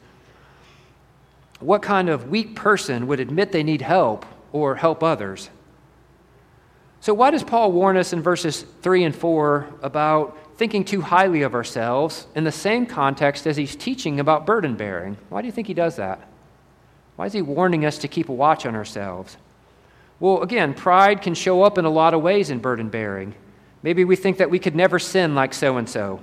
What 1.59 1.81
kind 1.81 2.09
of 2.09 2.29
weak 2.29 2.55
person 2.55 3.07
would 3.07 3.19
admit 3.19 3.51
they 3.51 3.63
need 3.63 3.81
help 3.81 4.25
or 4.51 4.75
help 4.75 5.03
others? 5.03 5.49
So, 7.01 7.13
why 7.13 7.31
does 7.31 7.43
Paul 7.43 7.71
warn 7.71 7.97
us 7.97 8.13
in 8.13 8.21
verses 8.21 8.65
3 8.81 9.05
and 9.05 9.15
4 9.15 9.67
about 9.81 10.37
thinking 10.59 10.83
too 10.83 10.99
highly 10.99 11.41
of 11.43 11.55
ourselves 11.55 12.27
in 12.35 12.43
the 12.43 12.51
same 12.51 12.85
context 12.85 13.47
as 13.47 13.55
he's 13.55 13.77
teaching 13.77 14.19
about 14.19 14.45
burden 14.45 14.75
bearing. 14.75 15.17
Why 15.29 15.41
do 15.41 15.45
you 15.45 15.53
think 15.53 15.67
he 15.67 15.73
does 15.73 15.95
that? 15.95 16.19
Why 17.15 17.27
is 17.27 17.31
he 17.31 17.41
warning 17.41 17.85
us 17.85 17.97
to 17.99 18.09
keep 18.09 18.27
a 18.27 18.33
watch 18.33 18.65
on 18.65 18.75
ourselves? 18.75 19.37
Well, 20.19 20.41
again, 20.41 20.73
pride 20.73 21.21
can 21.21 21.33
show 21.33 21.63
up 21.63 21.77
in 21.77 21.85
a 21.85 21.89
lot 21.89 22.13
of 22.13 22.21
ways 22.21 22.49
in 22.49 22.59
burden 22.59 22.89
bearing. 22.89 23.35
Maybe 23.83 24.03
we 24.03 24.17
think 24.17 24.37
that 24.39 24.49
we 24.49 24.59
could 24.59 24.75
never 24.75 24.99
sin 24.99 25.33
like 25.33 25.53
so 25.53 25.77
and 25.77 25.87
so. 25.87 26.19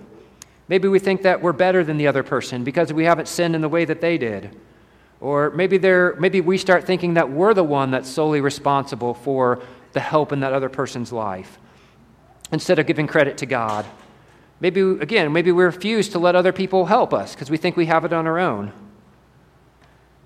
Maybe 0.68 0.86
we 0.86 0.98
think 0.98 1.22
that 1.22 1.40
we're 1.40 1.54
better 1.54 1.82
than 1.82 1.96
the 1.96 2.06
other 2.06 2.22
person 2.22 2.62
because 2.62 2.92
we 2.92 3.06
haven't 3.06 3.28
sinned 3.28 3.54
in 3.54 3.62
the 3.62 3.70
way 3.70 3.86
that 3.86 4.02
they 4.02 4.18
did. 4.18 4.54
Or 5.18 5.48
maybe, 5.52 5.78
maybe 5.78 6.42
we 6.42 6.58
start 6.58 6.84
thinking 6.84 7.14
that 7.14 7.30
we're 7.30 7.54
the 7.54 7.64
one 7.64 7.90
that's 7.90 8.10
solely 8.10 8.42
responsible 8.42 9.14
for 9.14 9.62
the 9.94 10.00
help 10.00 10.30
in 10.30 10.40
that 10.40 10.52
other 10.52 10.68
person's 10.68 11.10
life 11.10 11.58
instead 12.52 12.78
of 12.78 12.86
giving 12.86 13.06
credit 13.06 13.38
to 13.38 13.46
God. 13.46 13.86
Maybe, 14.60 14.80
again, 14.80 15.32
maybe 15.32 15.52
we 15.52 15.64
refuse 15.64 16.08
to 16.10 16.18
let 16.18 16.34
other 16.34 16.52
people 16.52 16.86
help 16.86 17.12
us 17.12 17.34
because 17.34 17.50
we 17.50 17.56
think 17.56 17.76
we 17.76 17.86
have 17.86 18.04
it 18.04 18.12
on 18.12 18.26
our 18.26 18.38
own. 18.38 18.72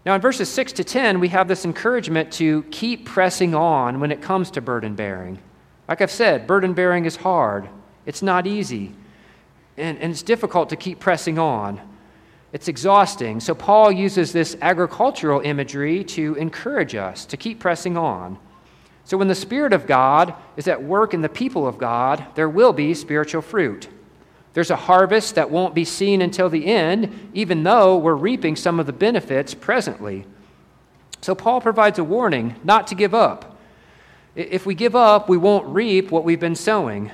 Now, 0.07 0.15
in 0.15 0.21
verses 0.21 0.49
6 0.49 0.73
to 0.75 0.85
10, 0.85 1.21
we 1.21 1.29
have 1.29 1.49
this 1.49 1.65
encouragement 1.65 2.33
to 2.35 2.63
keep 2.71 3.05
pressing 3.05 3.55
on 3.55 4.01
when 4.01 4.11
it 4.11 4.23
comes 4.23 4.51
to 4.53 4.61
burden 4.61 4.95
bearing. 4.95 5.39
Like 5.89 6.01
I've 6.01 6.11
said, 6.11 6.47
burden 6.47 6.73
bearing 6.73 7.05
is 7.05 7.17
hard, 7.17 7.69
it's 8.07 8.23
not 8.23 8.47
easy, 8.47 8.95
and, 9.77 9.99
and 9.99 10.13
it's 10.13 10.23
difficult 10.23 10.69
to 10.71 10.77
keep 10.77 11.01
pressing 11.01 11.39
on. 11.39 11.81
It's 12.53 12.69
exhausting. 12.69 13.41
So, 13.41 13.55
Paul 13.55 13.93
uses 13.93 14.33
this 14.33 14.57
agricultural 14.61 15.41
imagery 15.41 16.03
to 16.05 16.35
encourage 16.35 16.95
us 16.95 17.25
to 17.27 17.37
keep 17.37 17.61
pressing 17.61 17.97
on. 17.97 18.39
So, 19.05 19.17
when 19.17 19.29
the 19.29 19.35
Spirit 19.35 19.73
of 19.73 19.87
God 19.87 20.35
is 20.57 20.67
at 20.67 20.83
work 20.83 21.15
in 21.15 21.21
the 21.21 21.29
people 21.29 21.67
of 21.67 21.79
God, 21.79 22.25
there 22.35 22.49
will 22.49 22.73
be 22.73 22.95
spiritual 22.95 23.43
fruit. 23.43 23.89
There's 24.53 24.71
a 24.71 24.77
harvest 24.77 25.37
that 25.37 25.51
won't 25.51 25.75
be 25.75 25.85
seen 25.85 26.23
until 26.23 26.49
the 26.49 26.67
end, 26.67 27.31
even 27.35 27.63
though 27.63 27.97
we're 27.97 28.15
reaping 28.15 28.57
some 28.57 28.81
of 28.81 28.87
the 28.87 28.93
benefits 28.93 29.55
presently. 29.55 30.27
So, 31.21 31.35
Paul 31.35 31.61
provides 31.61 31.99
a 31.99 32.05
warning 32.05 32.57
not 32.65 32.87
to 32.89 32.95
give 32.95 33.15
up. 33.15 33.59
If 34.35 34.67
we 34.67 34.75
give 34.75 34.97
up, 34.97 35.29
we 35.29 35.37
won't 35.37 35.67
reap 35.67 36.11
what 36.11 36.25
we've 36.25 36.41
been 36.41 36.55
sowing. 36.55 37.11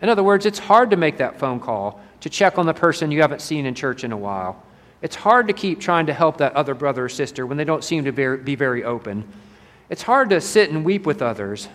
In 0.00 0.08
other 0.08 0.22
words, 0.22 0.46
it's 0.46 0.58
hard 0.58 0.90
to 0.90 0.96
make 0.96 1.18
that 1.18 1.38
phone 1.38 1.60
call 1.60 2.00
to 2.20 2.30
check 2.30 2.56
on 2.56 2.66
the 2.66 2.74
person 2.74 3.10
you 3.10 3.20
haven't 3.20 3.40
seen 3.40 3.66
in 3.66 3.74
church 3.74 4.04
in 4.04 4.12
a 4.12 4.16
while. 4.16 4.62
It's 5.00 5.16
hard 5.16 5.48
to 5.48 5.52
keep 5.52 5.80
trying 5.80 6.06
to 6.06 6.12
help 6.12 6.38
that 6.38 6.54
other 6.54 6.74
brother 6.74 7.06
or 7.06 7.08
sister 7.08 7.46
when 7.46 7.56
they 7.56 7.64
don't 7.64 7.82
seem 7.82 8.04
to 8.04 8.12
be 8.12 8.54
very 8.54 8.84
open. 8.84 9.24
It's 9.90 10.02
hard 10.02 10.30
to 10.30 10.40
sit 10.40 10.70
and 10.70 10.84
weep 10.84 11.04
with 11.04 11.20
others. 11.20 11.68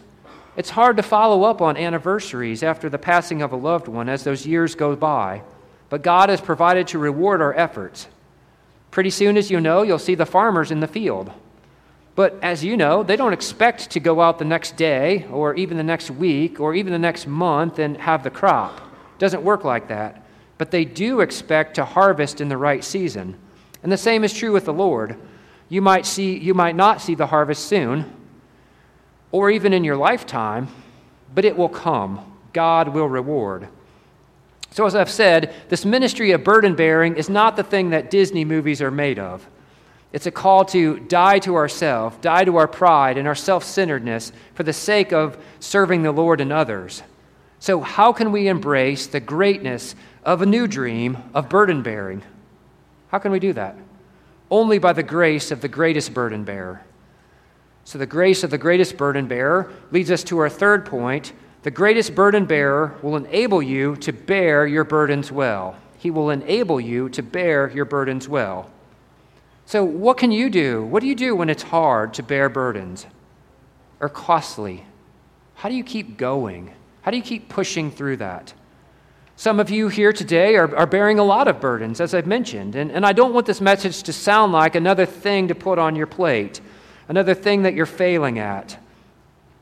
It's 0.57 0.71
hard 0.71 0.97
to 0.97 1.03
follow 1.03 1.43
up 1.43 1.61
on 1.61 1.77
anniversaries 1.77 2.63
after 2.63 2.89
the 2.89 2.97
passing 2.97 3.41
of 3.41 3.53
a 3.53 3.55
loved 3.55 3.87
one 3.87 4.09
as 4.09 4.23
those 4.23 4.45
years 4.45 4.75
go 4.75 4.95
by. 4.95 5.43
But 5.89 6.01
God 6.01 6.27
has 6.27 6.41
provided 6.41 6.87
to 6.89 6.99
reward 6.99 7.41
our 7.41 7.53
efforts. 7.53 8.07
Pretty 8.91 9.11
soon, 9.11 9.37
as 9.37 9.49
you 9.49 9.61
know, 9.61 9.83
you'll 9.83 9.99
see 9.99 10.15
the 10.15 10.25
farmers 10.25 10.71
in 10.71 10.81
the 10.81 10.87
field. 10.87 11.31
But 12.15 12.37
as 12.41 12.63
you 12.63 12.75
know, 12.75 13.03
they 13.03 13.15
don't 13.15 13.31
expect 13.31 13.91
to 13.91 13.99
go 13.99 14.19
out 14.19 14.39
the 14.39 14.45
next 14.45 14.75
day 14.75 15.25
or 15.31 15.55
even 15.55 15.77
the 15.77 15.83
next 15.83 16.11
week 16.11 16.59
or 16.59 16.73
even 16.73 16.91
the 16.91 16.99
next 16.99 17.27
month 17.27 17.79
and 17.79 17.95
have 17.97 18.23
the 18.23 18.31
crop. 18.31 18.79
It 18.79 19.19
doesn't 19.19 19.43
work 19.43 19.63
like 19.63 19.87
that 19.87 20.23
but 20.57 20.71
they 20.71 20.85
do 20.85 21.21
expect 21.21 21.75
to 21.75 21.85
harvest 21.85 22.41
in 22.41 22.49
the 22.49 22.57
right 22.57 22.83
season. 22.83 23.37
And 23.83 23.91
the 23.91 23.97
same 23.97 24.23
is 24.23 24.33
true 24.33 24.51
with 24.51 24.65
the 24.65 24.73
Lord. 24.73 25.17
You 25.69 25.81
might, 25.81 26.05
see, 26.05 26.37
you 26.37 26.53
might 26.53 26.75
not 26.75 27.01
see 27.01 27.15
the 27.15 27.27
harvest 27.27 27.65
soon, 27.67 28.11
or 29.31 29.49
even 29.51 29.73
in 29.73 29.83
your 29.83 29.97
lifetime, 29.97 30.67
but 31.33 31.45
it 31.45 31.57
will 31.57 31.69
come. 31.69 32.37
God 32.53 32.89
will 32.89 33.07
reward. 33.07 33.67
So, 34.71 34.85
as 34.85 34.95
I've 34.95 35.09
said, 35.09 35.53
this 35.69 35.85
ministry 35.85 36.31
of 36.31 36.43
burden 36.43 36.75
bearing 36.75 37.15
is 37.15 37.29
not 37.29 37.55
the 37.55 37.63
thing 37.63 37.91
that 37.91 38.11
Disney 38.11 38.45
movies 38.45 38.81
are 38.81 38.91
made 38.91 39.19
of. 39.19 39.47
It's 40.13 40.25
a 40.25 40.31
call 40.31 40.65
to 40.65 40.99
die 40.99 41.39
to 41.39 41.55
ourselves, 41.55 42.17
die 42.21 42.45
to 42.45 42.57
our 42.57 42.67
pride 42.67 43.17
and 43.17 43.27
our 43.27 43.35
self 43.35 43.63
centeredness 43.63 44.31
for 44.53 44.63
the 44.63 44.73
sake 44.73 45.11
of 45.13 45.37
serving 45.59 46.03
the 46.03 46.11
Lord 46.11 46.41
and 46.41 46.51
others. 46.51 47.03
So, 47.59 47.81
how 47.81 48.13
can 48.13 48.31
we 48.31 48.47
embrace 48.47 49.07
the 49.07 49.19
greatness 49.19 49.95
of 50.27 50.41
a 50.41 50.45
new 50.45 50.67
dream 50.67 51.17
of 51.33 51.47
burden 51.47 51.81
bearing. 51.81 52.21
How 53.07 53.17
can 53.17 53.31
we 53.31 53.39
do 53.39 53.53
that? 53.53 53.77
Only 54.51 54.77
by 54.77 54.91
the 54.91 55.01
grace 55.01 55.51
of 55.51 55.61
the 55.61 55.69
greatest 55.69 56.13
burden 56.13 56.43
bearer. 56.43 56.81
So, 57.87 57.97
the 57.97 58.05
grace 58.05 58.43
of 58.43 58.49
the 58.49 58.57
greatest 58.57 58.97
burden 58.97 59.29
bearer 59.29 59.71
leads 59.91 60.11
us 60.11 60.21
to 60.25 60.39
our 60.39 60.49
third 60.49 60.85
point. 60.85 61.31
The 61.63 61.71
greatest 61.71 62.15
burden 62.15 62.45
bearer 62.45 62.97
will 63.01 63.15
enable 63.15 63.61
you 63.61 63.95
to 63.95 64.11
bear 64.11 64.67
your 64.67 64.83
burdens 64.83 65.31
well. 65.31 65.77
He 65.97 66.11
will 66.11 66.31
enable 66.31 66.81
you 66.81 67.07
to 67.07 67.23
bear 67.23 67.71
your 67.73 67.85
burdens 67.85 68.27
well. 68.27 68.69
So, 69.65 69.85
what 69.85 70.17
can 70.17 70.33
you 70.33 70.49
do? 70.49 70.83
What 70.83 70.99
do 70.99 71.07
you 71.07 71.15
do 71.15 71.33
when 71.33 71.49
it's 71.49 71.63
hard 71.63 72.13
to 72.15 72.23
bear 72.23 72.49
burdens 72.49 73.05
or 74.01 74.09
costly? 74.09 74.83
How 75.55 75.69
do 75.69 75.75
you 75.75 75.85
keep 75.85 76.17
going? 76.17 76.73
How 77.03 77.11
do 77.11 77.15
you 77.15 77.23
keep 77.23 77.47
pushing 77.47 77.89
through 77.89 78.17
that? 78.17 78.53
Some 79.37 79.61
of 79.61 79.69
you 79.69 79.87
here 79.87 80.11
today 80.11 80.57
are, 80.57 80.75
are 80.75 80.87
bearing 80.87 81.19
a 81.19 81.23
lot 81.23 81.47
of 81.47 81.61
burdens, 81.61 82.01
as 82.01 82.13
I've 82.13 82.27
mentioned. 82.27 82.75
And, 82.75 82.91
and 82.91 83.05
I 83.05 83.13
don't 83.13 83.33
want 83.33 83.45
this 83.45 83.61
message 83.61 84.03
to 84.03 84.11
sound 84.11 84.51
like 84.51 84.75
another 84.75 85.05
thing 85.05 85.47
to 85.47 85.55
put 85.55 85.79
on 85.79 85.95
your 85.95 86.07
plate, 86.07 86.59
another 87.07 87.33
thing 87.33 87.63
that 87.63 87.73
you're 87.73 87.85
failing 87.85 88.39
at. 88.39 88.77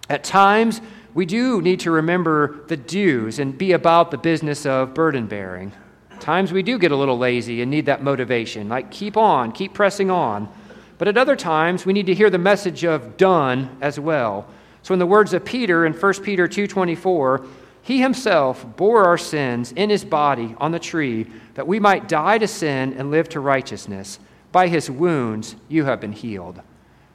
At 0.10 0.24
times, 0.24 0.82
we 1.14 1.26
do 1.26 1.62
need 1.62 1.80
to 1.82 1.92
remember 1.92 2.66
the 2.68 2.78
do's 2.78 3.40
and 3.40 3.58
be 3.58 3.72
about 3.72 4.12
the 4.12 4.18
business 4.18 4.66
of 4.66 4.94
burden 4.94 5.28
bearing. 5.28 5.72
Times 6.20 6.52
we 6.52 6.64
do 6.64 6.78
get 6.78 6.92
a 6.92 6.96
little 6.96 7.18
lazy 7.18 7.62
and 7.62 7.72
need 7.72 7.86
that 7.86 8.04
motivation, 8.04 8.70
like 8.70 8.92
keep 8.92 9.18
on, 9.18 9.52
keep 9.52 9.74
pressing 9.74 10.12
on. 10.12 10.50
But 10.98 11.08
at 11.08 11.18
other 11.18 11.36
times, 11.36 11.86
we 11.86 11.94
need 11.94 12.06
to 12.06 12.14
hear 12.14 12.30
the 12.30 12.38
message 12.38 12.84
of 12.84 13.18
done 13.18 13.78
as 13.82 14.00
well. 14.00 14.48
So 14.82 14.94
in 14.94 15.00
the 15.00 15.06
words 15.06 15.34
of 15.34 15.44
Peter 15.44 15.86
in 15.86 15.94
1 15.94 16.24
Peter 16.24 16.48
2:24, 16.48 17.46
he 17.82 18.02
himself 18.02 18.66
bore 18.76 19.06
our 19.06 19.18
sins 19.18 19.72
in 19.72 19.90
his 19.90 20.06
body 20.06 20.56
on 20.58 20.72
the 20.72 20.80
tree, 20.80 21.28
that 21.54 21.68
we 21.68 21.80
might 21.80 22.08
die 22.08 22.38
to 22.38 22.48
sin 22.48 22.96
and 22.98 23.12
live 23.12 23.30
to 23.30 23.40
righteousness. 23.40 24.20
By 24.52 24.68
his 24.68 24.90
wounds 24.90 25.56
you 25.68 25.86
have 25.86 26.00
been 26.00 26.14
healed. 26.14 26.62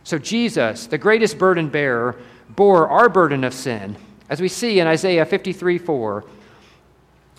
So 0.05 0.19
Jesus, 0.19 0.87
the 0.87 0.99
greatest 0.99 1.39
burden 1.39 1.69
bearer, 1.69 2.17
bore 2.49 2.89
our 2.89 3.09
burden 3.09 3.45
of 3.45 3.55
sin. 3.55 3.97
As 4.29 4.41
we 4.41 4.49
see 4.49 4.81
in 4.81 4.87
Isaiah 4.87 5.27
53 5.27 5.79
4, 5.79 6.25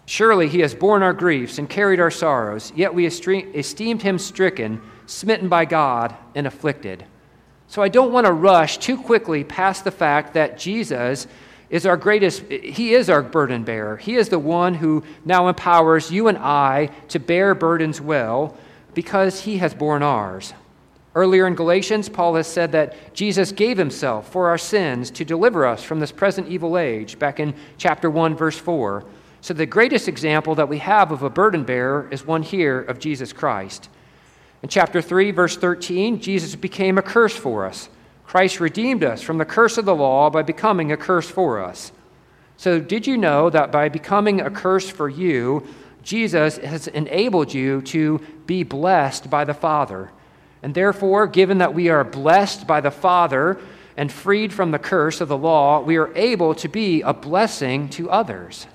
surely 0.06 0.48
he 0.48 0.60
has 0.60 0.76
borne 0.76 1.04
our 1.04 1.14
griefs 1.14 1.58
and 1.58 1.70
carried 1.70 2.00
our 2.00 2.12
sorrows, 2.12 2.72
yet 2.76 2.94
we 2.94 3.06
esteemed 3.06 4.02
him 4.02 4.20
stricken, 4.20 4.82
smitten 5.06 5.50
by 5.50 5.66
God, 5.66 6.16
and 6.36 6.46
afflicted. 6.46 7.06
So 7.68 7.82
I 7.82 7.88
don't 7.88 8.12
want 8.12 8.28
to 8.28 8.34
rush 8.34 8.78
too 8.78 8.98
quickly 8.98 9.46
past 9.46 9.86
the 9.86 9.92
fact 9.92 10.34
that 10.34 10.58
Jesus 10.58 11.28
is 11.70 11.86
our 11.86 11.96
greatest, 11.96 12.44
he 12.50 12.94
is 12.94 13.10
our 13.10 13.22
burden 13.22 13.64
bearer. 13.64 13.96
He 13.96 14.16
is 14.16 14.28
the 14.28 14.38
one 14.38 14.74
who 14.74 15.04
now 15.24 15.48
empowers 15.48 16.12
you 16.12 16.28
and 16.28 16.38
I 16.38 16.88
to 17.08 17.20
bear 17.20 17.56
burdens 17.56 18.02
well 18.02 18.58
because 18.94 19.40
he 19.40 19.58
has 19.60 19.74
borne 19.74 20.04
ours. 20.04 20.54
Earlier 21.14 21.46
in 21.46 21.56
Galatians, 21.56 22.08
Paul 22.08 22.36
has 22.36 22.48
said 22.48 22.72
that 22.72 23.14
Jesus 23.14 23.52
gave 23.52 23.78
himself 23.78 24.32
for 24.32 24.48
our 24.48 24.58
sins 24.58 25.12
to 25.12 25.26
deliver 25.26 25.66
us 25.66 25.84
from 25.84 26.00
this 26.00 26.12
present 26.12 26.48
evil 26.48 26.78
age, 26.78 27.20
back 27.20 27.40
in 27.40 27.54
chapter 27.78 28.10
1, 28.10 28.36
verse 28.36 28.58
4. 28.58 29.04
So, 29.42 29.54
the 29.54 29.66
greatest 29.66 30.08
example 30.08 30.56
that 30.56 30.70
we 30.70 30.78
have 30.78 31.12
of 31.12 31.24
a 31.24 31.30
burden 31.30 31.64
bearer 31.64 32.08
is 32.12 32.26
one 32.26 32.44
here 32.44 32.82
of 32.82 33.00
Jesus 33.00 33.34
Christ. 33.34 33.90
In 34.64 34.70
chapter 34.70 35.02
3, 35.02 35.32
verse 35.32 35.58
13, 35.58 36.22
Jesus 36.22 36.56
became 36.56 36.98
a 36.98 37.02
curse 37.02 37.36
for 37.36 37.66
us 37.66 37.90
Christ 38.32 38.62
redeemed 38.62 39.04
us 39.04 39.22
from 39.22 39.40
the 39.40 39.44
curse 39.44 39.78
of 39.78 39.84
the 39.84 39.94
law 39.94 40.30
by 40.30 40.42
becoming 40.42 40.94
a 40.94 40.96
curse 40.96 41.30
for 41.30 41.62
us. 41.62 41.92
So, 42.56 42.80
did 42.80 43.06
you 43.06 43.18
know 43.18 43.50
that 43.50 43.74
by 43.74 43.90
becoming 43.90 44.40
a 44.40 44.50
curse 44.50 44.90
for 44.90 45.10
you, 45.10 45.68
Jesus 46.02 46.56
has 46.60 46.88
enabled 46.88 47.54
you 47.54 47.82
to 47.82 48.22
be 48.46 48.64
blessed 48.64 49.30
by 49.30 49.44
the 49.44 49.54
Father? 49.54 50.12
And 50.64 50.76
therefore, 50.76 51.28
given 51.28 51.58
that 51.58 51.74
we 51.74 51.90
are 51.90 52.04
blessed 52.04 52.68
by 52.68 52.82
the 52.82 52.92
Father 52.92 53.60
and 53.98 54.12
freed 54.12 54.54
from 54.54 54.72
the 54.72 54.80
curse 54.80 55.22
of 55.22 55.28
the 55.28 55.38
law, 55.38 55.82
we 55.82 55.98
are 55.98 56.16
able 56.16 56.54
to 56.56 56.68
be 56.68 57.02
a 57.02 57.14
blessing 57.14 57.90
to 57.90 58.10
others. 58.10 58.68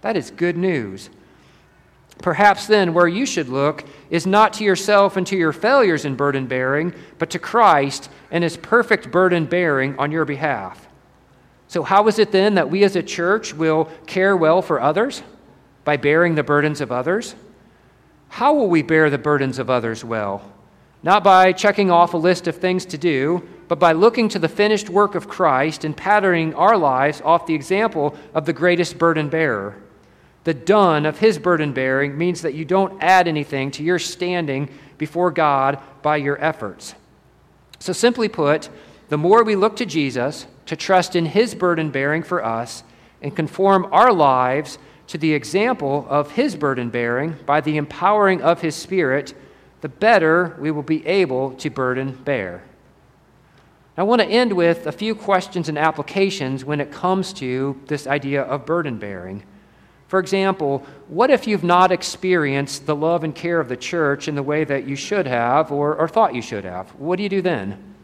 That 0.00 0.16
is 0.16 0.30
good 0.30 0.56
news. 0.56 1.10
Perhaps 2.20 2.66
then, 2.66 2.94
where 2.94 3.08
you 3.08 3.24
should 3.24 3.48
look 3.48 3.84
is 4.10 4.26
not 4.26 4.52
to 4.54 4.64
yourself 4.64 5.16
and 5.16 5.26
to 5.26 5.36
your 5.36 5.52
failures 5.52 6.04
in 6.04 6.14
burden 6.14 6.46
bearing, 6.46 6.94
but 7.18 7.30
to 7.30 7.38
Christ 7.38 8.10
and 8.30 8.44
his 8.44 8.56
perfect 8.56 9.10
burden 9.10 9.46
bearing 9.46 9.98
on 9.98 10.12
your 10.12 10.24
behalf. 10.24 10.88
So, 11.68 11.82
how 11.82 12.06
is 12.08 12.18
it 12.18 12.32
then 12.32 12.56
that 12.56 12.70
we 12.70 12.84
as 12.84 12.96
a 12.96 13.02
church 13.02 13.54
will 13.54 13.86
care 14.06 14.36
well 14.36 14.60
for 14.60 14.80
others? 14.80 15.22
By 15.84 15.96
bearing 15.96 16.34
the 16.34 16.44
burdens 16.44 16.80
of 16.80 16.92
others? 16.92 17.34
How 18.28 18.54
will 18.54 18.68
we 18.68 18.82
bear 18.82 19.10
the 19.10 19.18
burdens 19.18 19.58
of 19.58 19.70
others 19.70 20.04
well? 20.04 20.42
Not 21.02 21.24
by 21.24 21.52
checking 21.52 21.90
off 21.90 22.14
a 22.14 22.18
list 22.18 22.46
of 22.46 22.56
things 22.56 22.86
to 22.86 22.98
do, 22.98 23.48
but 23.68 23.78
by 23.78 23.92
looking 23.92 24.28
to 24.28 24.38
the 24.38 24.48
finished 24.48 24.88
work 24.88 25.14
of 25.14 25.28
Christ 25.28 25.84
and 25.84 25.96
patterning 25.96 26.54
our 26.54 26.76
lives 26.76 27.20
off 27.22 27.46
the 27.46 27.54
example 27.54 28.16
of 28.34 28.46
the 28.46 28.52
greatest 28.52 28.98
burden 28.98 29.28
bearer. 29.28 29.76
The 30.44 30.54
done 30.54 31.06
of 31.06 31.18
his 31.18 31.38
burden 31.38 31.72
bearing 31.72 32.18
means 32.18 32.42
that 32.42 32.54
you 32.54 32.64
don't 32.64 33.02
add 33.02 33.28
anything 33.28 33.70
to 33.72 33.82
your 33.82 33.98
standing 33.98 34.68
before 34.98 35.30
God 35.30 35.80
by 36.02 36.16
your 36.16 36.42
efforts. 36.42 36.94
So, 37.78 37.92
simply 37.92 38.28
put, 38.28 38.68
the 39.08 39.18
more 39.18 39.42
we 39.42 39.56
look 39.56 39.76
to 39.76 39.86
Jesus 39.86 40.46
to 40.66 40.76
trust 40.76 41.16
in 41.16 41.26
his 41.26 41.54
burden 41.54 41.90
bearing 41.90 42.22
for 42.22 42.44
us 42.44 42.84
and 43.20 43.34
conform 43.34 43.88
our 43.92 44.12
lives 44.12 44.78
to 45.08 45.18
the 45.18 45.34
example 45.34 46.06
of 46.08 46.32
his 46.32 46.56
burden 46.56 46.90
bearing 46.90 47.36
by 47.46 47.60
the 47.60 47.76
empowering 47.76 48.42
of 48.42 48.60
his 48.60 48.74
Spirit, 48.74 49.34
the 49.82 49.88
better 49.88 50.56
we 50.58 50.70
will 50.70 50.82
be 50.82 51.06
able 51.06 51.52
to 51.56 51.68
burden 51.68 52.12
bear. 52.24 52.62
I 53.96 54.04
want 54.04 54.22
to 54.22 54.26
end 54.26 54.54
with 54.54 54.86
a 54.86 54.92
few 54.92 55.14
questions 55.14 55.68
and 55.68 55.76
applications 55.76 56.64
when 56.64 56.80
it 56.80 56.90
comes 56.90 57.34
to 57.34 57.78
this 57.88 58.06
idea 58.06 58.42
of 58.42 58.64
burden 58.64 58.98
bearing. 58.98 59.42
For 60.08 60.18
example, 60.18 60.86
what 61.08 61.30
if 61.30 61.46
you've 61.46 61.64
not 61.64 61.92
experienced 61.92 62.86
the 62.86 62.96
love 62.96 63.24
and 63.24 63.34
care 63.34 63.60
of 63.60 63.68
the 63.68 63.76
church 63.76 64.28
in 64.28 64.34
the 64.34 64.42
way 64.42 64.64
that 64.64 64.86
you 64.86 64.96
should 64.96 65.26
have 65.26 65.72
or, 65.72 65.96
or 65.96 66.08
thought 66.08 66.34
you 66.34 66.42
should 66.42 66.64
have? 66.64 66.88
What 66.90 67.16
do 67.16 67.22
you 67.22 67.28
do 67.28 67.42
then? 67.42 67.94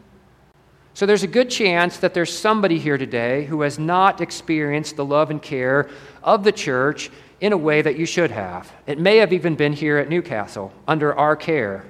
So 0.93 1.05
there's 1.05 1.23
a 1.23 1.27
good 1.27 1.49
chance 1.49 1.97
that 1.97 2.13
there's 2.13 2.37
somebody 2.37 2.77
here 2.77 2.97
today 2.97 3.45
who 3.45 3.61
has 3.61 3.79
not 3.79 4.21
experienced 4.21 4.95
the 4.95 5.05
love 5.05 5.31
and 5.31 5.41
care 5.41 5.89
of 6.23 6.43
the 6.43 6.51
church 6.51 7.09
in 7.41 7.53
a 7.53 7.57
way 7.57 7.81
that 7.81 7.97
you 7.97 8.05
should 8.05 8.31
have. 8.31 8.71
It 8.85 8.99
may 8.99 9.17
have 9.17 9.31
even 9.33 9.55
been 9.55 9.73
here 9.73 9.97
at 9.97 10.09
Newcastle 10.09 10.71
under 10.87 11.13
our 11.13 11.35
care. 11.35 11.85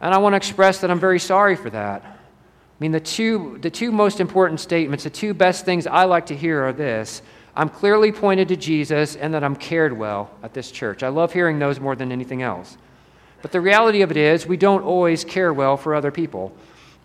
And 0.00 0.14
I 0.14 0.18
want 0.18 0.34
to 0.34 0.36
express 0.36 0.80
that 0.80 0.90
I'm 0.90 1.00
very 1.00 1.18
sorry 1.18 1.56
for 1.56 1.70
that. 1.70 2.02
I 2.04 2.16
mean, 2.80 2.92
the 2.92 3.00
two, 3.00 3.58
the 3.62 3.70
two 3.70 3.90
most 3.92 4.20
important 4.20 4.60
statements, 4.60 5.04
the 5.04 5.10
two 5.10 5.34
best 5.34 5.64
things 5.64 5.86
I 5.86 6.04
like 6.04 6.26
to 6.26 6.36
hear 6.36 6.62
are 6.64 6.72
this 6.72 7.22
I'm 7.56 7.68
clearly 7.68 8.10
pointed 8.10 8.48
to 8.48 8.56
Jesus 8.56 9.14
and 9.14 9.32
that 9.32 9.44
I'm 9.44 9.54
cared 9.54 9.96
well 9.96 10.30
at 10.42 10.54
this 10.54 10.70
church. 10.70 11.02
I 11.02 11.08
love 11.08 11.32
hearing 11.32 11.58
those 11.58 11.78
more 11.78 11.94
than 11.94 12.10
anything 12.10 12.42
else. 12.42 12.76
But 13.42 13.52
the 13.52 13.60
reality 13.60 14.02
of 14.02 14.10
it 14.10 14.16
is, 14.16 14.46
we 14.46 14.56
don't 14.56 14.82
always 14.82 15.24
care 15.24 15.52
well 15.52 15.76
for 15.76 15.94
other 15.94 16.10
people, 16.10 16.52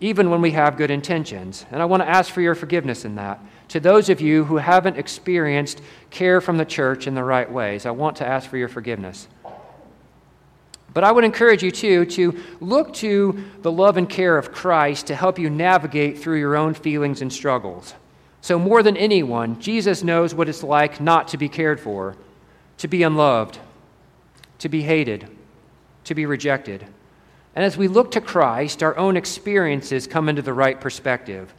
even 0.00 0.30
when 0.30 0.40
we 0.40 0.50
have 0.52 0.76
good 0.76 0.90
intentions. 0.90 1.66
And 1.70 1.80
I 1.80 1.84
want 1.84 2.02
to 2.02 2.08
ask 2.08 2.32
for 2.32 2.40
your 2.40 2.54
forgiveness 2.54 3.04
in 3.04 3.14
that. 3.16 3.38
To 3.70 3.78
those 3.78 4.08
of 4.08 4.20
you 4.20 4.44
who 4.44 4.56
haven't 4.56 4.96
experienced 4.96 5.80
care 6.10 6.40
from 6.40 6.58
the 6.58 6.64
church 6.64 7.06
in 7.06 7.14
the 7.14 7.22
right 7.22 7.50
ways, 7.50 7.86
I 7.86 7.92
want 7.92 8.16
to 8.16 8.26
ask 8.26 8.50
for 8.50 8.56
your 8.56 8.68
forgiveness. 8.68 9.28
But 10.92 11.04
I 11.04 11.12
would 11.12 11.22
encourage 11.22 11.62
you, 11.62 11.70
too, 11.70 12.04
to 12.06 12.42
look 12.60 12.92
to 12.94 13.44
the 13.62 13.70
love 13.70 13.96
and 13.96 14.10
care 14.10 14.36
of 14.36 14.50
Christ 14.50 15.06
to 15.06 15.14
help 15.14 15.38
you 15.38 15.48
navigate 15.48 16.18
through 16.18 16.40
your 16.40 16.56
own 16.56 16.74
feelings 16.74 17.22
and 17.22 17.32
struggles. 17.32 17.94
So, 18.40 18.58
more 18.58 18.82
than 18.82 18.96
anyone, 18.96 19.60
Jesus 19.60 20.02
knows 20.02 20.34
what 20.34 20.48
it's 20.48 20.64
like 20.64 21.00
not 21.00 21.28
to 21.28 21.36
be 21.36 21.48
cared 21.48 21.78
for, 21.78 22.16
to 22.78 22.88
be 22.88 23.04
unloved, 23.04 23.60
to 24.58 24.68
be 24.68 24.82
hated, 24.82 25.28
to 26.04 26.14
be 26.16 26.26
rejected. 26.26 26.84
And 27.54 27.64
as 27.64 27.76
we 27.76 27.86
look 27.86 28.10
to 28.12 28.20
Christ, 28.20 28.82
our 28.82 28.96
own 28.96 29.16
experiences 29.16 30.08
come 30.08 30.28
into 30.28 30.42
the 30.42 30.54
right 30.54 30.80
perspective. 30.80 31.54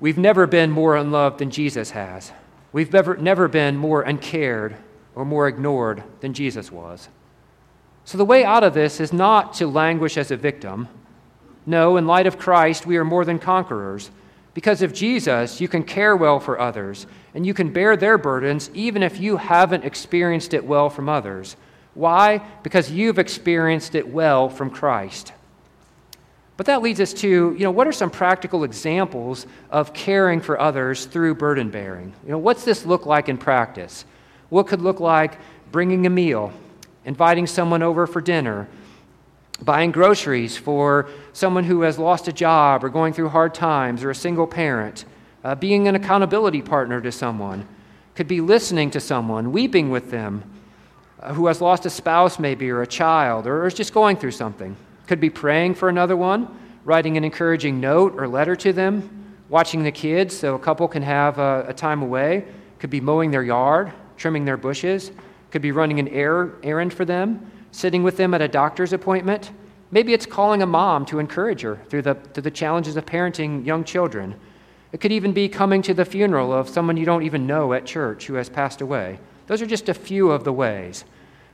We've 0.00 0.18
never 0.18 0.46
been 0.46 0.70
more 0.70 0.96
unloved 0.96 1.38
than 1.38 1.50
Jesus 1.50 1.90
has. 1.90 2.32
We've 2.72 2.92
never, 2.92 3.16
never 3.16 3.48
been 3.48 3.76
more 3.76 4.02
uncared 4.02 4.76
or 5.14 5.24
more 5.24 5.46
ignored 5.46 6.02
than 6.20 6.32
Jesus 6.32 6.72
was. 6.72 7.08
So, 8.04 8.16
the 8.16 8.24
way 8.24 8.44
out 8.44 8.64
of 8.64 8.74
this 8.74 8.98
is 8.98 9.12
not 9.12 9.52
to 9.54 9.66
languish 9.66 10.16
as 10.16 10.30
a 10.30 10.36
victim. 10.36 10.88
No, 11.66 11.96
in 11.96 12.06
light 12.06 12.26
of 12.26 12.38
Christ, 12.38 12.86
we 12.86 12.96
are 12.96 13.04
more 13.04 13.24
than 13.24 13.38
conquerors. 13.38 14.10
Because 14.54 14.82
of 14.82 14.92
Jesus, 14.92 15.60
you 15.60 15.68
can 15.68 15.84
care 15.84 16.16
well 16.16 16.40
for 16.40 16.58
others, 16.58 17.06
and 17.34 17.46
you 17.46 17.54
can 17.54 17.72
bear 17.72 17.96
their 17.96 18.18
burdens 18.18 18.70
even 18.74 19.02
if 19.02 19.20
you 19.20 19.36
haven't 19.36 19.84
experienced 19.84 20.54
it 20.54 20.64
well 20.64 20.90
from 20.90 21.08
others. 21.08 21.56
Why? 21.94 22.38
Because 22.62 22.90
you've 22.90 23.18
experienced 23.18 23.94
it 23.94 24.08
well 24.08 24.48
from 24.48 24.70
Christ. 24.70 25.32
But 26.60 26.66
that 26.66 26.82
leads 26.82 27.00
us 27.00 27.14
to, 27.14 27.26
you 27.56 27.60
know, 27.60 27.70
what 27.70 27.86
are 27.86 27.92
some 27.92 28.10
practical 28.10 28.64
examples 28.64 29.46
of 29.70 29.94
caring 29.94 30.42
for 30.42 30.60
others 30.60 31.06
through 31.06 31.36
burden 31.36 31.70
bearing? 31.70 32.12
You 32.22 32.32
know, 32.32 32.38
what's 32.38 32.66
this 32.66 32.84
look 32.84 33.06
like 33.06 33.30
in 33.30 33.38
practice? 33.38 34.04
What 34.50 34.66
could 34.66 34.82
look 34.82 35.00
like 35.00 35.38
bringing 35.72 36.04
a 36.04 36.10
meal, 36.10 36.52
inviting 37.06 37.46
someone 37.46 37.82
over 37.82 38.06
for 38.06 38.20
dinner, 38.20 38.68
buying 39.62 39.90
groceries 39.90 40.58
for 40.58 41.08
someone 41.32 41.64
who 41.64 41.80
has 41.80 41.98
lost 41.98 42.28
a 42.28 42.32
job 42.34 42.84
or 42.84 42.90
going 42.90 43.14
through 43.14 43.30
hard 43.30 43.54
times 43.54 44.04
or 44.04 44.10
a 44.10 44.14
single 44.14 44.46
parent, 44.46 45.06
uh, 45.42 45.54
being 45.54 45.88
an 45.88 45.94
accountability 45.94 46.60
partner 46.60 47.00
to 47.00 47.10
someone, 47.10 47.66
could 48.14 48.28
be 48.28 48.42
listening 48.42 48.90
to 48.90 49.00
someone, 49.00 49.50
weeping 49.50 49.88
with 49.88 50.10
them 50.10 50.44
uh, 51.20 51.32
who 51.32 51.46
has 51.46 51.62
lost 51.62 51.86
a 51.86 51.90
spouse, 51.90 52.38
maybe, 52.38 52.68
or 52.68 52.82
a 52.82 52.86
child, 52.86 53.46
or 53.46 53.66
is 53.66 53.72
just 53.72 53.94
going 53.94 54.14
through 54.14 54.32
something. 54.32 54.76
Could 55.10 55.18
be 55.18 55.28
praying 55.28 55.74
for 55.74 55.88
another 55.88 56.16
one, 56.16 56.46
writing 56.84 57.16
an 57.16 57.24
encouraging 57.24 57.80
note 57.80 58.14
or 58.16 58.28
letter 58.28 58.54
to 58.54 58.72
them, 58.72 59.34
watching 59.48 59.82
the 59.82 59.90
kids 59.90 60.38
so 60.38 60.54
a 60.54 60.58
couple 60.60 60.86
can 60.86 61.02
have 61.02 61.36
a, 61.40 61.64
a 61.66 61.74
time 61.74 62.00
away. 62.00 62.44
Could 62.78 62.90
be 62.90 63.00
mowing 63.00 63.32
their 63.32 63.42
yard, 63.42 63.92
trimming 64.16 64.44
their 64.44 64.56
bushes. 64.56 65.10
Could 65.50 65.62
be 65.62 65.72
running 65.72 65.98
an 65.98 66.06
errand 66.06 66.94
for 66.94 67.04
them 67.04 67.50
sitting 67.72 68.04
with 68.04 68.16
them 68.18 68.34
at 68.34 68.40
a 68.40 68.46
doctor's 68.46 68.92
appointment. 68.92 69.50
Maybe 69.90 70.14
it's 70.14 70.26
calling 70.26 70.62
a 70.62 70.66
mom 70.66 71.04
to 71.06 71.18
encourage 71.18 71.62
her 71.62 71.80
through 71.88 72.02
the, 72.02 72.14
through 72.14 72.44
the 72.44 72.50
challenges 72.52 72.96
of 72.96 73.04
parenting 73.04 73.66
young 73.66 73.82
children. 73.82 74.36
It 74.92 75.00
could 75.00 75.10
even 75.10 75.32
be 75.32 75.48
coming 75.48 75.82
to 75.82 75.92
the 75.92 76.04
funeral 76.04 76.52
of 76.52 76.68
someone 76.68 76.96
you 76.96 77.04
don't 77.04 77.24
even 77.24 77.48
know 77.48 77.72
at 77.72 77.84
church 77.84 78.26
who 78.26 78.34
has 78.34 78.48
passed 78.48 78.80
away. 78.80 79.18
Those 79.48 79.60
are 79.60 79.66
just 79.66 79.88
a 79.88 79.94
few 79.94 80.30
of 80.30 80.44
the 80.44 80.52
ways. 80.52 81.04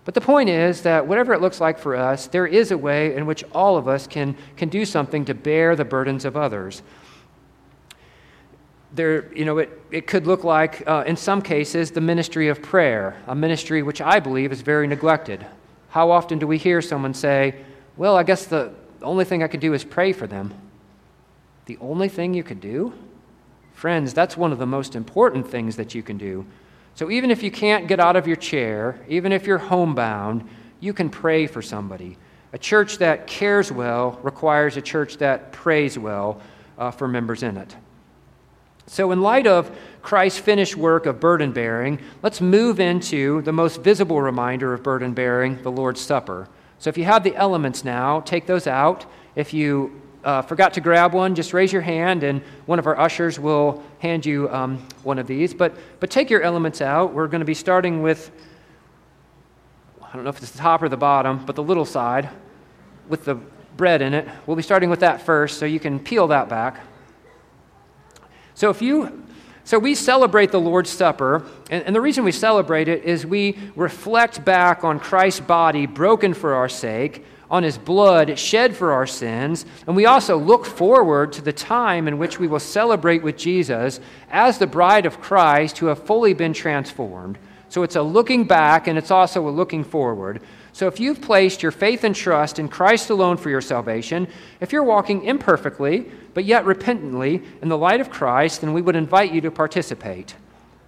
But 0.07 0.15
the 0.15 0.21
point 0.21 0.49
is 0.49 0.83
that 0.83 1.09
whatever 1.09 1.35
it 1.35 1.41
looks 1.41 1.61
like 1.61 1.81
for 1.81 1.97
us, 1.97 2.29
there 2.29 2.47
is 2.47 2.71
a 2.71 2.79
way 2.79 3.17
in 3.17 3.27
which 3.27 3.43
all 3.53 3.77
of 3.77 3.89
us 3.89 4.07
can, 4.07 4.37
can 4.57 4.69
do 4.69 4.85
something 4.85 5.25
to 5.25 5.35
bear 5.35 5.75
the 5.75 5.85
burdens 5.85 6.25
of 6.25 6.37
others. 6.37 6.83
There, 8.95 9.35
you 9.35 9.45
know, 9.45 9.59
it, 9.59 9.83
it 9.91 10.07
could 10.07 10.25
look 10.29 10.45
like, 10.45 10.87
uh, 10.87 11.03
in 11.09 11.17
some 11.17 11.43
cases, 11.43 11.91
the 11.91 12.01
ministry 12.01 12.47
of 12.47 12.63
prayer, 12.63 13.21
a 13.27 13.35
ministry 13.35 13.83
which 13.83 14.01
I 14.01 14.21
believe 14.21 14.53
is 14.53 14.63
very 14.63 14.87
neglected. 14.87 15.45
How 15.89 16.13
often 16.13 16.39
do 16.39 16.47
we 16.47 16.57
hear 16.57 16.81
someone 16.81 17.13
say, 17.13 17.57
Well, 17.97 18.17
I 18.17 18.23
guess 18.23 18.47
the 18.47 18.73
only 19.03 19.25
thing 19.25 19.43
I 19.43 19.49
could 19.49 19.61
do 19.61 19.75
is 19.75 19.83
pray 19.83 20.13
for 20.13 20.29
them? 20.29 20.55
The 21.65 21.79
only 21.81 22.09
thing 22.09 22.33
you 22.33 22.45
could 22.45 22.61
do? 22.61 22.95
Friends, 23.75 24.15
that's 24.15 24.37
one 24.37 24.53
of 24.53 24.59
the 24.59 24.67
most 24.67 24.95
important 24.95 25.51
things 25.51 25.75
that 25.77 25.97
you 25.97 26.05
can 26.05 26.17
do. 26.17 26.47
So 26.97 27.11
even 27.11 27.31
if 27.31 27.43
you 27.43 27.51
can't 27.51 27.87
get 27.87 28.01
out 28.01 28.17
of 28.17 28.27
your 28.27 28.37
chair, 28.37 28.99
even 29.07 29.31
if 29.31 29.47
you're 29.47 29.59
homebound, 29.59 30.49
you 30.81 30.95
can 30.95 31.11
pray 31.11 31.47
for 31.47 31.61
somebody. 31.61 32.17
A 32.55 32.59
church 32.59 32.97
that 32.99 33.27
cares 33.27 33.71
well 33.71 34.19
requires 34.23 34.79
a 34.79 34.83
church 34.83 35.19
that 35.19 35.53
prays 35.53 35.99
well 35.99 36.41
uh, 36.79 36.91
for 36.91 37.07
members 37.07 37.43
in 37.43 37.59
it. 37.59 37.77
So, 38.87 39.13
in 39.13 39.21
light 39.21 39.47
of 39.47 39.77
Christ's 40.01 40.39
finished 40.39 40.75
work 40.75 41.05
of 41.05 41.21
burden 41.21 41.53
bearing, 41.53 41.99
let's 42.23 42.41
move 42.41 42.81
into 42.81 43.43
the 43.43 43.53
most 43.53 43.83
visible 43.83 44.23
reminder 44.23 44.73
of 44.73 44.83
burden 44.83 45.13
bearing, 45.13 45.63
the 45.63 45.73
Lord's 45.73 46.01
Supper. 46.01 46.49
So, 46.79 46.89
if 46.89 46.97
you 46.97 47.05
have 47.05 47.25
the 47.25 47.37
elements 47.37 47.85
now, 47.85 48.21
take 48.21 48.47
those 48.47 48.67
out. 48.67 49.05
If 49.35 49.53
you 49.53 50.01
uh, 50.27 50.43
forgot 50.43 50.75
to 50.75 50.81
grab 50.81 51.15
one, 51.15 51.37
just 51.37 51.55
raise 51.55 51.73
your 51.73 51.83
hand, 51.83 52.25
and 52.25 52.43
one 52.67 52.81
of 52.81 52.89
our 52.89 52.99
ushers 52.99 53.39
will 53.39 53.81
hand 54.01 54.27
you 54.27 54.51
um, 54.51 54.85
one 55.05 55.21
of 55.21 55.29
these. 55.29 55.55
But, 55.55 55.77
but 56.01 56.11
take 56.11 56.31
your 56.31 56.43
elements 56.43 56.83
out. 56.83 57.15
We're 57.15 57.29
going 57.29 57.43
to 57.43 57.47
be 57.47 57.55
starting 57.55 58.03
with, 58.03 58.33
I 60.03 60.13
don't 60.13 60.25
know 60.25 60.31
if 60.31 60.43
it's 60.43 60.51
the 60.51 60.59
top 60.59 60.83
or 60.83 60.89
the 60.89 60.97
bottom, 60.97 61.47
but 61.47 61.55
the 61.55 61.63
little 61.63 61.85
side 61.85 62.29
with 63.09 63.25
the 63.25 63.37
bread 63.77 64.03
in 64.03 64.15
it. 64.15 64.29
We'll 64.47 64.57
be 64.57 64.65
starting 64.65 64.91
with 64.91 64.99
that 64.99 65.23
first, 65.23 65.59
so 65.59 65.65
you 65.65 65.79
can 65.79 66.01
peel 66.01 66.27
that 66.27 66.49
back. 66.49 66.81
So 68.55 68.69
if 68.69 68.83
you 68.83 69.23
so 69.63 69.81
we 69.81 69.97
celebrate 69.97 70.53
the 70.53 70.61
Lord's 70.61 70.91
Supper, 70.91 71.45
and, 71.71 71.83
and, 71.85 71.95
the 71.95 72.01
reason 72.01 72.23
we 72.23 72.31
celebrate 72.31 72.87
it 72.87 73.03
is 73.03 73.27
we 73.27 73.59
reflect 73.75 74.45
back 74.45 74.85
on 74.85 75.01
Christ's 75.01 75.41
body 75.41 75.87
broken 75.87 76.35
for 76.35 76.55
our 76.55 76.69
sake, 76.69 77.25
on 77.51 77.63
his 77.63 77.79
blood 77.79 78.39
shed 78.39 78.77
for 78.77 78.93
our 78.93 79.07
sins, 79.07 79.67
and 79.87 79.95
we 79.95 80.07
also 80.07 80.37
look 80.37 80.67
forward 80.67 81.33
to 81.33 81.43
the 81.43 81.53
time 81.53 82.09
in 82.09 82.19
which 82.19 82.41
we 82.41 82.49
will 82.49 82.61
celebrate 82.61 83.23
with 83.23 83.37
Jesus 83.37 84.01
as 84.31 84.59
the 84.59 84.67
bride 84.67 85.07
of 85.07 85.21
Christ 85.21 85.79
who 85.79 85.87
have 85.87 86.05
fully 86.05 86.35
been 86.35 86.53
transformed. 86.53 87.39
So 87.69 87.83
it's 87.83 87.97
a 87.97 88.03
looking 88.03 88.45
back 88.45 88.87
and 88.87 88.97
it's 88.97 89.11
also 89.11 89.49
a 89.49 89.51
looking 89.51 89.85
forward. 89.85 90.41
So 90.73 90.87
if 90.87 91.01
you've 91.01 91.21
placed 91.21 91.63
your 91.63 91.73
faith 91.73 92.05
and 92.05 92.15
trust 92.15 92.59
in 92.59 92.69
Christ 92.69 93.11
alone 93.11 93.39
for 93.39 93.51
your 93.51 93.61
salvation, 93.61 94.29
if 94.61 94.73
you're 94.73 94.83
walking 94.83 95.25
imperfectly, 95.25 96.11
but 96.35 96.45
yet 96.45 96.67
repentantly 96.67 97.43
in 97.63 97.69
the 97.69 97.79
light 97.79 98.01
of 98.01 98.11
Christ, 98.11 98.61
then 98.61 98.73
we 98.73 98.83
would 98.83 98.97
invite 98.97 99.33
you 99.33 99.41
to 99.41 99.51
participate. 99.51 100.35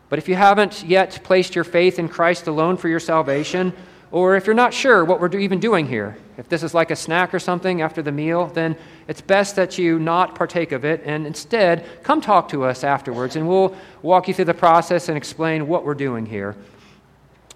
But 0.08 0.18
if 0.18 0.28
you 0.28 0.34
haven't 0.34 0.84
yet 0.84 1.20
placed 1.24 1.54
your 1.54 1.64
faith 1.64 1.98
in 1.98 2.08
Christ 2.08 2.46
alone 2.46 2.76
for 2.76 2.88
your 2.88 3.00
salvation, 3.00 3.72
or 4.10 4.36
if 4.36 4.46
you're 4.46 4.54
not 4.54 4.72
sure 4.72 5.04
what 5.04 5.20
we're 5.20 5.36
even 5.36 5.60
doing 5.60 5.86
here, 5.86 6.16
if 6.38 6.48
this 6.48 6.62
is 6.62 6.72
like 6.72 6.90
a 6.90 6.96
snack 6.96 7.34
or 7.34 7.38
something 7.38 7.82
after 7.82 8.00
the 8.00 8.12
meal, 8.12 8.46
then 8.46 8.76
it's 9.06 9.20
best 9.20 9.56
that 9.56 9.76
you 9.76 9.98
not 9.98 10.34
partake 10.34 10.72
of 10.72 10.84
it 10.84 11.02
and 11.04 11.26
instead 11.26 11.84
come 12.02 12.20
talk 12.20 12.48
to 12.48 12.64
us 12.64 12.84
afterwards 12.84 13.36
and 13.36 13.46
we'll 13.46 13.76
walk 14.02 14.28
you 14.28 14.34
through 14.34 14.46
the 14.46 14.54
process 14.54 15.08
and 15.08 15.16
explain 15.16 15.68
what 15.68 15.84
we're 15.84 15.94
doing 15.94 16.24
here. 16.24 16.56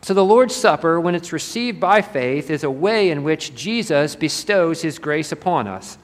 So, 0.02 0.14
the 0.14 0.24
Lord's 0.24 0.54
Supper, 0.56 1.00
when 1.00 1.14
it's 1.14 1.32
received 1.32 1.78
by 1.78 2.02
faith, 2.02 2.50
is 2.50 2.64
a 2.64 2.70
way 2.70 3.10
in 3.10 3.22
which 3.22 3.54
Jesus 3.54 4.16
bestows 4.16 4.82
his 4.82 4.98
grace 4.98 5.30
upon 5.30 5.68
us. 5.68 5.96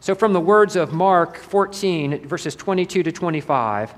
So, 0.00 0.16
from 0.16 0.32
the 0.32 0.40
words 0.40 0.74
of 0.74 0.92
Mark 0.92 1.36
14, 1.36 2.26
verses 2.26 2.56
22 2.56 3.04
to 3.04 3.12
25, 3.12 3.94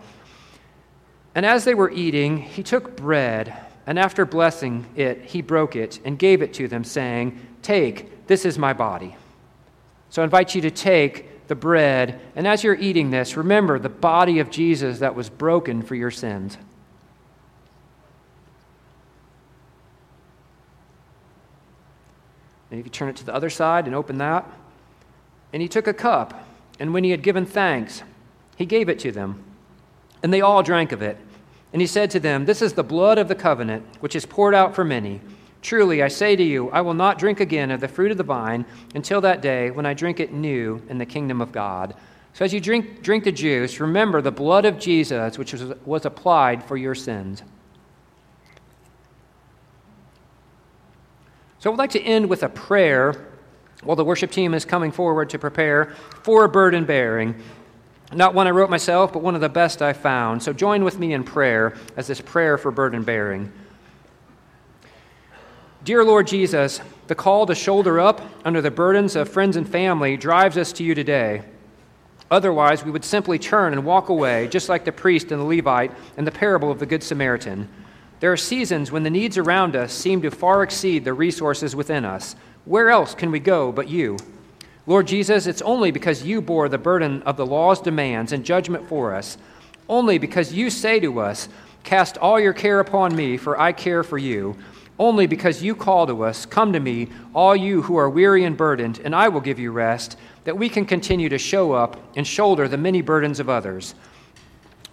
and 1.35 1.47
as 1.47 1.64
they 1.64 1.75
were 1.75 1.91
eating, 1.91 2.37
he 2.37 2.62
took 2.62 2.95
bread, 2.95 3.57
and 3.87 3.99
after 3.99 4.26
blessing 4.26 4.87
it, 4.97 5.22
he 5.24 5.43
broke 5.43 5.76
it 5.76 6.01
and 6.05 6.18
gave 6.18 6.43
it 6.43 6.53
to 6.55 6.68
them, 6.68 6.82
saying, 6.82 7.41
Take, 7.62 8.26
this 8.26 8.45
is 8.45 8.59
my 8.59 8.72
body. 8.72 9.16
So, 10.11 10.22
I 10.22 10.24
invite 10.24 10.55
you 10.55 10.61
to 10.62 10.70
take 10.70 11.47
the 11.49 11.55
bread, 11.55 12.20
and 12.34 12.47
as 12.47 12.64
you're 12.64 12.74
eating 12.74 13.11
this, 13.11 13.37
remember 13.37 13.78
the 13.78 13.89
body 13.89 14.41
of 14.41 14.51
Jesus 14.51 14.99
that 14.99 15.14
was 15.14 15.30
broken 15.30 15.82
for 15.82 15.95
your 15.95 16.11
sins. 16.11 16.59
And 22.70 22.80
if 22.80 22.87
you 22.87 22.91
turn 22.91 23.09
it 23.09 23.16
to 23.16 23.24
the 23.24 23.34
other 23.34 23.51
side 23.51 23.87
and 23.87 23.95
open 23.95 24.18
that, 24.18 24.45
and 25.53 25.62
he 25.62 25.68
took 25.68 25.87
a 25.87 25.95
cup, 25.95 26.47
and 26.80 26.93
when 26.93 27.05
he 27.05 27.11
had 27.11 27.22
given 27.22 27.47
thanks, 27.47 28.03
he 28.57 28.66
gave 28.66 28.89
it 28.89 28.99
to 29.01 29.12
them. 29.12 29.43
And 30.22 30.32
they 30.32 30.41
all 30.41 30.62
drank 30.62 30.93
of 30.93 31.03
it. 31.03 31.16
And 31.77 31.81
he 31.83 31.87
said 31.87 32.11
to 32.12 32.20
them, 32.20 32.47
This 32.47 32.62
is 32.62 32.72
the 32.72 32.83
blood 32.83 33.18
of 33.18 33.29
the 33.29 33.35
covenant, 33.35 33.85
which 34.01 34.16
is 34.16 34.24
poured 34.24 34.55
out 34.55 34.74
for 34.74 34.83
many. 34.83 35.20
Truly, 35.61 36.03
I 36.03 36.09
say 36.09 36.35
to 36.35 36.43
you, 36.43 36.70
I 36.70 36.81
will 36.81 36.95
not 36.95 37.18
drink 37.18 37.39
again 37.39 37.70
of 37.70 37.83
the 37.83 37.87
fruit 37.87 38.11
of 38.11 38.16
the 38.16 38.24
vine 38.24 38.64
until 38.95 39.20
that 39.20 39.43
day 39.43 39.70
when 39.70 39.85
I 39.85 39.93
drink 39.93 40.18
it 40.18 40.33
new 40.33 40.81
in 40.89 40.97
the 40.97 41.05
kingdom 41.05 41.43
of 41.43 41.53
God. 41.53 41.95
So 42.33 42.47
as 42.47 42.55
you 42.55 42.61
drink, 42.61 43.03
drink 43.03 43.24
the 43.24 43.31
juice, 43.31 43.79
remember 43.79 44.22
the 44.22 44.33
blood 44.33 44.64
of 44.64 44.79
Jesus, 44.79 45.37
which 45.37 45.53
was, 45.53 45.64
was 45.85 46.07
applied 46.07 46.64
for 46.64 46.79
your 46.79 46.95
sins. 46.95 47.43
So 51.59 51.68
I 51.68 51.70
would 51.72 51.79
like 51.79 51.91
to 51.91 52.01
end 52.01 52.31
with 52.31 52.43
a 52.43 52.49
prayer 52.49 53.33
while 53.83 53.97
the 53.97 54.05
worship 54.07 54.31
team 54.31 54.55
is 54.55 54.64
coming 54.64 54.93
forward 54.93 55.29
to 55.29 55.39
prepare 55.39 55.95
for 56.22 56.49
burden 56.49 56.87
bearing. 56.87 57.35
Not 58.12 58.34
one 58.34 58.46
I 58.46 58.50
wrote 58.50 58.70
myself, 58.70 59.12
but 59.12 59.22
one 59.22 59.34
of 59.34 59.40
the 59.40 59.48
best 59.48 59.82
I 59.82 59.92
found. 59.92 60.42
So 60.42 60.52
join 60.52 60.84
with 60.84 60.98
me 60.98 61.12
in 61.12 61.24
prayer 61.24 61.74
as 61.96 62.07
this 62.07 62.20
prayer 62.20 62.57
for 62.57 62.70
burden 62.70 63.02
bearing. 63.02 63.52
Dear 65.84 66.04
Lord 66.04 66.26
Jesus, 66.26 66.80
the 67.07 67.14
call 67.14 67.46
to 67.46 67.54
shoulder 67.54 68.00
up 68.00 68.20
under 68.44 68.61
the 68.61 68.70
burdens 68.70 69.16
of 69.16 69.28
friends 69.28 69.57
and 69.57 69.68
family 69.68 70.16
drives 70.16 70.57
us 70.57 70.72
to 70.74 70.84
you 70.84 70.94
today. 70.94 71.42
Otherwise, 72.30 72.84
we 72.84 72.90
would 72.90 73.04
simply 73.04 73.38
turn 73.38 73.72
and 73.72 73.84
walk 73.84 74.09
away, 74.09 74.48
just 74.48 74.68
like 74.68 74.84
the 74.84 74.90
priest 74.90 75.30
and 75.30 75.40
the 75.40 75.44
Levite 75.44 75.92
in 76.16 76.24
the 76.24 76.32
parable 76.32 76.72
of 76.72 76.80
the 76.80 76.86
Good 76.86 77.04
Samaritan. 77.04 77.68
There 78.18 78.32
are 78.32 78.36
seasons 78.36 78.90
when 78.90 79.04
the 79.04 79.11
needs 79.11 79.38
around 79.38 79.76
us 79.76 79.92
seem 79.92 80.22
to 80.22 80.30
far 80.30 80.62
exceed 80.62 81.04
the 81.04 81.12
resources 81.12 81.76
within 81.76 82.04
us. 82.04 82.34
Where 82.64 82.90
else 82.90 83.14
can 83.14 83.30
we 83.30 83.38
go 83.38 83.70
but 83.70 83.88
you? 83.88 84.16
Lord 84.87 85.07
Jesus, 85.07 85.47
it's 85.47 85.62
only 85.62 85.91
because 85.91 86.22
you 86.22 86.41
bore 86.41 86.68
the 86.68 86.78
burden 86.78 87.22
of 87.22 87.37
the 87.37 87.47
law's 87.47 87.80
demands 87.80 88.32
and 88.32 88.45
judgment 88.45 88.89
for 88.89 89.14
us, 89.14 89.37
only 89.89 90.18
because 90.18 90.53
you 90.53 90.70
say 90.70 91.01
to 91.01 91.20
us, 91.20 91.49
Cast 91.82 92.18
all 92.18 92.41
your 92.41 92.53
care 92.53 92.80
upon 92.80 93.14
me, 93.14 93.37
for 93.37 93.61
I 93.61 93.72
care 93.72 94.03
for 94.03 94.18
you 94.18 94.57
only 94.99 95.26
because 95.26 95.62
you 95.62 95.74
call 95.74 96.07
to 96.07 96.24
us, 96.24 96.47
Come 96.47 96.72
to 96.72 96.80
me, 96.80 97.09
all 97.34 97.55
you 97.55 97.82
who 97.82 97.97
are 97.97 98.09
weary 98.09 98.45
and 98.45 98.57
burdened, 98.57 99.01
and 99.05 99.14
I 99.14 99.28
will 99.28 99.41
give 99.41 99.59
you 99.59 99.70
rest, 99.70 100.16
that 100.45 100.57
we 100.57 100.68
can 100.68 100.87
continue 100.87 101.28
to 101.28 101.39
show 101.39 101.72
up 101.72 102.01
and 102.16 102.26
shoulder 102.26 102.68
the 102.68 102.78
many 102.78 103.03
burdens 103.03 103.41
of 103.41 103.49
others. 103.49 103.95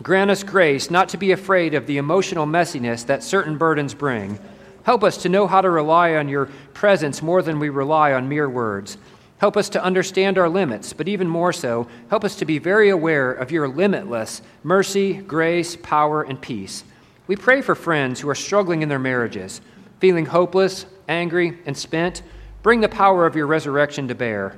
Grant 0.01 0.31
us 0.31 0.43
grace 0.43 0.91
not 0.91 1.07
to 1.09 1.17
be 1.17 1.31
afraid 1.31 1.73
of 1.73 1.87
the 1.87 1.97
emotional 1.97 2.45
messiness 2.45 3.05
that 3.05 3.23
certain 3.23 3.57
burdens 3.57 3.93
bring. 3.93 4.39
Help 4.83 5.03
us 5.03 5.17
to 5.17 5.29
know 5.29 5.47
how 5.47 5.61
to 5.61 5.69
rely 5.69 6.15
on 6.15 6.27
your 6.27 6.47
presence 6.73 7.21
more 7.21 7.41
than 7.41 7.59
we 7.59 7.69
rely 7.69 8.11
on 8.11 8.27
mere 8.27 8.49
words. 8.49 8.97
Help 9.43 9.57
us 9.57 9.67
to 9.67 9.83
understand 9.83 10.37
our 10.37 10.47
limits, 10.47 10.93
but 10.93 11.09
even 11.09 11.27
more 11.27 11.51
so, 11.51 11.85
help 12.09 12.23
us 12.23 12.37
to 12.37 12.45
be 12.45 12.59
very 12.59 12.91
aware 12.91 13.33
of 13.33 13.51
your 13.51 13.67
limitless 13.67 14.41
mercy, 14.63 15.15
grace, 15.15 15.75
power, 15.75 16.23
and 16.23 16.39
peace. 16.39 16.85
We 17.27 17.35
pray 17.35 17.61
for 17.61 17.75
friends 17.75 18.21
who 18.21 18.29
are 18.29 18.35
struggling 18.35 18.83
in 18.83 18.87
their 18.87 18.99
marriages 18.99 19.59
feeling 19.99 20.27
hopeless, 20.27 20.85
angry, 21.09 21.57
and 21.65 21.75
spent, 21.75 22.23
bring 22.61 22.79
the 22.79 22.87
power 22.87 23.25
of 23.25 23.35
your 23.35 23.45
resurrection 23.45 24.07
to 24.07 24.15
bear. 24.15 24.55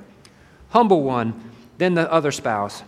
Humble 0.70 1.02
one, 1.02 1.34
then 1.80 1.96
the 1.96 2.14
other 2.14 2.32
spouse. 2.32 2.84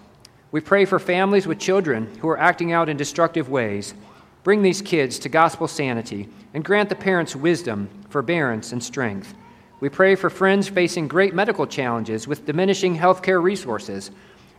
We 0.52 0.62
pray 0.62 0.86
for 0.86 1.00
families 1.00 1.48
with 1.48 1.58
children 1.58 2.16
who 2.20 2.30
are 2.30 2.39
acting 2.39 2.74
out 2.74 2.89
in 2.89 2.98
destructive 2.98 3.50
ways. 3.50 3.95
Bring 4.43 4.62
these 4.62 4.84
kids 4.84 5.18
to 5.18 5.30
gospel 5.30 5.68
sanity 5.68 6.30
and 6.54 6.64
grant 6.64 6.89
the 6.89 6.95
parents 6.95 7.36
wisdom, 7.36 7.89
forbearance, 8.12 8.72
and 8.72 8.84
strength. 8.84 9.34
We 9.80 9.90
pray 9.90 10.16
for 10.16 10.32
friends 10.32 10.68
facing 10.68 11.08
great 11.08 11.36
medical 11.36 11.68
challenges 11.68 12.28
with 12.28 12.48
diminishing 12.48 12.98
healthcare 12.98 13.42
resources. 13.42 14.10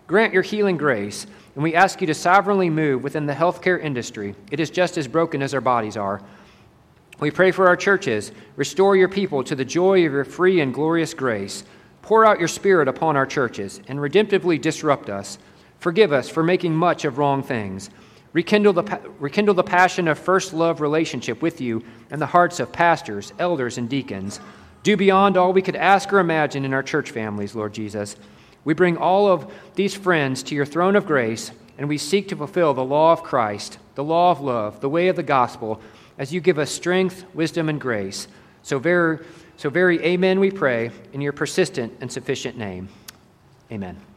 Grant 0.06 0.32
your 0.32 0.44
healing 0.44 0.76
grace, 0.76 1.26
and 1.54 1.64
we 1.64 1.74
ask 1.74 2.00
you 2.00 2.06
to 2.06 2.14
sovereignly 2.14 2.70
move 2.70 3.02
within 3.02 3.26
the 3.26 3.34
healthcare 3.34 3.82
industry. 3.82 4.36
It 4.52 4.60
is 4.60 4.70
just 4.70 4.96
as 4.96 5.08
broken 5.08 5.42
as 5.42 5.54
our 5.54 5.60
bodies 5.60 5.96
are. 5.96 6.22
We 7.18 7.32
pray 7.32 7.50
for 7.50 7.66
our 7.66 7.76
churches. 7.76 8.30
Restore 8.54 8.94
your 8.94 9.08
people 9.08 9.42
to 9.42 9.56
the 9.56 9.64
joy 9.64 10.06
of 10.06 10.12
your 10.12 10.24
free 10.24 10.60
and 10.60 10.72
glorious 10.72 11.14
grace. 11.14 11.64
Pour 12.00 12.24
out 12.24 12.38
your 12.38 12.46
Spirit 12.46 12.86
upon 12.86 13.16
our 13.16 13.26
churches 13.26 13.80
and 13.88 13.98
redemptively 13.98 14.60
disrupt 14.60 15.10
us. 15.10 15.36
Forgive 15.80 16.12
us 16.12 16.28
for 16.28 16.44
making 16.44 16.74
much 16.74 17.04
of 17.04 17.18
wrong 17.18 17.42
things. 17.42 17.90
Rekindle 18.32 18.72
the, 18.72 19.00
rekindle 19.18 19.54
the 19.54 19.64
passion 19.64 20.06
of 20.06 20.16
first 20.16 20.52
love 20.52 20.80
relationship 20.80 21.42
with 21.42 21.60
you 21.60 21.82
in 22.12 22.20
the 22.20 22.26
hearts 22.26 22.60
of 22.60 22.70
pastors, 22.70 23.32
elders, 23.40 23.78
and 23.78 23.88
deacons. 23.88 24.38
Do 24.88 24.96
beyond 24.96 25.36
all 25.36 25.52
we 25.52 25.60
could 25.60 25.76
ask 25.76 26.10
or 26.14 26.18
imagine 26.18 26.64
in 26.64 26.72
our 26.72 26.82
church 26.82 27.10
families, 27.10 27.54
Lord 27.54 27.74
Jesus. 27.74 28.16
We 28.64 28.72
bring 28.72 28.96
all 28.96 29.28
of 29.28 29.52
these 29.74 29.94
friends 29.94 30.42
to 30.44 30.54
your 30.54 30.64
throne 30.64 30.96
of 30.96 31.04
grace, 31.04 31.50
and 31.76 31.90
we 31.90 31.98
seek 31.98 32.28
to 32.28 32.36
fulfill 32.36 32.72
the 32.72 32.82
law 32.82 33.12
of 33.12 33.22
Christ, 33.22 33.76
the 33.96 34.02
law 34.02 34.30
of 34.30 34.40
love, 34.40 34.80
the 34.80 34.88
way 34.88 35.08
of 35.08 35.16
the 35.16 35.22
gospel 35.22 35.78
as 36.16 36.32
you 36.32 36.40
give 36.40 36.58
us 36.58 36.70
strength, 36.70 37.26
wisdom, 37.34 37.68
and 37.68 37.78
grace. 37.78 38.28
So 38.62 38.78
very, 38.78 39.18
so 39.58 39.68
very 39.68 40.02
amen, 40.02 40.40
we 40.40 40.50
pray, 40.50 40.90
in 41.12 41.20
your 41.20 41.34
persistent 41.34 41.92
and 42.00 42.10
sufficient 42.10 42.56
name. 42.56 42.88
Amen. 43.70 44.07